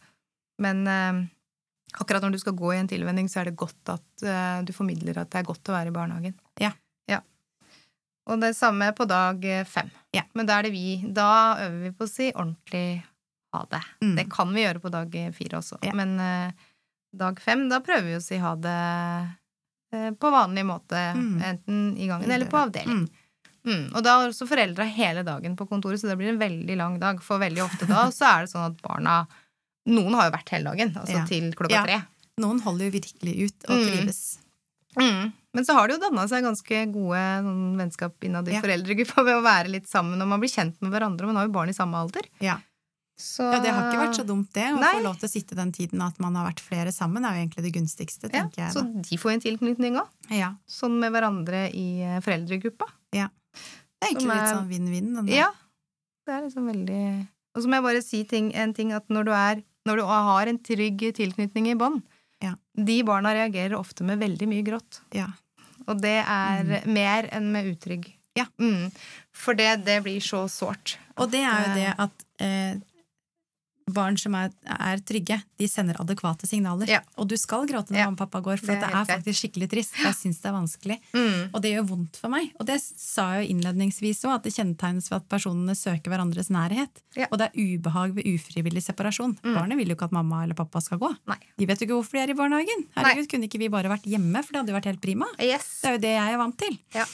Men 0.58 0.86
eh, 0.86 1.26
akkurat 2.00 2.24
når 2.24 2.36
du 2.36 2.40
skal 2.42 2.56
gå 2.56 2.72
i 2.72 2.78
en 2.80 2.88
tilvenning, 2.90 3.28
så 3.28 3.42
er 3.42 3.50
det 3.50 3.58
godt 3.60 3.92
at 3.92 4.24
uh, 4.26 4.62
du 4.64 4.72
formidler 4.76 5.20
at 5.20 5.30
det 5.32 5.42
er 5.42 5.48
godt 5.48 5.70
å 5.70 5.76
være 5.76 5.92
i 5.92 5.94
barnehagen. 5.94 6.34
Ja. 6.62 6.72
ja. 7.10 7.20
Og 8.30 8.42
det 8.42 8.54
samme 8.58 8.92
på 8.96 9.06
dag 9.10 9.44
eh, 9.44 9.64
fem. 9.68 9.90
Ja. 10.14 10.24
Men 10.38 10.48
da 10.48 10.58
er 10.58 10.68
det 10.68 10.74
vi. 10.74 11.00
Da 11.04 11.30
øver 11.64 11.80
vi 11.86 11.94
på 11.96 12.08
å 12.08 12.12
si 12.12 12.30
ordentlig 12.32 13.02
ha 13.52 13.64
det. 13.70 13.82
Mm. 14.00 14.14
Det 14.16 14.26
kan 14.32 14.52
vi 14.54 14.64
gjøre 14.64 14.82
på 14.82 14.92
dag 14.92 15.16
eh, 15.20 15.32
fire 15.36 15.60
også. 15.60 15.80
Ja. 15.84 15.94
Men 15.98 16.14
uh, 16.20 16.68
dag 17.18 17.40
fem, 17.42 17.66
da 17.72 17.82
prøver 17.84 18.08
vi 18.08 18.18
å 18.18 18.24
si 18.24 18.38
ha 18.40 18.54
det 18.56 18.78
uh, 19.96 20.10
på 20.16 20.32
vanlig 20.32 20.64
måte. 20.68 21.02
Mm. 21.18 21.34
Enten 21.50 21.82
i 21.98 22.08
gangen 22.10 22.30
eller 22.30 22.48
på 22.50 22.62
avdeling. 22.62 23.04
Mm. 23.04 23.18
Mm, 23.62 23.92
og 23.94 24.02
da 24.02 24.16
har 24.18 24.32
også 24.32 24.48
foreldra 24.50 24.84
hele 24.90 25.22
dagen 25.22 25.52
på 25.54 25.68
kontoret, 25.70 26.00
så 26.00 26.08
det 26.10 26.16
blir 26.18 26.32
en 26.32 26.40
veldig 26.40 26.76
lang 26.80 26.96
dag. 27.02 27.20
For 27.22 27.42
veldig 27.42 27.62
ofte 27.64 27.86
da 27.90 28.08
så 28.14 28.30
er 28.30 28.44
det 28.44 28.52
sånn 28.54 28.70
at 28.72 28.80
barna 28.82 29.22
Noen 29.90 30.14
har 30.14 30.30
jo 30.30 30.36
vært 30.36 30.48
hele 30.54 30.70
dagen, 30.70 30.92
altså 30.94 31.16
Ja. 31.16 31.24
til 31.26 31.52
klokka 31.58 31.70
Ja. 31.74 31.82
tre. 31.84 32.02
Noen 32.38 32.60
holder 32.62 32.84
jo 32.86 32.90
virkelig 32.98 33.34
ut 33.48 33.64
og 33.68 33.76
Mm. 33.76 33.86
trives. 33.88 34.38
Mm. 34.96 35.32
Men 35.54 35.64
så 35.64 35.74
har 35.74 35.88
det 35.88 35.98
jo 35.98 36.08
danna 36.10 36.26
seg 36.28 36.44
ganske 36.44 36.92
gode 36.92 37.20
sånn, 37.44 37.76
vennskap 37.76 38.12
innad 38.22 38.48
i 38.48 38.52
Ja. 38.52 38.60
foreldregruppa 38.60 39.24
ved 39.28 39.34
å 39.36 39.42
være 39.42 39.68
litt 39.70 39.88
sammen, 39.88 40.20
og 40.22 40.28
man 40.28 40.40
blir 40.40 40.48
kjent 40.52 40.76
med 40.80 40.92
hverandre. 40.92 41.26
Man 41.26 41.36
har 41.36 41.46
jo 41.46 41.52
barn 41.52 41.68
i 41.68 41.72
samme 41.72 41.94
alder. 41.96 42.22
Ja. 42.40 42.58
Så 43.18 43.44
ja, 43.52 43.60
det 43.60 43.70
har 43.70 43.92
ikke 43.92 44.00
vært 44.08 44.16
så 44.18 44.26
dumt, 44.26 44.52
det. 44.52 44.64
Å 44.72 44.78
få 44.82 45.02
lov 45.02 45.18
til 45.20 45.28
å 45.28 45.32
sitte 45.32 45.54
den 45.54 45.70
tiden 45.70 46.00
at 46.02 46.18
man 46.18 46.34
har 46.34 46.50
vært 46.50 46.60
flere 46.60 46.90
sammen, 46.90 47.24
er 47.24 47.34
jo 47.36 47.46
egentlig 47.46 47.62
det 47.64 47.72
gunstigste, 47.74 48.32
ja, 48.32 48.42
tenker 48.42 48.56
jeg. 48.56 48.72
Så 48.72 49.02
de 49.02 49.16
får 49.16 49.32
en 49.34 49.40
tilknytning 49.40 49.96
òg. 50.00 50.08
Ja. 50.30 50.54
Sånn 50.66 50.98
med 50.98 51.12
hverandre 51.12 51.68
i 51.74 52.00
foreldregruppa. 52.24 52.88
foreldregruppa. 53.12 53.30
Det 53.52 54.08
er 54.08 54.08
egentlig 54.14 54.30
er... 54.32 54.40
litt 54.40 54.56
sånn 54.56 54.68
vinn-vinn. 54.72 55.28
Ja. 55.28 55.50
Det 56.26 56.34
er 56.34 56.42
liksom 56.48 56.66
veldig 56.72 57.28
Og 57.54 57.62
så 57.62 57.66
må 57.68 57.74
jeg 57.74 57.82
bare 57.82 58.02
si 58.02 58.24
ting, 58.24 58.54
en 58.54 58.72
ting 58.72 58.92
at 58.92 59.06
når 59.08 59.24
du 59.26 59.30
er 59.32 59.62
Når 59.88 59.96
du 59.98 60.02
har 60.06 60.46
en 60.50 60.58
trygg 60.62 61.04
tilknytning 61.16 61.70
i 61.72 61.74
bånd, 61.78 62.02
Ja. 62.42 62.54
de 62.76 63.02
barna 63.06 63.32
reagerer 63.34 63.74
ofte 63.78 64.04
med 64.04 64.18
veldig 64.22 64.48
mye 64.50 64.62
grått. 64.66 65.00
Ja. 65.14 65.28
Og 65.86 66.00
det 66.02 66.18
er 66.22 66.86
mer 66.86 67.28
enn 67.32 67.50
med 67.52 67.66
utrygg. 67.72 68.06
Mm. 68.06 68.18
Ja. 68.38 68.46
Mm. 68.58 68.90
For 69.32 69.54
det, 69.54 69.84
det 69.84 70.02
blir 70.04 70.20
så 70.20 70.44
sårt. 70.48 70.96
Og 71.18 71.30
det 71.30 71.42
er 71.44 71.66
jo 71.66 71.74
det 71.74 71.94
at 71.98 72.24
eh, 72.40 72.76
barn 73.94 74.16
som 74.20 74.34
er, 74.38 74.50
er 74.66 75.00
trygge, 75.06 75.36
de 75.58 75.68
sender 75.68 75.98
adekvate 76.02 76.48
signaler. 76.48 76.88
Ja. 76.90 77.00
Og 77.20 77.28
du 77.30 77.36
skal 77.40 77.66
gråte 77.70 77.92
når 77.92 77.98
Ja. 77.98 78.06
mamma 78.10 78.16
og 78.16 78.22
pappa 78.24 78.40
går, 78.42 78.58
for 78.60 78.72
Det 78.72 78.80
det 78.80 78.90
er 78.90 79.04
faktisk 79.08 79.38
skikkelig 79.42 79.68
trist. 79.70 79.94
Jeg 80.02 80.14
syns 80.18 80.40
det 80.42 80.48
er 80.50 80.56
vanskelig. 80.56 80.98
Mm. 81.14 81.50
Og 81.54 81.62
det 81.62 81.72
gjør 81.74 81.86
vondt 81.88 82.16
for 82.20 82.28
meg. 82.32 82.50
Og 82.60 82.66
det 82.66 82.80
sa 82.82 83.34
jeg 83.36 83.46
jo 83.48 83.54
innledningsvis 83.56 84.24
òg, 84.24 84.34
at 84.36 84.42
det 84.48 84.54
kjennetegnes 84.56 85.10
ved 85.10 85.16
at 85.22 85.28
personene 85.28 85.74
søker 85.78 86.10
hverandres 86.12 86.50
nærhet. 86.50 87.02
Ja. 87.16 87.26
Og 87.30 87.38
det 87.38 87.50
er 87.50 87.58
ubehag 87.78 88.14
ved 88.14 88.24
ufrivillig 88.32 88.82
separasjon. 88.82 89.36
Barnet 89.42 89.76
vil 89.78 89.88
jo 89.88 89.94
ikke 89.96 90.08
at 90.10 90.12
mamma 90.16 90.42
eller 90.44 90.54
pappa 90.58 90.80
skal 90.80 90.98
gå. 90.98 91.12
Nei. 91.28 91.38
De 91.58 91.66
vet 91.66 91.78
jo 91.80 91.86
ikke 91.86 91.98
hvorfor 92.00 92.12
de 92.18 92.24
er 92.24 92.30
i 92.30 92.38
barnehagen. 92.38 92.86
Herregud, 92.96 93.28
Kunne 93.32 93.48
ikke 93.48 93.58
vi 93.62 93.68
bare 93.72 93.88
vært 93.88 94.04
hjemme, 94.08 94.42
for 94.44 94.52
det 94.52 94.60
hadde 94.62 94.72
jo 94.74 94.78
vært 94.80 94.90
helt 94.90 95.00
prima. 95.00 95.26
Yes. 95.40 95.80
Det 95.82 95.88
er 95.88 95.92
jo 95.96 96.02
det 96.02 96.14
jeg 96.16 96.32
er 96.34 96.38
vant 96.42 96.58
til. 96.58 96.78
Ja. 96.94 97.04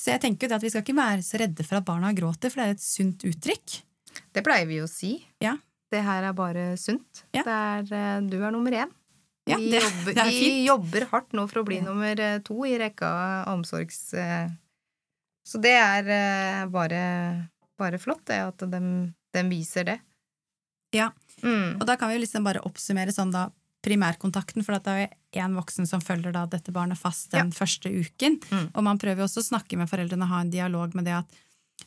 Så 0.00 0.14
jeg 0.14 0.20
tenker 0.22 0.48
jo 0.48 0.56
at 0.56 0.62
vi 0.64 0.70
skal 0.72 0.82
ikke 0.82 0.96
være 0.96 1.22
så 1.22 1.38
redde 1.42 1.64
for 1.66 1.76
at 1.76 1.84
barna 1.84 2.12
gråter, 2.16 2.48
for 2.50 2.62
det 2.62 2.66
er 2.66 2.70
et 2.78 2.80
sunt 2.80 3.20
uttrykk. 3.28 3.82
Det 4.32 4.42
pleier 4.46 4.66
vi 4.66 4.78
jo 4.80 4.86
å 4.86 4.90
si. 4.90 5.12
Ja. 5.44 5.56
Det 5.90 6.00
her 6.06 6.22
er 6.28 6.34
bare 6.38 6.64
sunt. 6.78 7.24
Ja. 7.34 7.42
Det 7.42 7.54
er, 7.54 7.92
eh, 7.98 8.20
du 8.30 8.36
er 8.44 8.52
nummer 8.54 8.70
én. 8.84 8.90
Ja, 9.48 9.56
vi, 9.58 9.70
det- 9.72 9.80
jobber, 9.82 10.14
det 10.20 10.26
vi 10.30 10.50
jobber 10.66 11.06
hardt 11.10 11.32
nå 11.34 11.46
for 11.50 11.62
å 11.62 11.66
bli 11.66 11.80
Ja. 11.80 11.86
nummer 11.88 12.20
eh, 12.20 12.38
to 12.46 12.60
i 12.68 12.76
rekka 12.78 13.08
av 13.10 13.54
omsorgs... 13.58 14.12
eh, 14.14 14.50
Så 15.50 15.58
det 15.58 15.72
er 15.74 16.68
bare, 16.70 17.48
bare 17.80 17.98
flott, 17.98 18.20
det, 18.28 18.36
at 18.38 18.58
de, 18.70 19.42
viser 19.50 19.84
det. 19.88 19.96
Ja. 20.94 21.08
Mm. 21.42 21.80
Og 21.80 21.86
da 21.88 21.96
kan 21.96 22.10
vi 22.12 22.20
liksom 22.20 22.44
bare 22.44 22.60
oppsummere 22.62 23.10
sånn 23.14 23.32
da 23.34 23.48
primærkontakten, 23.82 24.62
for 24.62 24.76
det 24.76 24.92
er 24.92 25.00
jo 25.00 25.42
én 25.42 25.54
voksen 25.56 25.86
som 25.88 26.02
følger 26.04 26.34
da 26.36 26.44
dette 26.46 26.70
barnet 26.70 26.98
fast 27.00 27.32
den 27.32 27.50
første 27.56 27.88
uken. 27.90 28.36
Mm. 28.52 28.66
Og 28.76 28.82
man 28.84 28.98
prøver 29.00 29.24
jo 29.24 29.26
også 29.30 29.40
å 29.42 29.48
snakke 29.48 29.78
med 29.80 29.88
foreldrene, 29.90 30.28
ha 30.28 30.40
en 30.44 30.50
dialog 30.52 30.94
med 30.94 31.08
det 31.08 31.16
at 31.16 31.38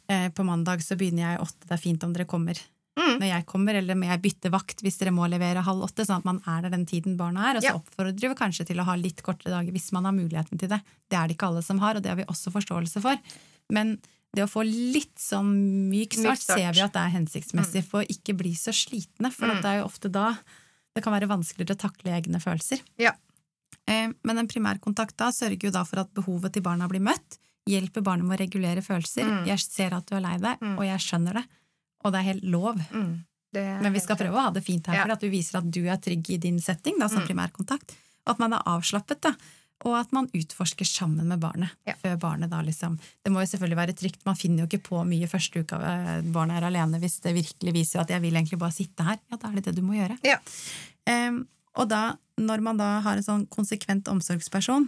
eh, 0.10 0.28
på 0.34 0.44
mandag 0.48 0.82
så 0.84 0.98
begynner 1.00 1.24
jeg 1.36 1.44
åtte, 1.46 1.68
det 1.70 1.76
er 1.78 1.84
fint 1.86 2.04
om 2.04 2.12
dere 2.18 2.26
kommer 2.28 2.60
Mm. 2.95 3.17
når 3.19 3.25
jeg 3.27 3.45
kommer, 3.49 3.73
eller 3.73 3.95
må 3.95 4.06
jeg 4.06 4.21
bytte 4.21 4.51
vakt 4.53 4.82
hvis 4.86 4.99
dere 4.99 5.10
må 5.12 5.25
levere 5.27 5.63
halv 5.65 5.82
åtte, 5.82 6.06
sånn 6.06 6.17
at 6.21 6.25
man 6.25 6.41
er 6.45 6.62
der 6.62 6.69
den 6.69 6.86
tiden 6.86 7.17
barna 7.17 7.49
er. 7.49 7.58
Og 7.58 7.63
så 7.63 7.71
Ja. 7.71 7.73
oppfordrer 7.79 8.29
vi 8.29 8.36
kanskje 8.36 8.67
til 8.67 8.77
å 8.77 8.86
ha 8.86 8.93
litt 8.95 9.23
kortere 9.23 9.49
dager 9.49 9.71
hvis 9.73 9.91
man 9.91 10.06
har 10.06 10.13
muligheten 10.13 10.60
til 10.60 10.69
det. 10.69 10.82
Det 11.10 11.17
er 11.17 11.27
det 11.27 11.36
ikke 11.38 11.47
alle 11.47 11.63
som 11.63 11.79
har, 11.79 11.95
og 11.95 12.03
det 12.03 12.10
har 12.10 12.15
vi 12.17 12.23
også 12.29 12.51
forståelse 12.53 13.01
for. 13.01 13.17
Men 13.71 13.97
det 14.36 14.43
å 14.43 14.49
få 14.49 14.63
litt 14.65 15.15
sånn 15.17 15.89
myk 15.89 16.13
Myk 16.17 16.21
start, 16.21 16.39
start. 16.39 16.58
ser 16.60 16.71
vi 16.73 16.82
at 16.82 16.93
det 16.93 17.01
er 17.01 17.17
hensiktsmessig 17.19 17.84
for 17.84 18.03
å 18.03 18.08
ikke 18.08 18.38
bli 18.38 18.53
så 18.53 18.69
slitne, 18.73 19.32
for 19.34 19.45
Mm. 19.47 19.56
at 19.58 19.62
det 19.63 19.69
er 19.73 19.79
jo 19.82 19.86
ofte 19.89 20.12
da 20.12 20.38
det 20.95 21.03
kan 21.03 21.13
være 21.13 21.27
vanskeligere 21.27 21.75
å 21.75 21.89
takle 21.89 22.12
egne 22.21 22.38
følelser. 22.39 22.79
Ja. 22.99 23.13
Eh, 23.88 24.12
Men 24.23 24.38
en 24.38 24.47
primærkontakt 24.47 25.17
da 25.17 25.29
sørger 25.29 25.63
jo 25.63 25.71
da 25.71 25.84
for 25.84 25.99
at 25.99 26.13
behovet 26.13 26.53
til 26.53 26.62
barna 26.62 26.88
blir 26.88 27.01
møtt, 27.01 27.38
hjelper 27.67 28.03
barnet 28.03 28.25
med 28.25 28.39
å 28.39 28.43
regulere 28.47 28.82
følelser. 28.86 29.23
Mm. 29.25 29.45
Jeg 29.47 29.60
ser 29.60 29.93
at 29.93 30.06
du 30.06 30.15
er 30.15 30.21
lei 30.21 30.38
deg, 30.38 30.60
Mm. 30.60 30.77
og 30.77 30.84
jeg 30.86 30.99
skjønner 30.99 31.34
det. 31.34 31.45
Og 32.04 32.12
det 32.13 32.20
er 32.22 32.30
helt 32.34 32.44
lov. 32.44 32.80
Mm. 32.92 33.24
Det 33.54 33.82
Men 33.82 33.94
vi 33.94 34.00
skal 34.02 34.18
prøve 34.18 34.34
å 34.34 34.46
ha 34.48 34.52
det 34.52 34.63
fint 34.66 34.88
her, 34.88 34.96
Ja. 34.96 35.04
for 35.06 35.12
at 35.13 35.22
du 35.22 35.30
viser 35.30 35.58
at 35.60 35.68
du 35.72 35.84
er 35.86 35.98
trygg 36.02 36.30
i 36.34 36.38
din 36.38 36.60
setting, 36.60 36.98
da, 37.00 37.08
som 37.08 37.22
Mm. 37.22 37.28
primærkontakt. 37.28 37.92
Og 38.26 38.32
at 38.34 38.39
man 38.39 38.54
er 38.54 38.63
avslappet, 38.66 39.22
da. 39.22 39.36
Og 39.86 39.94
at 40.00 40.12
man 40.13 40.28
utforsker 40.34 40.86
sammen 40.88 41.28
med 41.28 41.39
barnet. 41.42 41.70
Ja. 41.86 41.94
Før 42.02 42.18
barnet 42.18 42.50
da 42.50 42.62
liksom 42.62 42.98
Det 43.24 43.32
må 43.32 43.42
jo 43.42 43.46
selvfølgelig 43.58 43.76
være 43.78 43.94
trygt, 44.00 44.26
man 44.26 44.36
finner 44.36 44.60
jo 44.63 44.68
ikke 44.68 44.84
på 44.84 45.06
mye 45.06 45.28
første 45.28 45.60
uka 45.60 45.76
eh, 45.76 46.22
barnet 46.22 46.58
er 46.63 46.68
alene 46.70 47.00
hvis 47.00 47.20
det 47.22 47.36
virkelig 47.36 47.74
viser 47.74 48.00
at 48.02 48.08
jeg 48.10 48.22
vil 48.22 48.34
egentlig 48.34 48.58
bare 48.60 48.72
sitte 48.72 49.04
her. 49.04 49.20
Ja, 49.30 49.38
da 49.38 49.50
er 49.50 49.56
det 49.56 49.66
det 49.66 49.76
du 49.76 49.82
må 49.82 49.94
gjøre. 49.94 50.18
Ja. 50.24 50.38
Um, 51.08 51.48
og 51.76 51.89
da, 51.89 52.16
når 52.39 52.62
man 52.62 52.78
da 52.78 53.02
har 53.02 53.18
en 53.18 53.24
sånn 53.24 53.48
konsekvent 53.50 54.08
omsorgsperson, 54.08 54.88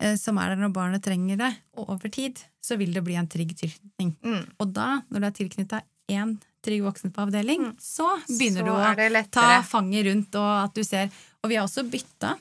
eh, 0.00 0.14
som 0.16 0.38
er 0.38 0.50
der 0.54 0.56
når 0.56 0.72
barnet 0.72 1.02
trenger 1.02 1.36
det, 1.36 1.56
og 1.76 1.88
over 1.90 2.08
tid, 2.08 2.38
så 2.62 2.78
vil 2.78 2.92
det 2.92 3.02
bli 3.04 3.14
en 3.16 3.26
trygg 3.26 3.56
tilknytning. 3.58 4.14
Mm. 4.22 4.46
Og 4.60 4.72
da, 4.72 5.02
når 5.10 5.20
du 5.20 5.26
er 5.26 5.36
tilknytta 5.48 5.82
én 6.10 6.38
trygg 6.68 6.84
voksen 6.86 7.14
på 7.14 7.24
avdeling, 7.26 7.70
så 7.82 8.10
begynner 8.28 8.62
Så 8.62 8.68
du 8.68 8.74
å 8.74 8.82
er 8.84 9.32
ta 9.32 9.48
fanget 9.66 10.06
rundt, 10.10 10.38
og 10.38 10.52
at 10.66 10.76
du 10.76 10.84
ser 10.86 11.10
Og 11.42 11.50
vi 11.50 11.58
har 11.58 11.66
også 11.66 11.86
bytta 11.88 12.36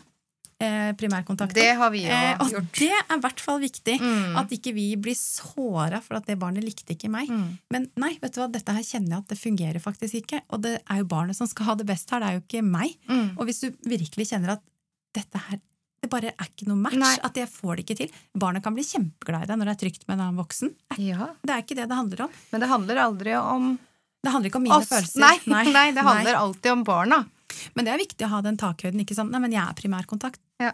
eh, 0.59 0.95
primærkontakten. 0.97 1.57
Det 1.57 1.73
har 1.79 1.91
vi 1.93 2.03
jo 2.05 2.13
eh, 2.13 2.33
og 2.41 2.51
gjort. 2.51 2.71
det 2.79 2.89
er 2.93 3.13
i 3.15 3.19
hvert 3.23 3.43
fall 3.43 3.61
viktig. 3.61 3.97
Mm. 4.01 4.37
At 4.41 4.53
ikke 4.53 4.73
vi 4.75 4.87
blir 4.99 5.17
såra 5.17 6.01
for 6.03 6.19
at 6.19 6.27
det 6.29 6.37
barnet 6.41 6.65
likte 6.65 6.95
ikke 6.95 7.11
meg. 7.13 7.29
Mm. 7.29 7.47
Men 7.73 7.87
nei, 7.99 8.15
vet 8.21 8.35
du 8.35 8.41
hva, 8.41 8.49
dette 8.51 8.75
her 8.75 8.85
kjenner 8.85 9.17
jeg 9.17 9.25
at 9.25 9.33
det 9.33 9.39
fungerer 9.41 9.83
faktisk 9.83 10.21
ikke. 10.23 10.43
Og 10.49 10.65
det 10.65 10.77
er 10.81 11.03
jo 11.03 11.09
barnet 11.09 11.37
som 11.37 11.49
skal 11.49 11.71
ha 11.71 11.77
det 11.79 11.87
best 11.89 12.11
her, 12.13 12.23
det 12.23 12.29
er 12.31 12.39
jo 12.39 12.45
ikke 12.45 12.65
meg. 12.65 12.97
Mm. 13.09 13.33
Og 13.37 13.47
hvis 13.49 13.63
du 13.63 13.71
virkelig 13.87 14.31
kjenner 14.31 14.57
at 14.57 14.65
dette 15.17 15.47
her 15.49 15.61
det 15.97 16.11
bare 16.11 16.29
er 16.29 16.45
ikke 16.45 16.67
noe 16.69 16.77
match, 16.77 16.99
Nei. 17.01 17.15
at 17.25 17.37
jeg 17.39 17.49
får 17.49 17.79
det 17.79 17.83
ikke 17.83 17.95
til 18.03 18.11
Barnet 18.37 18.61
kan 18.61 18.75
bli 18.75 18.83
kjempeglad 18.85 19.47
i 19.47 19.49
deg 19.49 19.57
når 19.57 19.71
det 19.71 19.73
er 19.73 19.79
trygt 19.81 20.03
med 20.05 20.13
en 20.13 20.23
annen 20.27 20.37
voksen. 20.37 20.73
Ja. 21.01 21.31
Det 21.41 21.55
er 21.55 21.63
ikke 21.63 21.77
det 21.79 21.87
det 21.89 21.97
handler 21.97 22.27
om. 22.27 22.35
Men 22.51 22.63
det 22.63 22.69
handler 22.69 23.01
aldri 23.01 23.33
om 23.39 23.71
Det 24.23 24.33
handler 24.33 24.49
ikke 24.51 24.59
om 24.59 24.65
mine 24.67 24.77
oss. 24.81 24.89
følelser. 24.91 25.21
Nei, 25.21 25.35
nei, 25.71 25.85
det 25.95 26.03
handler 26.03 26.39
alltid 26.39 26.71
om 26.73 26.83
barna. 26.87 27.21
Men 27.77 27.87
det 27.87 27.93
er 27.93 28.01
viktig 28.01 28.25
å 28.27 28.31
ha 28.35 28.41
den 28.45 28.57
takhøyden. 28.59 29.01
ikke 29.03 29.15
sant? 29.17 29.31
Nei, 29.33 29.39
men 29.43 29.53
jeg 29.55 29.63
er 29.63 29.75
primærkontakt. 29.77 30.41
Ja. 30.61 30.73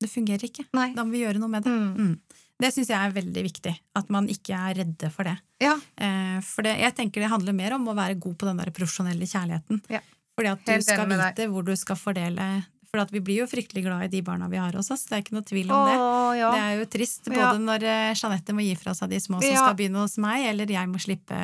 Det 0.00 0.08
fungerer 0.10 0.46
ikke. 0.48 0.64
Nei. 0.76 0.90
Da 0.96 1.04
må 1.04 1.12
vi 1.14 1.20
gjøre 1.24 1.38
noe 1.42 1.52
med 1.52 1.66
det. 1.66 1.70
Mm. 1.70 1.90
Mm. 2.10 2.40
Det 2.60 2.68
syns 2.74 2.90
jeg 2.92 2.98
er 3.00 3.12
veldig 3.14 3.42
viktig. 3.46 3.72
At 3.96 4.10
man 4.12 4.26
ikke 4.32 4.56
er 4.56 4.74
redde 4.82 5.08
for 5.12 5.28
det. 5.28 5.36
Ja. 5.62 5.74
Eh, 5.96 6.40
for 6.44 6.66
det, 6.66 6.74
jeg 6.80 6.96
tenker 6.98 7.22
det 7.24 7.30
handler 7.32 7.56
mer 7.56 7.76
om 7.76 7.86
å 7.88 7.94
være 7.96 8.18
god 8.20 8.36
på 8.40 8.48
den 8.48 8.60
der 8.60 8.72
profesjonelle 8.76 9.28
kjærligheten. 9.28 9.80
Ja. 9.92 10.02
Fordi 10.36 10.50
at 10.52 10.64
du 10.66 10.72
Helt 10.72 10.88
skal 10.88 11.08
deg. 11.08 11.20
vite 11.20 11.48
hvor 11.52 11.64
du 11.66 11.72
skal 11.76 11.98
fordele 12.00 12.44
For 12.90 13.00
at 13.02 13.10
vi 13.12 13.20
blir 13.22 13.42
jo 13.42 13.46
fryktelig 13.46 13.82
glad 13.84 14.06
i 14.06 14.10
de 14.12 14.20
barna 14.24 14.48
vi 14.50 14.58
har 14.60 14.72
hos 14.74 14.88
oss. 14.90 15.04
Det 15.06 15.14
er 15.18 15.22
ikke 15.22 15.36
noe 15.36 15.46
tvil 15.46 15.68
om 15.70 15.76
Å, 15.78 15.84
det. 15.86 16.38
ja. 16.40 16.48
Det 16.56 16.62
er 16.64 16.78
jo 16.80 16.86
trist 16.96 17.28
både 17.30 17.58
når 17.62 17.84
eh, 17.86 18.14
Jeanette 18.18 18.56
må 18.56 18.64
gi 18.66 18.72
fra 18.80 18.94
seg 18.98 19.12
de 19.12 19.20
små 19.22 19.38
som 19.44 19.52
skal 19.60 19.76
begynne 19.78 20.02
hos 20.02 20.16
meg, 20.22 20.48
eller 20.50 20.72
jeg 20.74 20.90
må 20.90 20.98
slippe 21.02 21.38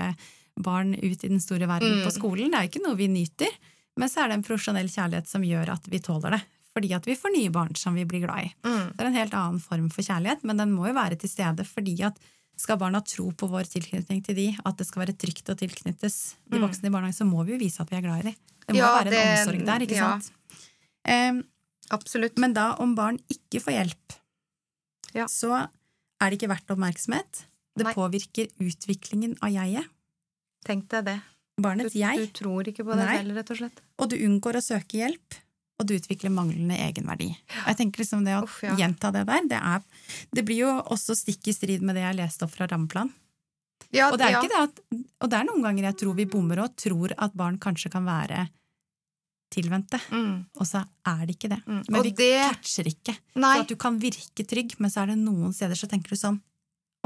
barn 0.59 0.95
ut 0.95 1.25
i 1.25 1.29
den 1.29 1.41
store 1.41 1.67
verden 1.69 1.99
Mm. 2.01 2.05
på 2.05 2.13
skolen. 2.13 2.51
Det 2.51 2.59
er 2.59 2.67
jo 2.67 2.71
ikke 2.73 2.87
noe 2.89 2.97
vi 2.97 3.09
nyter. 3.09 3.49
Men 3.97 4.09
så 4.09 4.25
er 4.25 4.29
det 4.29 4.35
en 4.39 4.43
profesjonell 4.45 4.89
kjærlighet 4.89 5.27
som 5.27 5.43
gjør 5.43 5.69
at 5.73 5.87
vi 5.89 5.99
tåler 5.99 6.31
det. 6.37 6.43
Fordi 6.77 6.93
at 6.95 7.05
vi 7.07 7.15
får 7.17 7.33
nye 7.33 7.51
barn 7.51 7.75
som 7.77 7.95
vi 7.95 8.05
blir 8.05 8.21
glad 8.27 8.45
i. 8.45 8.55
Mm. 8.65 8.93
Det 8.97 9.01
er 9.01 9.07
en 9.07 9.15
helt 9.15 9.33
annen 9.35 9.61
form 9.61 9.89
for 9.91 10.03
kjærlighet, 10.03 10.45
men 10.45 10.57
den 10.59 10.73
må 10.73 10.87
jo 10.89 10.93
være 10.95 11.17
til 11.19 11.29
stede 11.31 11.65
fordi 11.65 12.03
at 12.05 12.19
skal 12.59 12.77
barna 12.79 13.01
tro 13.05 13.31
på 13.33 13.49
vår 13.49 13.65
tilknytning 13.69 14.23
til 14.25 14.35
de, 14.35 14.57
at 14.65 14.77
det 14.77 14.87
skal 14.87 15.05
være 15.07 15.17
trygt 15.17 15.49
å 15.49 15.57
tilknyttes 15.57 16.35
de 16.51 16.59
Mm. 16.59 16.63
voksne 16.69 16.87
i 16.87 16.91
barnehagen, 16.91 17.17
så 17.17 17.25
må 17.29 17.45
vi 17.47 17.53
jo 17.53 17.59
vise 17.59 17.81
at 17.81 17.89
vi 17.91 17.97
er 17.97 18.03
glad 18.03 18.19
i 18.25 18.31
de. 18.31 18.37
Det 18.67 18.75
må 18.75 18.77
Ja, 18.77 19.03
være 19.03 19.07
en 19.07 19.13
det- 19.13 19.47
omsorg 19.47 19.65
der, 19.67 19.79
ikke 19.87 19.97
ja. 19.97 20.19
sant? 20.21 20.31
Um, 21.09 21.45
Absolutt. 21.91 22.39
men 22.39 22.53
da, 22.53 22.75
om 22.79 22.95
barn 22.95 23.19
ikke 23.31 23.61
får 23.63 23.73
hjelp, 23.73 24.17
Ja. 25.15 25.27
så 25.27 25.69
er 26.21 26.31
det 26.31 26.39
ikke 26.41 26.49
verdt 26.49 26.67
oppmerksomhet. 26.77 27.45
Det 27.77 27.85
Nei. 27.85 27.93
påvirker 27.95 28.49
utviklingen 28.59 29.37
av 29.43 29.51
jeget. 29.51 29.87
Tenk 30.67 30.89
deg 30.93 31.05
det. 31.07 31.17
Du, 31.57 31.63
Barnets 31.65 31.95
du 31.95 31.99
jeg. 32.01 32.29
tror 32.37 32.69
ikke 32.69 32.85
på 32.85 32.93
deg 32.99 33.07
Nei. 33.07 33.17
selv, 33.23 33.37
rett 33.39 33.51
og 33.55 33.61
slett. 33.63 33.83
Og 34.03 34.11
du 34.13 34.17
unngår 34.27 34.59
å 34.59 34.65
søke 34.65 34.99
hjelp. 35.01 35.39
Og 35.79 35.85
du 35.89 35.93
utvikler 35.99 36.33
manglende 36.33 36.77
egenverdi. 36.81 37.29
Og 37.37 37.67
jeg 37.69 37.77
tenker 37.83 38.01
liksom 38.01 38.23
Det 38.25 38.33
å 38.39 38.45
Uff, 38.47 38.63
ja. 38.65 38.73
gjenta 38.81 39.11
det 39.13 39.27
der, 39.29 39.43
det, 39.51 39.59
er, 39.61 39.83
det 40.33 40.45
blir 40.49 40.63
jo 40.65 40.71
også 40.95 41.13
stikk 41.19 41.49
i 41.49 41.53
strid 41.53 41.83
med 41.85 41.97
det 41.99 42.05
jeg 42.07 42.17
leste 42.17 42.47
opp 42.47 42.55
fra 42.55 42.67
rammeplan. 42.71 43.11
Ja, 43.93 44.09
Og 44.11 44.17
det 44.19 44.25
er 44.27 44.33
ja. 44.33 44.41
ikke 44.41 44.53
det 44.55 44.63
at, 44.63 44.81
og 45.23 45.31
det 45.31 45.37
er 45.39 45.45
noen 45.51 45.63
ganger 45.63 45.85
jeg 45.91 45.99
tror 46.01 46.15
vi 46.17 46.25
bommer 46.33 46.63
og 46.65 46.73
tror 46.81 47.13
at 47.17 47.37
barn 47.37 47.59
kanskje 47.61 47.93
kan 47.93 48.05
være 48.09 48.47
tilvendte, 49.53 50.01
Mm. 50.11 50.47
og 50.59 50.67
så 50.67 50.81
er 51.07 51.21
det 51.27 51.37
ikke 51.37 51.49
det. 51.53 51.61
Mm. 51.67 51.83
Men 51.89 51.99
Og 52.01 52.05
vi 52.09 52.11
det 52.19 52.33
catcher 52.43 52.89
ikke. 52.91 53.15
Nei. 53.37 53.53
For 53.55 53.63
at 53.63 53.69
du 53.69 53.77
kan 53.77 53.99
virke 54.01 54.45
trygg, 54.49 54.75
men 54.81 54.91
så 54.91 55.03
er 55.05 55.13
det 55.13 55.19
noen 55.21 55.53
steder 55.55 55.77
så 55.79 55.89
tenker 55.89 56.09
du 56.11 56.17
sånn 56.17 56.41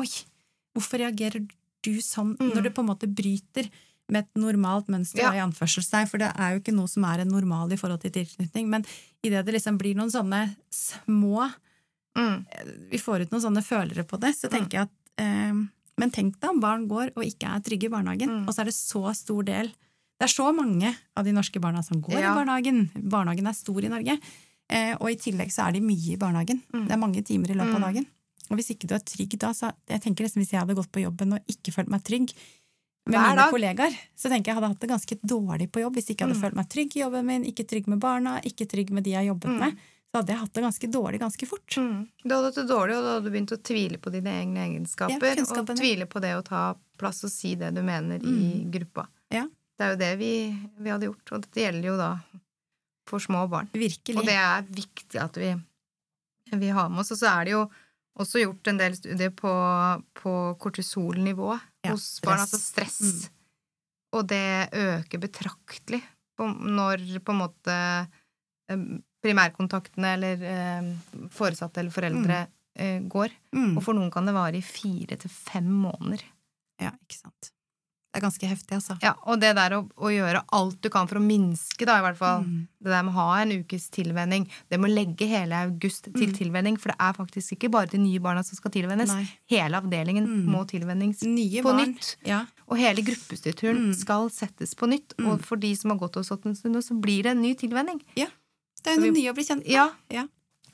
Oi, 0.01 0.07
hvorfor 0.75 1.03
reagerer 1.03 1.44
du 1.83 1.97
sånn 2.01 2.37
Mm. 2.38 2.53
når 2.55 2.62
du 2.62 2.71
på 2.71 2.81
en 2.83 2.88
måte 2.88 3.07
bryter 3.14 3.71
med 4.11 4.25
et 4.25 4.35
normalt 4.40 4.88
mønster, 4.88 5.23
Ja. 5.23 5.33
i 5.33 5.38
anførselstegn, 5.38 6.09
for 6.09 6.19
det 6.19 6.33
er 6.37 6.53
jo 6.55 6.61
ikke 6.61 6.75
noe 6.75 6.88
som 6.88 7.05
er 7.05 7.21
en 7.21 7.29
normal 7.29 7.73
i 7.73 7.77
forhold 7.77 8.01
til 8.01 8.11
tilknytning, 8.11 8.66
men 8.69 8.85
idet 9.23 9.45
det 9.47 9.55
liksom 9.55 9.79
blir 9.79 9.95
noen 9.95 10.11
sånne 10.11 10.57
små 10.71 11.53
Mm. 12.16 12.45
vi 12.90 12.99
får 12.99 13.21
ut 13.23 13.31
noen 13.31 13.40
sånne 13.43 13.62
følere 13.62 14.03
på 14.05 14.19
det, 14.19 14.35
så 14.35 14.51
tenker 14.51 14.71
jeg 14.73 14.83
at 14.83 14.90
eh, 15.19 15.53
Men 15.99 16.11
tenk 16.11 16.40
deg 16.40 16.49
om 16.51 16.61
barn 16.61 16.88
går 16.88 17.11
og 17.14 17.23
ikke 17.25 17.45
er 17.55 17.61
trygge 17.61 17.85
i 17.85 17.88
barnehagen, 17.93 18.29
Mm. 18.29 18.49
og 18.49 18.55
så 18.55 18.61
er 18.62 18.64
det 18.64 18.75
så 18.75 19.14
stor 19.14 19.43
del 19.45 19.66
Det 20.19 20.25
er 20.29 20.43
så 20.43 20.55
mange 20.55 20.95
av 21.16 21.25
de 21.25 21.33
norske 21.33 21.59
barna 21.61 21.83
som 21.85 22.01
går 22.03 22.21
Ja. 22.21 22.33
i 22.33 22.45
barnehagen. 22.45 22.90
Barnehagen 23.09 23.47
er 23.49 23.53
stor 23.55 23.83
i 23.83 23.88
Norge. 23.88 24.21
Eh, 24.69 24.95
og 25.01 25.09
i 25.11 25.14
tillegg 25.16 25.49
så 25.51 25.66
er 25.69 25.73
de 25.73 25.81
mye 25.81 26.12
i 26.12 26.16
barnehagen. 26.16 26.61
Mm. 26.75 26.88
Det 26.88 26.93
er 26.93 26.99
mange 26.99 27.23
timer 27.25 27.51
i 27.51 27.55
løpet 27.55 27.75
av 27.75 27.81
Mm. 27.81 27.95
dagen. 27.95 28.07
Og 28.50 28.56
hvis 28.58 28.72
ikke 28.74 28.88
du 28.90 28.94
er 28.96 29.04
trygg 29.06 29.36
da, 29.38 29.52
så 29.54 29.70
jeg 29.88 30.02
tenker 30.02 30.24
liksom 30.26 30.42
hvis 30.42 30.50
jeg 30.52 30.60
hadde 30.64 30.74
gått 30.74 30.90
på 30.92 31.02
jobben 31.04 31.36
og 31.36 31.40
ikke 31.52 31.72
følt 31.72 31.88
meg 31.92 32.02
trygg 32.02 32.32
med 33.06 33.14
Hver 33.16 33.28
mine 33.30 33.36
dag. 33.40 33.50
kollegaer, 33.54 33.94
så 34.18 34.28
tenker 34.28 34.50
jeg 34.50 34.58
hadde 34.58 34.68
hatt 34.74 34.80
det 34.82 34.90
ganske 34.90 35.16
dårlig 35.22 35.70
på 35.72 35.80
jobb 35.80 35.94
hvis 35.96 36.10
ikke 36.10 36.24
jeg 36.26 36.28
hadde 36.28 36.36
Mm. 36.40 36.42
følt 36.44 36.58
meg 36.58 36.68
trygg 36.68 36.96
i 36.96 37.00
jobben 37.00 37.26
min, 37.26 37.44
ikke 37.44 37.64
trygg 37.70 37.86
med 37.88 38.00
barna, 38.00 38.40
ikke 38.44 38.66
trygg 38.68 38.90
med 38.90 39.04
de 39.04 39.10
jeg 39.14 39.26
jobbet 39.30 39.48
Mm. 39.50 39.58
med. 39.58 39.76
Så 40.10 40.18
hadde 40.18 40.32
jeg 40.34 40.38
hatt 40.42 40.52
det 40.52 40.62
ganske 40.64 40.88
dårlig 40.90 41.20
ganske 41.20 41.46
fort. 41.46 41.76
Mm. 41.78 42.08
Du 42.26 42.34
hadde 42.34 42.44
hatt 42.50 42.54
det 42.58 42.66
dårlig, 42.68 42.96
og 42.98 43.02
da 43.06 43.10
hadde 43.14 43.24
du 43.24 43.30
begynt 43.30 43.52
å 43.54 43.62
tvile 43.62 43.98
på 44.02 44.10
dine 44.10 44.30
egne 44.42 44.58
egenskaper. 44.66 45.36
Ja, 45.38 45.60
og 45.62 45.66
tvile 45.78 46.06
på 46.10 46.20
det 46.20 46.34
å 46.34 46.42
ta 46.44 46.74
plass 46.98 47.22
og 47.24 47.30
si 47.30 47.54
det 47.54 47.72
du 47.74 47.80
mener 47.82 48.18
i 48.18 48.64
gruppa. 48.68 49.07
Ja. 49.30 49.46
Det 49.78 49.86
er 49.86 49.90
jo 49.94 49.96
det 50.03 50.18
vi, 50.18 50.32
vi 50.82 50.90
hadde 50.90 51.07
gjort, 51.07 51.32
og 51.32 51.40
dette 51.46 51.62
gjelder 51.62 51.84
jo 51.92 51.96
da 51.96 52.18
for 53.07 53.18
små 53.20 53.48
barn. 53.48 53.70
Virkelig. 53.72 54.16
Og 54.18 54.26
det 54.26 54.34
er 54.34 54.62
viktig 54.62 55.22
at 55.22 55.34
vi, 55.40 55.55
vi 56.59 56.68
har 56.68 56.88
med 56.90 57.01
oss. 57.01 57.12
Og 57.12 57.18
så 57.22 57.30
er 57.40 57.44
det 57.44 57.53
jo 57.53 57.70
også 58.18 58.42
gjort 58.42 58.70
en 58.70 58.80
del 58.80 58.96
studier 58.98 59.34
på, 59.36 59.52
på 60.18 60.32
kortisolnivå 60.61 61.52
Ja, 61.54 61.92
hos 61.92 62.18
barn, 62.24 62.42
altså 62.42 62.58
stress. 62.61 63.00
Mm. 63.00 63.36
Og 64.18 64.26
det 64.28 64.46
øker 64.74 65.22
betraktelig 65.22 66.00
på, 66.36 66.48
når 66.50 67.04
på 67.22 67.34
en 67.34 67.40
måte 67.40 67.76
primærkontaktene 69.20 70.14
eller 70.16 70.42
foresatte 71.34 71.82
eller 71.82 71.94
foreldre 71.94 72.40
eh, 72.78 73.00
går. 73.11 73.32
Mm. 73.54 73.76
Og 73.76 73.82
for 73.84 73.96
noen 73.96 74.11
kan 74.12 74.28
det 74.28 74.34
vare 74.36 74.58
i 74.58 74.64
fire 74.64 75.18
til 75.20 75.32
fem 75.32 75.68
måneder. 75.84 76.24
Ja, 76.80 76.92
ikke 77.06 77.18
sant. 77.18 77.52
Det 78.11 78.18
er 78.18 78.24
ganske 78.24 78.46
heftig, 78.50 78.74
altså. 78.74 78.96
Ja, 79.04 79.12
Og 79.30 79.38
det 79.38 79.52
der 79.54 79.70
å, 79.76 79.84
å 79.94 80.08
gjøre 80.11 80.40
alt 80.52 80.80
du 80.82 80.88
kan 80.90 81.06
for 81.06 81.20
å 81.20 81.22
minske, 81.22 81.86
da, 81.86 81.98
i 82.00 82.02
hvert 82.02 82.16
fall 82.18 82.40
Mm. 82.42 82.66
Det 82.82 82.88
der 82.90 83.02
med 83.04 83.12
å 83.12 83.16
ha 83.20 83.36
en 83.42 83.50
ukes 83.52 83.84
tilvenning. 83.90 84.48
Det 84.68 84.80
med 84.80 84.90
å 84.90 84.94
legge 84.94 85.26
hele 85.28 85.52
august 85.66 86.04
til 86.11 86.26
Mm. 86.30 86.34
tilvenning, 86.38 86.76
for 86.80 86.88
det 86.90 86.96
er 86.98 87.12
faktisk 87.12 87.52
ikke 87.54 87.70
bare 87.70 87.86
de 87.92 87.98
nye 87.98 88.18
barna 88.18 88.42
som 88.42 88.56
skal 88.56 88.70
tilvennes. 88.72 89.08
Nei. 89.12 89.28
Hele 89.48 89.76
avdelingen 89.78 90.26
Mm. 90.26 90.46
må 90.50 90.64
tilvennes 90.66 91.22
Nye 91.22 91.62
på 91.62 91.70
barn. 91.70 91.94
nytt. 91.94 92.16
Ja. 92.26 92.46
Og 92.68 92.78
hele 92.78 93.02
gruppestrukturen 93.02 93.90
Mm. 93.92 93.94
skal 93.94 94.28
settes 94.30 94.74
på 94.74 94.88
nytt. 94.88 95.14
Mm. 95.18 95.26
Og 95.30 95.44
for 95.44 95.56
de 95.56 95.74
som 95.76 95.90
har 95.90 95.98
gått 95.98 96.14
hos 96.16 96.30
oss 96.32 96.40
en 96.44 96.54
stund, 96.56 96.76
så 96.82 96.98
blir 97.00 97.22
det 97.22 97.30
en 97.32 97.42
ny 97.42 97.54
tilvenning. 97.54 98.00
Ja. 98.16 98.26
Det 98.82 98.90
er 98.92 98.96
jo 98.96 99.12
noe 99.12 99.20
nye 99.20 99.30
å 99.30 99.34
bli 99.34 99.44
kjent 99.44 99.62
med. 99.62 99.70
Ja. 99.70 99.90
Ja. 100.11 100.26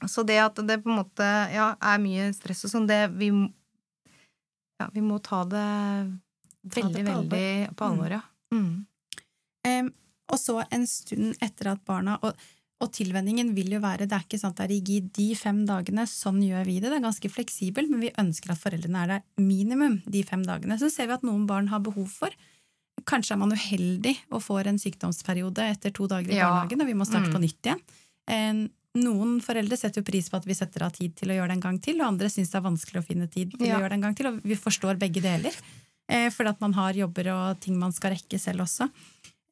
Så 0.06 0.24
det 0.24 0.38
at 0.38 0.54
det 0.54 0.82
på 0.84 0.88
en 0.88 1.04
måte 1.04 1.52
ja, 1.52 1.74
er 1.82 1.98
mye 1.98 2.32
stress 2.32 2.64
og 2.64 2.70
sånn, 2.70 2.86
det 2.86 3.10
vi, 3.18 3.28
ja, 4.80 4.88
vi 4.94 5.00
må 5.00 5.20
ta 5.22 5.44
det 5.44 6.20
veldig, 6.74 7.04
på 7.06 7.12
veldig 7.12 7.76
på 7.76 7.84
alvor, 7.90 8.10
ja. 8.10 8.20
Mm. 8.54 8.86
Um, 9.66 9.92
og 10.32 10.38
så 10.38 10.60
en 10.72 10.86
stund 10.86 11.36
etter 11.42 11.72
at 11.72 11.84
barna 11.86 12.18
og, 12.22 12.34
og 12.82 12.90
tilvenningen 12.92 13.54
vil 13.56 13.70
jo 13.72 13.80
være 13.80 14.06
Det 14.06 14.12
er 14.12 14.24
ikke 14.26 14.38
sant 14.38 14.56
det 14.58 14.64
er 14.66 14.72
rigid 14.74 15.12
de 15.16 15.28
fem 15.38 15.64
dagene, 15.66 16.04
sånn 16.06 16.42
gjør 16.42 16.64
vi 16.66 16.80
det. 16.80 16.90
Det 16.90 16.98
er 16.98 17.04
ganske 17.06 17.30
fleksibelt, 17.30 17.90
men 17.90 18.00
vi 18.00 18.10
ønsker 18.18 18.52
at 18.52 18.58
foreldrene 18.60 19.02
er 19.04 19.06
der 19.14 19.22
minimum 19.42 20.00
de 20.06 20.22
fem 20.26 20.42
dagene. 20.46 20.78
Så 20.78 20.90
ser 20.92 21.06
vi 21.06 21.12
at 21.16 21.22
noen 21.26 21.46
barn 21.46 21.68
har 21.68 21.80
behov 21.80 22.06
for 22.10 22.30
Kanskje 23.06 23.34
er 23.34 23.38
man 23.38 23.52
uheldig 23.52 24.14
og 24.32 24.40
får 24.42 24.66
en 24.70 24.78
sykdomsperiode 24.80 25.60
etter 25.70 25.92
to 25.94 26.06
dager 26.08 26.32
i 26.32 26.36
Ja. 26.38 26.48
barnehagen, 26.48 26.80
og 26.80 26.86
vi 26.88 26.94
må 26.94 27.04
starte 27.06 27.28
Mm. 27.28 27.34
på 27.34 27.40
nytt 27.44 27.62
igjen. 27.62 27.80
En- 28.26 28.70
Noen 28.96 29.42
foreldre 29.44 29.76
setter 29.76 30.00
jo 30.00 30.04
pris 30.10 30.30
på 30.30 30.36
at 30.38 30.46
vi 30.46 30.54
setter 30.54 30.82
av 30.82 30.90
tid 30.92 31.14
til 31.14 31.28
å 31.28 31.34
gjøre 31.36 31.48
det 31.48 31.56
en 31.58 31.60
gang 31.60 31.78
til, 31.78 32.00
og 32.00 32.06
andre 32.08 32.28
syns 32.32 32.48
det 32.50 32.54
er 32.56 32.62
vanskelig 32.64 33.02
å 33.02 33.04
finne 33.04 33.30
tid 33.30 33.50
til 33.52 33.66
Ja. 33.66 33.76
å 33.76 33.80
gjøre 33.82 33.90
det 33.90 33.92
en 33.92 34.00
gang 34.00 34.14
til, 34.16 34.26
og 34.28 34.42
vi 34.42 34.54
forstår 34.56 34.96
begge 34.98 35.20
deler. 35.20 35.52
Eh, 36.08 36.28
fordi 36.30 36.48
at 36.50 36.60
man 36.60 36.72
har 36.74 36.92
jobber 36.94 37.32
og 37.34 37.60
ting 37.60 37.78
man 37.78 37.92
skal 37.92 38.12
rekke 38.14 38.38
selv 38.38 38.60
også. 38.62 38.90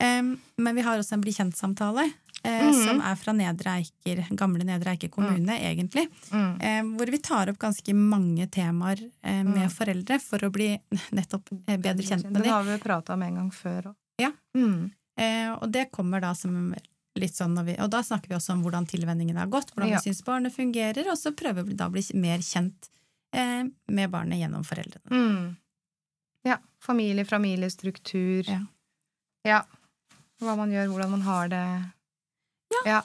Em, 0.01 0.37
men 0.59 0.75
vi 0.77 0.83
har 0.83 0.99
også 0.99 1.13
en 1.17 1.21
bli 1.23 1.33
kjent-samtale, 1.33 2.05
eh, 2.45 2.63
Mhm. 2.65 2.85
som 2.85 3.01
er 3.01 3.15
fra 3.17 3.33
Nedre 3.33 3.71
Eiker, 3.81 4.25
gamle 4.37 4.65
Nedre 4.65 4.91
Eiker 4.93 5.09
kommune, 5.09 5.55
egentlig. 5.59 6.09
Mm. 6.31 6.61
Eh, 6.63 6.83
hvor 6.97 7.11
vi 7.11 7.19
tar 7.19 7.49
opp 7.49 7.59
ganske 7.59 7.95
mange 7.95 8.47
temaer 8.51 9.01
eh, 9.23 9.43
med 9.43 9.69
Mm. 9.69 9.71
foreldre 9.71 10.21
for 10.21 10.39
å 10.39 10.51
bli 10.53 10.79
nettopp 11.13 11.49
eh, 11.69 11.77
bedre 11.77 12.03
kjent 12.03 12.25
med 12.25 12.35
dem. 12.35 12.43
Det 12.43 12.51
har 12.51 12.63
vi 12.65 12.79
prata 12.79 13.15
om 13.15 13.23
en 13.23 13.35
gang 13.35 13.51
før 13.51 13.83
òg. 13.93 13.95
Ja. 14.19 14.33
Mm. 14.57 14.91
Eh, 15.17 15.53
og 15.61 15.71
det 15.73 15.91
kommer 15.93 16.21
da 16.21 16.33
som 16.35 16.75
litt 17.17 17.33
sånn 17.35 17.55
vi, 17.65 17.77
Og 17.79 17.89
da 17.91 18.01
snakker 18.03 18.29
vi 18.29 18.35
også 18.35 18.51
om 18.53 18.63
hvordan 18.65 18.87
tilvenningen 18.89 19.37
har 19.37 19.47
gått, 19.47 19.71
hvordan 19.73 19.89
Ja. 19.91 19.99
vi 20.03 20.11
syns 20.11 20.23
barnet 20.25 20.53
fungerer, 20.53 21.07
og 21.07 21.17
så 21.17 21.31
prøver 21.35 21.65
vi 21.65 21.75
da 21.75 21.89
å 21.89 21.93
bli 21.93 22.03
mer 22.15 22.39
kjent 22.39 22.91
eh, 23.33 23.65
med 23.89 24.11
barnet 24.11 24.39
gjennom 24.39 24.65
foreldrene. 24.65 25.57
Ja. 26.45 26.59
Familie, 26.85 27.25
familiestruktur. 27.25 28.45
Ja. 28.49 28.61
ja. 29.49 29.63
Hva 30.45 30.57
man 30.59 30.73
gjør, 30.75 30.91
hvordan 30.93 31.15
man 31.17 31.25
har 31.25 31.51
det. 31.53 31.65
Ja. 32.85 33.01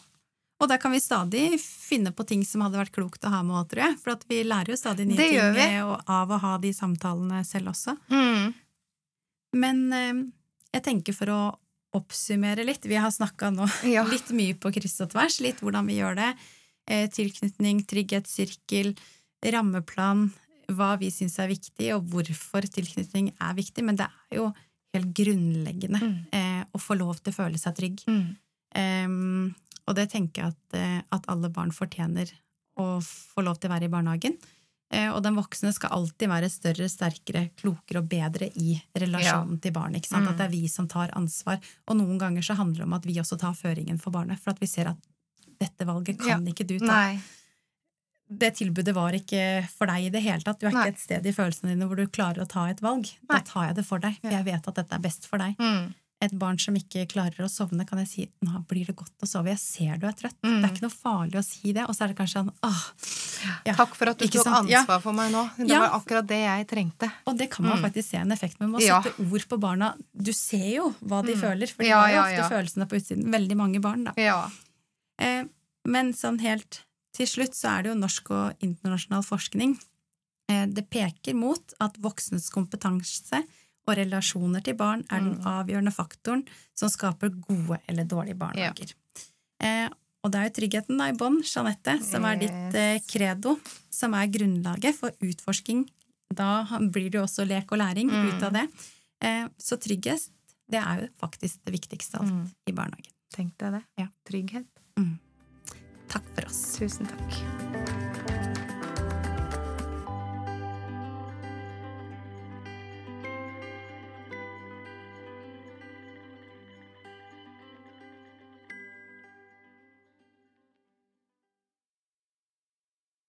Og 0.60 0.68
der 0.68 0.80
kan 0.82 0.92
vi 0.92 1.00
stadig 1.00 1.46
finne 1.62 2.12
på 2.12 2.26
ting 2.28 2.42
som 2.44 2.66
hadde 2.66 2.82
vært 2.82 2.96
klokt 2.96 3.24
å 3.24 3.32
ha 3.32 3.40
med 3.48 3.56
òg, 3.62 3.70
tror 3.72 3.86
jeg. 3.86 4.00
For 4.02 4.28
vi 4.28 4.42
lærer 4.44 4.74
jo 4.74 4.80
stadig 4.80 5.06
nye 5.08 5.20
ting 5.20 5.38
eh, 5.64 5.94
av 6.12 6.34
å 6.36 6.40
ha 6.44 6.58
de 6.60 6.74
samtalene 6.76 7.46
selv 7.48 7.72
også. 7.72 7.96
Mm. 8.12 8.50
Men 9.56 9.80
eh, 9.96 10.20
jeg 10.76 10.86
tenker 10.86 11.16
for 11.16 11.32
å 11.32 11.42
oppsummere 11.98 12.62
litt 12.68 12.84
Vi 12.86 13.00
har 13.02 13.10
snakka 13.10 13.50
nå 13.56 13.66
Ja. 13.96 14.04
litt 14.06 14.30
mye 14.36 14.58
på 14.60 14.70
kryss 14.76 15.00
og 15.02 15.14
tvers, 15.16 15.40
litt 15.42 15.64
hvordan 15.64 15.88
vi 15.90 16.02
gjør 16.02 16.20
det. 16.20 16.34
Eh, 16.92 17.08
tilknytning, 17.14 17.86
trygghetssirkel, 17.88 18.92
rammeplan, 19.56 20.28
hva 20.70 20.94
vi 21.02 21.10
syns 21.14 21.38
er 21.42 21.50
viktig, 21.52 21.90
og 21.96 22.06
hvorfor 22.12 22.62
tilknytning 22.70 23.32
er 23.42 23.54
viktig. 23.58 23.84
Men 23.84 23.96
det 24.00 24.06
er 24.10 24.38
jo 24.38 24.54
helt 24.94 25.14
grunnleggende 25.14 26.00
Mm. 26.02 26.26
eh, 26.34 26.64
å 26.74 26.80
få 26.82 26.98
lov 26.98 27.20
til 27.24 27.34
å 27.34 27.36
føle 27.36 27.58
seg 27.62 27.76
trygg. 27.78 28.04
Mm. 28.08 28.38
Em, 28.76 29.56
og 29.88 29.96
det 29.98 30.10
tenker 30.12 30.44
jeg 30.44 30.54
at, 30.54 30.78
eh, 30.78 31.02
at 31.12 31.26
alle 31.28 31.50
barn 31.50 31.72
fortjener 31.72 32.32
å 32.78 33.00
få 33.02 33.44
lov 33.44 33.60
til 33.60 33.70
å 33.70 33.74
være 33.76 33.86
i 33.90 33.94
barnehagen. 33.94 34.38
Eh, 34.92 35.10
og 35.14 35.22
den 35.22 35.36
voksne 35.38 35.72
skal 35.74 35.92
alltid 35.94 36.30
være 36.32 36.50
større, 36.50 36.88
sterkere, 36.90 37.52
klokere 37.56 37.98
og 38.02 38.08
bedre 38.10 38.48
i 38.58 38.80
relasjonen 38.98 39.60
til 39.62 39.72
barnet. 39.72 40.02
Ikke 40.02 40.10
sant? 40.16 40.26
Mm. 40.26 40.30
At 40.32 40.38
det 40.38 40.46
er 40.48 40.54
vi 40.56 40.68
som 40.68 40.88
tar 40.88 41.10
ansvar. 41.18 41.60
Og 41.88 41.98
noen 41.98 42.18
ganger 42.18 42.42
så 42.42 42.56
handler 42.58 42.78
det 42.86 42.88
om 42.88 42.94
at 42.98 43.06
vi 43.06 43.14
også 43.22 43.38
tar 43.38 43.54
føringen 43.54 44.00
for 44.02 44.10
barnet. 44.12 44.40
For 44.40 44.50
at 44.52 44.60
vi 44.60 44.66
ser 44.66 44.88
at 44.88 44.98
dette 45.60 45.86
valget 45.86 46.18
kan 46.18 46.44
ikke 46.48 46.66
du 46.66 46.80
ta. 46.80 46.86
Nei. 46.88 47.20
Det 48.32 48.52
tilbudet 48.60 48.94
var 48.94 49.12
ikke 49.18 49.68
for 49.74 49.88
deg 49.90 50.04
i 50.06 50.10
det 50.14 50.22
hele 50.22 50.42
tatt. 50.46 50.60
Du 50.60 50.68
er 50.68 50.72
Nei. 50.72 50.84
ikke 50.86 50.94
et 50.96 51.00
sted 51.00 51.26
i 51.26 51.32
følelsene 51.34 51.72
dine 51.74 51.88
hvor 51.90 51.96
du 51.98 52.06
klarer 52.08 52.44
å 52.44 52.48
ta 52.48 52.68
et 52.70 52.80
valg. 52.80 53.10
Da 53.28 53.40
tar 53.42 53.68
jeg 53.72 53.76
det 53.80 53.86
for 53.86 53.98
deg, 54.00 54.20
for 54.22 54.30
jeg 54.30 54.46
vet 54.46 54.68
at 54.68 54.76
dette 54.76 54.94
er 54.94 55.00
best 55.00 55.26
for 55.26 55.38
deg 55.42 55.56
Mm. 55.58 55.94
et 56.22 56.32
barn 56.38 56.60
som 56.60 56.76
ikke 56.76 57.08
klarer 57.08 57.40
å 57.46 57.50
sovne, 57.50 57.88
kan 57.88 57.98
jeg 58.00 58.08
si 58.08 58.30
nå 58.44 58.68
blir 58.68 58.86
det 58.86 58.96
godt 58.96 59.14
å 59.24 59.26
sove. 59.26 59.48
Jeg 59.48 59.58
ser 59.58 59.98
du 59.98 60.06
er 60.06 60.12
trøtt. 60.14 60.36
Mm. 60.44 60.62
Det 60.62 60.70
er 60.70 60.74
ikke 60.76 60.86
noe 60.86 60.98
farlig 61.00 61.40
å 61.40 61.44
si 61.44 61.72
det. 61.74 61.86
Og 61.88 61.96
så 61.96 62.04
er 62.04 62.08
det 62.10 62.18
kanskje 62.18 62.44
sånn 62.44 62.54
åh. 62.62 62.84
Ja. 63.66 63.74
Takk 63.74 63.96
for 63.96 64.10
at 64.10 64.18
du 64.20 64.26
Ikke 64.26 64.44
tok 64.44 64.44
sant? 64.44 64.70
Ansvar 64.70 65.02
for 65.02 65.14
meg 65.14 65.32
nå. 65.32 65.50
Det 65.58 65.70
Ja. 65.70 65.80
var 65.88 66.00
akkurat 66.02 66.28
det 66.28 66.40
jeg 66.44 66.68
trengte. 66.68 67.12
Og 67.26 67.38
det 67.38 67.50
kan 67.50 67.66
man 67.66 67.78
Mm. 67.82 67.86
faktisk 67.90 68.10
se 68.12 68.18
en 68.18 68.32
effekt 68.32 68.60
med. 68.60 68.70
Man 68.70 68.82
må 68.82 68.86
Ja. 68.86 69.02
sette 69.02 69.32
ord 69.32 69.48
på 69.48 69.58
barna. 69.60 69.96
Du 70.14 70.34
ser 70.34 70.76
jo 70.76 70.94
hva 71.04 71.26
de 71.26 71.34
Mm. 71.34 71.40
føler, 71.42 71.68
for 71.72 71.84
de 71.84 71.90
har 71.90 72.10
jo 72.12 72.20
ofte 72.22 72.50
følelsene 72.52 72.86
på 72.88 72.96
utsiden. 73.00 73.32
Veldig 73.32 73.56
mange 73.56 73.80
barn, 73.82 74.04
da. 74.04 74.14
Ja. 74.18 74.50
Eh, 75.18 75.46
men 75.86 76.14
sånn 76.14 76.40
helt 76.42 76.82
til 77.14 77.28
slutt 77.28 77.56
så 77.58 77.78
er 77.78 77.84
det 77.84 77.90
jo 77.94 78.00
norsk 78.00 78.30
og 78.32 78.60
internasjonal 78.66 79.24
forskning. 79.24 79.78
Eh, 80.50 80.66
det 80.68 80.90
peker 80.90 81.34
mot 81.36 81.74
at 81.80 81.98
voksnes 82.02 82.50
kompetanse 82.54 83.44
og 83.88 83.96
relasjoner 83.98 84.62
til 84.64 84.76
barn 84.78 85.04
er 85.10 85.20
den 85.20 85.38
Mm. 85.40 85.46
avgjørende 85.46 85.94
faktoren 85.94 86.44
som 86.76 86.90
skaper 86.90 87.30
gode 87.42 87.80
eller 87.88 88.04
dårlige 88.06 88.38
barnehager. 88.38 88.94
Ja. 89.62 89.90
og 90.24 90.32
det 90.32 90.40
er 90.40 90.50
jo 90.50 90.56
tryggheten 90.60 90.98
da 90.98 91.06
i 91.10 91.14
bånn, 91.14 91.42
Jeanette, 91.44 92.04
som 92.04 92.26
er 92.26 92.36
ditt 92.38 92.76
eh, 92.76 93.00
credo, 93.08 93.58
som 93.90 94.14
er 94.14 94.28
grunnlaget 94.28 94.94
for 94.96 95.12
utforsking. 95.22 95.86
Da 96.34 96.66
blir 96.80 97.10
det 97.10 97.14
jo 97.20 97.24
også 97.24 97.48
lek 97.48 97.72
og 97.72 97.80
læring 97.80 98.10
Mm. 98.12 98.28
ut 98.38 98.44
av 98.44 98.54
det. 98.54 98.68
Eh, 99.22 99.48
så 99.58 99.78
trygghet, 99.80 100.30
det 100.70 100.80
er 100.84 101.02
jo 101.02 101.08
faktisk 101.20 101.58
det 101.66 101.74
viktigste 101.74 102.16
av 102.16 102.22
alt 102.22 102.32
Mm. 102.32 102.52
i 102.68 102.72
barnehagen. 102.72 103.12
Tenkte 103.34 103.60
jeg 103.66 103.72
det. 103.72 103.84
Ja. 103.98 104.08
Trygghet. 104.26 105.20
Takk 106.10 106.26
for 106.36 106.46
oss. 106.46 106.78
Tusen 106.78 107.06
takk. 107.06 107.69